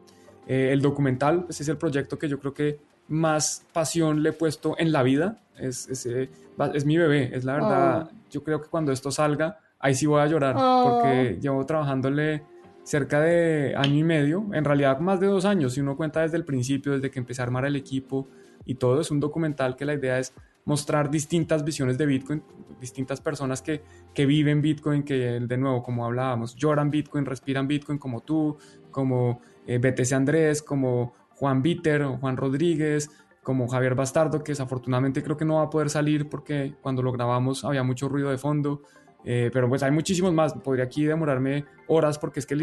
Eh, 0.45 0.71
el 0.73 0.81
documental 0.81 1.45
es 1.47 1.69
el 1.69 1.77
proyecto 1.77 2.19
que 2.19 2.27
yo 2.27 2.37
creo 2.37 2.53
que 2.53 2.81
más 3.11 3.65
pasión 3.73 4.23
le 4.23 4.29
he 4.29 4.33
puesto 4.33 4.75
en 4.77 4.91
la 4.91 5.03
vida. 5.03 5.37
Es, 5.57 5.87
es, 5.89 6.05
eh, 6.05 6.29
es 6.73 6.85
mi 6.85 6.97
bebé, 6.97 7.29
es 7.33 7.43
la 7.43 7.53
verdad. 7.53 8.09
Oh. 8.09 8.15
Yo 8.29 8.43
creo 8.43 8.61
que 8.61 8.69
cuando 8.69 8.91
esto 8.91 9.11
salga, 9.11 9.59
ahí 9.79 9.93
sí 9.93 10.05
voy 10.05 10.21
a 10.21 10.27
llorar, 10.27 10.55
porque 10.55 11.35
oh. 11.37 11.41
llevo 11.41 11.65
trabajándole 11.65 12.43
cerca 12.83 13.19
de 13.21 13.75
año 13.75 13.99
y 13.99 14.03
medio, 14.03 14.45
en 14.53 14.65
realidad 14.65 14.99
más 14.99 15.19
de 15.19 15.27
dos 15.27 15.45
años, 15.45 15.73
si 15.73 15.81
uno 15.81 15.95
cuenta 15.95 16.21
desde 16.21 16.37
el 16.37 16.45
principio, 16.45 16.93
desde 16.93 17.11
que 17.11 17.19
empecé 17.19 17.41
a 17.41 17.45
armar 17.45 17.65
el 17.65 17.75
equipo 17.75 18.27
y 18.65 18.75
todo. 18.75 19.01
Es 19.01 19.11
un 19.11 19.19
documental 19.19 19.75
que 19.75 19.85
la 19.85 19.93
idea 19.93 20.17
es 20.17 20.33
mostrar 20.65 21.11
distintas 21.11 21.63
visiones 21.63 21.97
de 21.97 22.05
Bitcoin, 22.05 22.43
distintas 22.79 23.21
personas 23.21 23.61
que, 23.61 23.83
que 24.13 24.25
viven 24.25 24.61
Bitcoin, 24.61 25.03
que 25.03 25.39
de 25.39 25.57
nuevo, 25.57 25.83
como 25.83 26.05
hablábamos, 26.05 26.55
lloran 26.55 26.89
Bitcoin, 26.89 27.25
respiran 27.25 27.67
Bitcoin 27.67 27.97
como 27.97 28.21
tú, 28.21 28.57
como 28.89 29.41
eh, 29.67 29.77
BTC 29.77 30.13
Andrés, 30.13 30.61
como 30.61 31.13
Juan 31.41 31.63
Bitter 31.63 32.03
o 32.03 32.17
Juan 32.17 32.37
Rodríguez, 32.37 33.09
como 33.41 33.67
Javier 33.67 33.95
Bastardo, 33.95 34.43
que 34.43 34.51
desafortunadamente 34.51 35.23
creo 35.23 35.35
que 35.35 35.43
no 35.43 35.55
va 35.55 35.63
a 35.63 35.69
poder 35.71 35.89
salir 35.89 36.29
porque 36.29 36.75
cuando 36.81 37.01
lo 37.01 37.11
grabamos 37.11 37.65
había 37.65 37.81
mucho 37.81 38.07
ruido 38.07 38.29
de 38.29 38.37
fondo. 38.37 38.83
Eh, 39.25 39.49
pero 39.51 39.67
pues 39.67 39.81
hay 39.81 39.89
muchísimos 39.89 40.31
más. 40.33 40.53
Podría 40.53 40.85
aquí 40.85 41.03
demorarme 41.03 41.65
horas 41.87 42.19
porque 42.19 42.39
es 42.39 42.45
que 42.45 42.55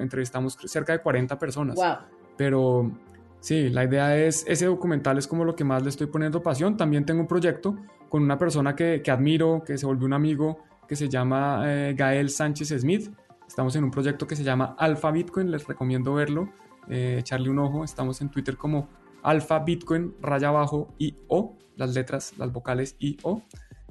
entrevistamos 0.00 0.58
cerca 0.64 0.92
de 0.92 0.98
40 0.98 1.38
personas. 1.38 1.76
Wow. 1.76 1.96
Pero 2.36 2.90
sí, 3.38 3.68
la 3.68 3.84
idea 3.84 4.16
es, 4.16 4.44
ese 4.48 4.66
documental 4.66 5.16
es 5.16 5.28
como 5.28 5.44
lo 5.44 5.54
que 5.54 5.62
más 5.62 5.84
le 5.84 5.90
estoy 5.90 6.08
poniendo 6.08 6.42
pasión. 6.42 6.76
También 6.76 7.06
tengo 7.06 7.20
un 7.20 7.28
proyecto 7.28 7.76
con 8.08 8.24
una 8.24 8.36
persona 8.36 8.74
que, 8.74 9.00
que 9.00 9.12
admiro, 9.12 9.62
que 9.64 9.78
se 9.78 9.86
volvió 9.86 10.06
un 10.06 10.12
amigo, 10.12 10.58
que 10.88 10.96
se 10.96 11.08
llama 11.08 11.62
eh, 11.66 11.94
Gael 11.96 12.30
Sánchez 12.30 12.80
Smith. 12.80 13.14
Estamos 13.46 13.76
en 13.76 13.84
un 13.84 13.92
proyecto 13.92 14.26
que 14.26 14.34
se 14.34 14.42
llama 14.42 14.74
Alpha 14.76 15.12
Bitcoin, 15.12 15.52
les 15.52 15.64
recomiendo 15.68 16.14
verlo, 16.14 16.48
eh, 16.88 17.16
echarle 17.20 17.50
un 17.50 17.58
ojo. 17.58 17.84
Estamos 17.84 18.20
en 18.20 18.30
Twitter 18.30 18.56
como 18.56 18.88
Alpha 19.22 19.58
Bitcoin 19.60 20.14
raya 20.20 20.48
abajo 20.48 20.94
y 20.98 21.16
O, 21.28 21.56
las 21.76 21.94
letras, 21.94 22.34
las 22.38 22.52
vocales 22.52 22.96
y 22.98 23.16
O. 23.22 23.42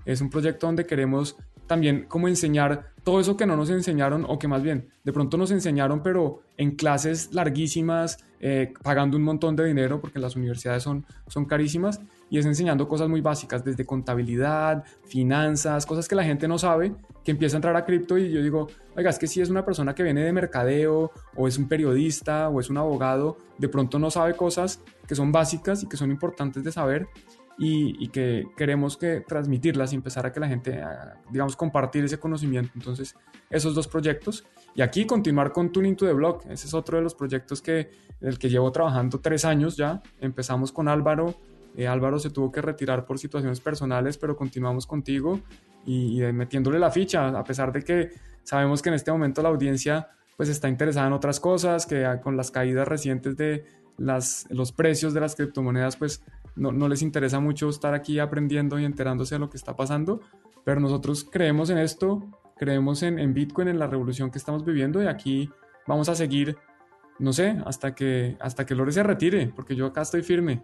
Es 0.06 0.22
un 0.22 0.30
proyecto 0.30 0.68
donde 0.68 0.86
queremos 0.86 1.38
también 1.68 2.06
como 2.08 2.28
enseñar 2.28 2.94
todo 3.04 3.20
eso 3.20 3.38
que 3.38 3.46
no 3.46 3.56
nos 3.56 3.70
enseñaron 3.70 4.26
o 4.28 4.38
que 4.38 4.48
más 4.48 4.64
bien 4.64 4.90
de 5.04 5.14
pronto 5.14 5.38
nos 5.38 5.52
enseñaron 5.52 6.04
pero 6.04 6.42
en 6.58 6.76
clases 6.76 7.34
larguísimas, 7.34 8.18
eh, 8.40 8.74
pagando 8.84 9.18
un 9.18 9.24
montón 9.24 9.56
de 9.56 9.66
dinero 9.66 10.00
porque 10.02 10.20
las 10.20 10.36
universidades 10.36 10.84
son, 10.84 11.06
son 11.28 11.46
carísimas 11.46 12.02
y 12.34 12.40
es 12.40 12.48
enseñando 12.48 12.88
cosas 12.88 13.08
muy 13.10 13.22
básicas 13.22 13.64
desde 13.64 13.86
contabilidad, 13.86 14.84
finanzas, 15.06 15.86
cosas 15.86 16.08
que 16.08 16.16
la 16.16 16.24
gente 16.24 16.48
no 16.48 16.58
sabe, 16.58 16.96
que 17.24 17.30
empieza 17.30 17.56
a 17.56 17.60
entrar 17.60 17.76
a 17.76 17.86
cripto 17.86 18.18
y 18.18 18.32
yo 18.32 18.42
digo, 18.42 18.70
oiga, 18.96 19.12
es 19.12 19.20
que 19.20 19.28
si 19.28 19.40
es 19.40 19.52
una 19.52 19.64
persona 19.64 19.94
que 19.94 20.02
viene 20.02 20.24
de 20.24 20.34
mercadeo 20.34 21.12
o 21.36 21.48
es 21.48 21.60
un 21.60 21.68
periodista 21.68 22.50
o 22.50 22.60
es 22.60 22.72
un 22.72 22.80
abogado, 22.80 23.38
de 23.60 23.70
pronto 23.70 24.00
no 24.00 24.10
sabe 24.10 24.36
cosas 24.36 24.80
que 25.08 25.14
son 25.14 25.32
básicas 25.32 25.84
y 25.84 25.88
que 25.88 25.96
son 25.96 26.10
importantes 26.10 26.64
de 26.64 26.72
saber 26.72 27.08
y, 27.60 28.08
que 28.08 28.46
queremos 28.58 28.98
que 28.98 29.22
transmitirlas 29.22 29.94
y 29.94 29.96
empezar 29.96 30.26
a 30.26 30.32
que 30.32 30.40
la 30.40 30.48
gente, 30.48 30.82
digamos, 31.30 31.56
compartir 31.56 32.04
ese 32.04 32.20
conocimiento. 32.20 32.72
Entonces, 32.74 33.16
esos 33.52 33.76
dos 33.76 33.88
proyectos. 33.88 34.44
Y 34.74 34.82
aquí 34.82 35.06
continuar 35.06 35.52
con 35.52 35.72
Tuning 35.72 35.96
to 35.96 36.08
the 36.08 36.14
Block. 36.14 36.46
Ese 36.50 36.66
es 36.66 36.74
otro 36.74 36.98
de 36.98 37.04
los 37.04 37.14
proyectos 37.14 37.62
que, 37.62 37.92
el 38.22 38.40
que 38.40 38.50
llevo 38.50 38.72
trabajando 38.72 39.20
tres 39.20 39.46
años 39.46 39.78
ya. 39.78 40.02
Empezamos 40.20 40.72
con 40.72 40.88
Álvaro. 40.88 41.36
Eh, 41.76 41.88
Álvaro 41.88 42.20
se 42.20 42.30
tuvo 42.30 42.52
que 42.52 42.62
retirar 42.62 43.06
por 43.06 43.20
situaciones 43.20 43.60
personales, 43.60 44.18
pero 44.18 44.36
continuamos 44.36 44.86
contigo 44.86 45.40
y, 45.86 46.24
y, 46.24 46.34
metiéndole 46.34 46.80
la 46.80 46.92
ficha, 46.92 47.28
a 47.30 47.44
pesar 47.44 47.72
de 47.72 47.84
que 47.84 48.12
sabemos 48.44 48.82
que 48.82 48.90
en 48.90 48.96
este 48.96 49.12
momento 49.12 49.42
la 49.42 49.50
audiencia 49.50 50.08
pues 50.38 50.50
está 50.50 50.68
interesada 50.68 51.08
en 51.08 51.14
otras 51.14 51.40
cosas, 51.40 51.86
que 51.86 52.20
con 52.24 52.38
las 52.38 52.52
caídas 52.52 52.88
recientes 52.88 53.38
de 53.38 53.66
las, 53.98 54.48
los 54.50 54.72
precios 54.72 55.14
de 55.14 55.22
las 55.22 55.36
criptomonedas 55.36 55.96
pues 55.98 56.24
no, 56.56 56.88
les 56.88 57.02
interesa 57.02 57.40
mucho 57.40 57.70
estar 57.70 57.94
aquí 57.94 58.20
aprendiendo 58.20 58.80
y 58.80 58.86
enterándose 58.86 59.36
de 59.36 59.40
lo 59.40 59.50
que 59.50 59.58
está 59.58 59.76
pasando, 59.76 60.22
pero 60.64 60.80
nosotros 60.80 61.28
creemos 61.30 61.70
en 61.70 61.80
esto, 61.80 62.24
creemos 62.58 63.02
en, 63.04 63.34
Bitcoin, 63.34 63.68
en 63.68 63.80
la 63.80 63.88
revolución 63.88 64.30
que 64.30 64.38
estamos 64.38 64.64
viviendo 64.64 65.02
y 65.02 65.08
aquí 65.08 65.50
vamos 65.88 66.10
a 66.10 66.16
seguir, 66.16 66.58
no 67.18 67.34
sé, 67.34 67.58
hasta 67.66 67.96
que, 67.96 68.38
hasta 68.40 68.66
que 68.66 68.76
Lore 68.76 68.92
se 68.92 69.02
retire, 69.02 69.52
porque 69.56 69.76
yo 69.76 69.88
acá 69.88 70.02
estoy 70.04 70.22
firme. 70.22 70.62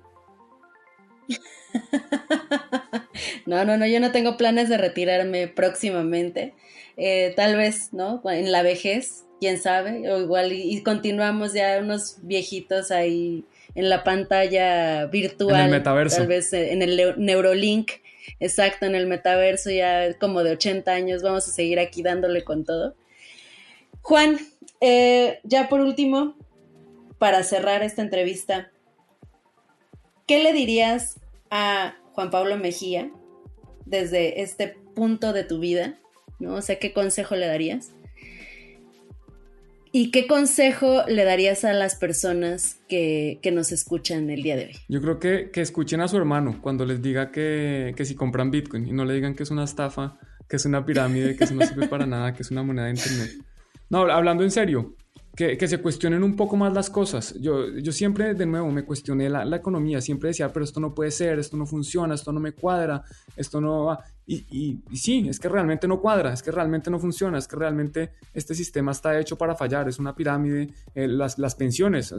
No, 3.46 3.66
no, 3.66 3.78
no, 3.78 3.88
yo 3.88 4.00
no 4.00 4.12
tengo 4.12 4.38
planes 4.38 4.70
de 4.70 4.78
retirarme 4.78 5.48
próximamente. 5.48 6.54
Eh, 6.98 7.34
tal 7.36 7.56
vez, 7.56 7.94
¿no? 7.94 8.22
En 8.26 8.52
la 8.52 8.62
vejez, 8.62 9.26
quién 9.40 9.60
sabe, 9.60 10.12
o 10.12 10.20
igual 10.20 10.54
y 10.54 10.82
continuamos 10.84 11.54
ya 11.54 11.80
unos 11.80 12.18
viejitos 12.22 12.92
ahí 12.92 13.46
en 13.76 13.90
la 13.90 14.04
pantalla 14.04 15.06
virtual. 15.08 15.56
En 15.56 15.66
el 15.66 15.72
metaverso. 15.72 16.18
Tal 16.18 16.28
vez 16.28 16.54
eh, 16.54 16.74
en 16.74 16.82
el 16.82 17.16
Neurolink. 17.18 17.92
Exacto, 18.40 18.86
en 18.86 18.96
el 18.96 19.08
metaverso 19.08 19.72
ya 19.72 20.14
como 20.20 20.44
de 20.44 20.52
80 20.52 20.92
años. 20.92 21.24
Vamos 21.24 21.48
a 21.48 21.52
seguir 21.52 21.80
aquí 21.80 22.04
dándole 22.04 22.44
con 22.44 22.64
todo. 22.66 22.96
Juan, 24.02 24.38
eh, 24.82 25.40
ya 25.44 25.70
por 25.70 25.82
último, 25.82 26.38
para 27.18 27.44
cerrar 27.44 27.84
esta 27.84 28.02
entrevista, 28.02 28.72
¿qué 30.30 30.44
le 30.44 30.54
dirías 30.54 31.20
a 31.50 31.96
Juan 32.14 32.30
Pablo 32.30 32.56
Mejía 32.56 33.10
desde 33.88 34.44
este 34.44 34.78
punto 34.94 35.34
de 35.34 35.44
tu 35.44 35.60
vida? 35.60 35.98
¿No? 36.38 36.54
O 36.54 36.62
sea, 36.62 36.78
¿qué 36.78 36.94
consejo 36.94 37.36
le 37.36 37.48
darías? 37.48 37.94
¿Y 39.92 40.12
qué 40.12 40.28
consejo 40.28 41.02
le 41.08 41.24
darías 41.24 41.66
a 41.66 41.74
las 41.74 41.96
personas 41.96 42.78
que, 42.88 43.40
nos 43.52 43.72
escuchan 43.72 44.30
el 44.30 44.44
día 44.44 44.56
de 44.56 44.66
hoy? 44.66 44.76
Yo 44.88 45.02
creo 45.02 45.20
que, 45.20 45.50
que 45.50 45.62
escuchen 45.62 46.00
a 46.00 46.08
su 46.08 46.18
hermano 46.18 46.60
cuando 46.62 46.86
les 46.86 47.02
diga 47.02 47.32
que, 47.32 47.96
que, 47.98 48.06
si 48.06 48.14
compran 48.14 48.52
Bitcoin 48.52 48.88
y 48.88 48.92
no 48.92 49.06
le 49.06 49.16
digan 49.16 49.34
que 49.34 49.42
es 49.42 49.50
una 49.50 49.64
estafa, 49.64 50.20
que 50.48 50.58
es 50.58 50.66
una 50.66 50.86
pirámide, 50.86 51.36
que 51.38 51.46
eso 51.46 51.56
no 51.56 51.66
sirve 51.66 51.88
para 51.88 52.06
nada, 52.06 52.36
que 52.36 52.44
es 52.44 52.52
una 52.52 52.62
moneda 52.62 52.86
de 52.86 52.92
Internet. 52.92 53.32
No, 53.90 54.02
hablando 54.02 54.44
en 54.44 54.52
serio, 54.52 54.96
que, 55.40 55.68
se 55.70 55.78
cuestionen 55.78 56.22
un 56.22 56.36
poco 56.36 56.58
más 56.58 56.74
las 56.74 56.90
cosas. 56.90 57.34
Yo, 57.40 57.70
yo 57.78 57.94
siempre, 57.94 58.34
de 58.34 58.46
nuevo, 58.46 58.70
me 58.72 58.84
cuestioné 58.84 59.30
la, 59.30 59.56
economía, 59.56 60.02
siempre 60.02 60.28
decía, 60.28 60.52
pero 60.52 60.66
esto 60.66 60.82
no 60.82 60.94
puede 60.94 61.12
ser, 61.12 61.40
esto 61.40 61.56
no 61.56 61.66
funciona, 61.66 62.14
esto 62.14 62.34
no 62.34 62.42
me 62.42 62.52
cuadra, 62.52 63.04
esto 63.38 63.62
no 63.62 63.86
va. 63.86 64.04
Y, 64.28 64.46
y, 64.92 64.98
sí, 64.98 65.30
es 65.30 65.40
que 65.40 65.48
realmente 65.48 65.88
no 65.88 66.02
cuadra, 66.02 66.34
es 66.34 66.44
que 66.44 66.52
realmente 66.52 66.92
no 66.92 67.00
funciona, 67.00 67.38
es 67.38 67.48
que 67.48 67.56
realmente 67.56 68.12
este 68.34 68.54
sistema 68.54 68.92
está 68.92 69.18
hecho 69.18 69.38
para 69.38 69.56
fallar, 69.56 69.88
es 69.88 69.98
una 69.98 70.14
pirámide, 70.14 70.74
eh, 70.94 71.08
las, 71.08 71.40
las, 71.40 71.56
pensiones, 71.56 72.14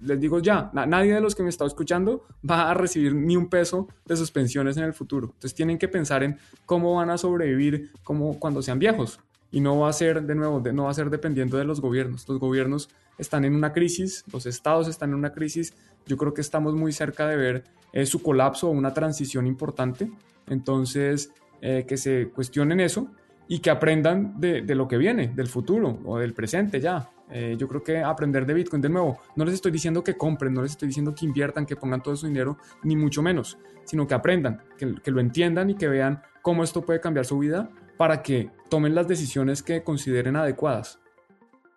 les 0.00 0.20
digo 0.20 0.40
ya, 0.40 0.70
nadie 0.74 1.14
de 1.14 1.20
los 1.22 1.34
que 1.34 1.42
me 1.42 1.48
está 1.48 1.64
escuchando 1.64 2.26
va 2.48 2.70
a 2.70 2.74
recibir 2.74 3.14
ni 3.14 3.36
un 3.36 3.48
peso 3.48 3.88
de 4.04 4.16
sus 4.16 4.30
pensiones 4.30 4.76
en 4.76 4.84
el 4.84 4.92
futuro. 4.92 5.28
Entonces 5.28 5.54
tienen 5.54 5.78
que 5.78 5.88
pensar 5.88 6.22
en 6.22 6.38
cómo 6.66 6.94
van 6.96 7.08
a 7.08 7.16
sobrevivir 7.16 7.90
como 8.04 8.38
cuando 8.38 8.60
sean 8.60 8.78
viejos 8.78 9.18
y 9.50 9.60
no 9.60 9.78
va 9.78 9.88
a 9.88 9.92
ser, 9.92 10.22
de 10.22 10.34
nuevo, 10.34 10.60
no 10.72 10.84
va 10.84 10.90
a 10.90 10.94
ser 10.94 11.10
dependiendo 11.10 11.56
de 11.56 11.64
los 11.64 11.80
gobiernos. 11.80 12.28
Los 12.28 12.38
gobiernos 12.38 12.88
están 13.18 13.44
en 13.44 13.54
una 13.54 13.72
crisis, 13.72 14.24
los 14.32 14.46
estados 14.46 14.88
están 14.88 15.10
en 15.10 15.16
una 15.16 15.32
crisis. 15.32 15.74
Yo 16.06 16.16
creo 16.16 16.34
que 16.34 16.40
estamos 16.40 16.74
muy 16.74 16.92
cerca 16.92 17.26
de 17.26 17.36
ver 17.36 17.64
eh, 17.92 18.06
su 18.06 18.22
colapso 18.22 18.68
o 18.68 18.70
una 18.70 18.92
transición 18.92 19.46
importante. 19.46 20.10
Entonces, 20.48 21.32
eh, 21.60 21.84
que 21.86 21.96
se 21.96 22.28
cuestionen 22.28 22.80
eso 22.80 23.08
y 23.48 23.60
que 23.60 23.70
aprendan 23.70 24.38
de, 24.40 24.62
lo 24.74 24.88
que 24.88 24.98
viene, 24.98 25.28
del 25.28 25.46
futuro 25.46 26.00
o 26.04 26.18
del 26.18 26.34
presente 26.34 26.80
ya. 26.80 27.10
Eh, 27.30 27.56
yo 27.58 27.66
creo 27.66 27.82
que 27.82 27.98
aprender 27.98 28.44
de 28.44 28.54
Bitcoin, 28.54 28.82
de 28.82 28.88
nuevo, 28.88 29.18
no 29.36 29.44
les 29.44 29.54
estoy 29.54 29.72
diciendo 29.72 30.02
que 30.02 30.16
compren, 30.16 30.52
no 30.52 30.62
les 30.62 30.72
estoy 30.72 30.88
diciendo 30.88 31.14
que 31.14 31.24
inviertan, 31.24 31.66
que 31.66 31.76
pongan 31.76 32.02
todo 32.02 32.16
su 32.16 32.26
dinero, 32.26 32.58
ni 32.82 32.94
mucho 32.96 33.22
menos, 33.22 33.58
sino 33.84 34.06
que 34.06 34.14
aprendan, 34.14 34.60
que, 34.76 34.94
que 35.02 35.10
lo 35.10 35.20
entiendan 35.20 35.70
y 35.70 35.76
que 35.76 35.88
vean 35.88 36.22
cómo 36.42 36.62
esto 36.62 36.84
puede 36.84 37.00
cambiar 37.00 37.24
su 37.24 37.38
vida 37.38 37.70
para 37.96 38.22
que 38.22 38.50
tomen 38.68 38.94
las 38.94 39.08
decisiones 39.08 39.62
que 39.62 39.82
consideren 39.82 40.36
adecuadas. 40.36 40.98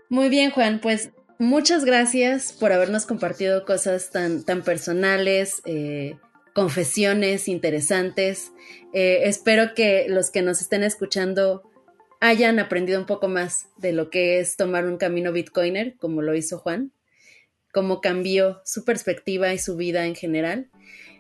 Muy 0.10 0.30
bien, 0.30 0.52
Juan, 0.52 0.80
pues 0.82 1.12
muchas 1.38 1.86
gracias 1.86 2.52
por 2.52 2.72
habernos 2.72 3.06
compartido 3.06 3.66
cosas 3.66 4.10
tan, 4.12 4.44
tan 4.44 4.64
personales, 4.64 5.62
eh, 5.66 6.18
confesiones 6.54 7.48
interesantes. 7.48 8.52
Eh, 8.94 9.22
espero 9.26 9.74
que 9.76 10.08
los 10.10 10.32
que 10.32 10.42
nos 10.42 10.62
estén 10.62 10.84
escuchando 10.84 11.64
hayan 12.20 12.60
aprendido 12.60 13.00
un 13.00 13.06
poco 13.06 13.28
más 13.28 13.68
de 13.78 13.94
lo 13.94 14.10
que 14.10 14.40
es 14.40 14.58
tomar 14.58 14.86
un 14.86 14.98
camino 14.98 15.32
bitcoiner, 15.32 15.96
como 15.98 16.22
lo 16.22 16.36
hizo 16.36 16.58
Juan, 16.58 16.92
cómo 17.72 18.02
cambió 18.02 18.62
su 18.66 18.84
perspectiva 18.84 19.54
y 19.54 19.60
su 19.60 19.76
vida 19.76 20.06
en 20.06 20.16
general. 20.16 20.70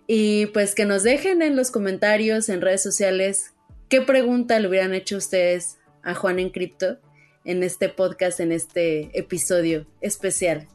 Y 0.07 0.47
pues 0.47 0.75
que 0.75 0.85
nos 0.85 1.03
dejen 1.03 1.41
en 1.41 1.55
los 1.55 1.71
comentarios, 1.71 2.49
en 2.49 2.61
redes 2.61 2.81
sociales, 2.81 3.53
qué 3.89 4.01
pregunta 4.01 4.59
le 4.59 4.67
hubieran 4.67 4.93
hecho 4.93 5.17
ustedes 5.17 5.77
a 6.03 6.13
Juan 6.13 6.39
en 6.39 6.51
Cripto 6.51 6.99
en 7.43 7.63
este 7.63 7.89
podcast, 7.89 8.39
en 8.39 8.51
este 8.51 9.09
episodio 9.17 9.87
especial, 10.01 10.67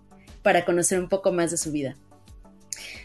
para 0.42 0.64
conocer 0.64 0.98
un 0.98 1.08
poco 1.08 1.32
más 1.32 1.52
de 1.52 1.56
su 1.56 1.70
vida. 1.70 1.96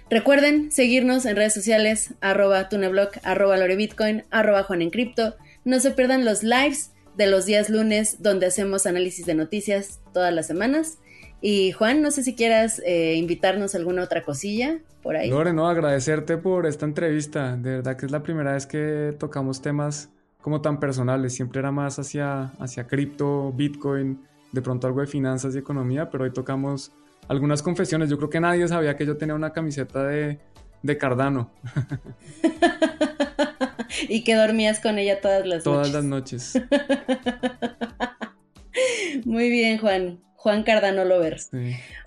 Recuerden 0.09 0.71
seguirnos 0.71 1.25
en 1.25 1.35
redes 1.35 1.53
sociales, 1.53 2.15
arroba 2.19 2.67
tuneblog, 2.69 3.09
arroba 3.21 3.57
lorebitcoin, 3.57 4.25
arroba 4.31 4.63
Juan 4.63 4.81
en. 4.81 5.35
No 5.63 5.79
se 5.79 5.91
pierdan 5.91 6.25
los 6.25 6.41
lives 6.41 6.91
de 7.15 7.27
los 7.27 7.45
días 7.45 7.69
lunes 7.69 8.23
donde 8.23 8.47
hacemos 8.47 8.87
análisis 8.87 9.27
de 9.27 9.35
noticias 9.35 9.99
todas 10.13 10.33
las 10.33 10.47
semanas. 10.47 10.97
Y 11.41 11.71
Juan, 11.71 12.01
no 12.01 12.11
sé 12.11 12.23
si 12.23 12.35
quieras 12.35 12.81
eh, 12.85 13.15
invitarnos 13.15 13.73
a 13.73 13.77
alguna 13.77 14.03
otra 14.03 14.23
cosilla 14.23 14.79
por 15.01 15.15
ahí. 15.15 15.29
Lore, 15.29 15.53
no, 15.53 15.67
agradecerte 15.67 16.37
por 16.37 16.65
esta 16.65 16.85
entrevista. 16.85 17.55
De 17.55 17.77
verdad 17.77 17.95
que 17.95 18.05
es 18.05 18.11
la 18.11 18.21
primera 18.21 18.53
vez 18.53 18.65
que 18.65 19.15
tocamos 19.17 19.61
temas 19.61 20.09
como 20.41 20.61
tan 20.61 20.79
personales. 20.79 21.33
Siempre 21.33 21.59
era 21.59 21.71
más 21.71 21.97
hacia, 21.97 22.51
hacia 22.59 22.87
cripto, 22.87 23.53
bitcoin, 23.53 24.21
de 24.51 24.61
pronto 24.61 24.87
algo 24.87 24.99
de 24.99 25.07
finanzas 25.07 25.55
y 25.55 25.59
economía, 25.59 26.09
pero 26.09 26.25
hoy 26.25 26.31
tocamos 26.31 26.91
algunas 27.29 27.63
confesiones. 27.63 28.09
Yo 28.09 28.17
creo 28.17 28.29
que 28.29 28.41
nadie 28.41 28.67
sabía 28.67 28.97
que 28.97 29.05
yo 29.05 29.15
tenía 29.15 29.35
una 29.35 29.53
camiseta 29.53 30.03
de, 30.03 30.39
de 30.83 30.97
Cardano. 30.97 31.51
y 34.09 34.25
que 34.25 34.35
dormías 34.35 34.81
con 34.81 34.99
ella 34.99 35.21
todas 35.21 35.45
las 35.45 35.63
todas 35.63 36.03
noches. 36.03 36.53
Todas 36.53 36.63
las 36.63 36.69
noches. 36.73 39.23
Muy 39.25 39.49
bien, 39.49 39.77
Juan. 39.77 40.19
Juan 40.39 40.63
Cardano 40.63 41.03
Lovers. 41.03 41.49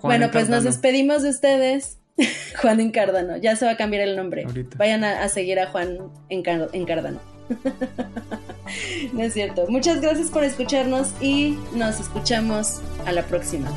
bueno, 0.01 0.31
pues 0.31 0.49
nos 0.49 0.65
despedimos 0.65 1.23
de 1.23 1.31
ustedes. 1.31 1.99
Juan 2.61 2.81
en 2.81 2.91
Cardano. 2.91 3.37
Ya 3.37 3.57
se 3.57 3.67
va 3.67 3.73
a 3.73 3.77
cambiar 3.77 4.03
el 4.03 4.17
nombre. 4.17 4.47
Vayan 4.77 5.05
a, 5.05 5.29
seguir 5.29 5.61
a 5.61 5.67
Juan 5.67 5.99
en, 6.31 6.43
Cardano. 6.43 7.21
no 9.13 9.23
es 9.23 9.35
cierto. 9.35 9.67
Muchas 9.69 10.01
gracias 10.01 10.31
por 10.31 10.45
escucharnos 10.45 11.13
y 11.21 11.59
nos 11.75 12.01
escuchamos 12.01 12.81
a 13.05 13.13
la 13.13 13.23
próxima. 13.25 13.71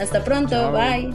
Hasta 0.00 0.24
pronto. 0.24 0.72
Bye. 0.72 1.14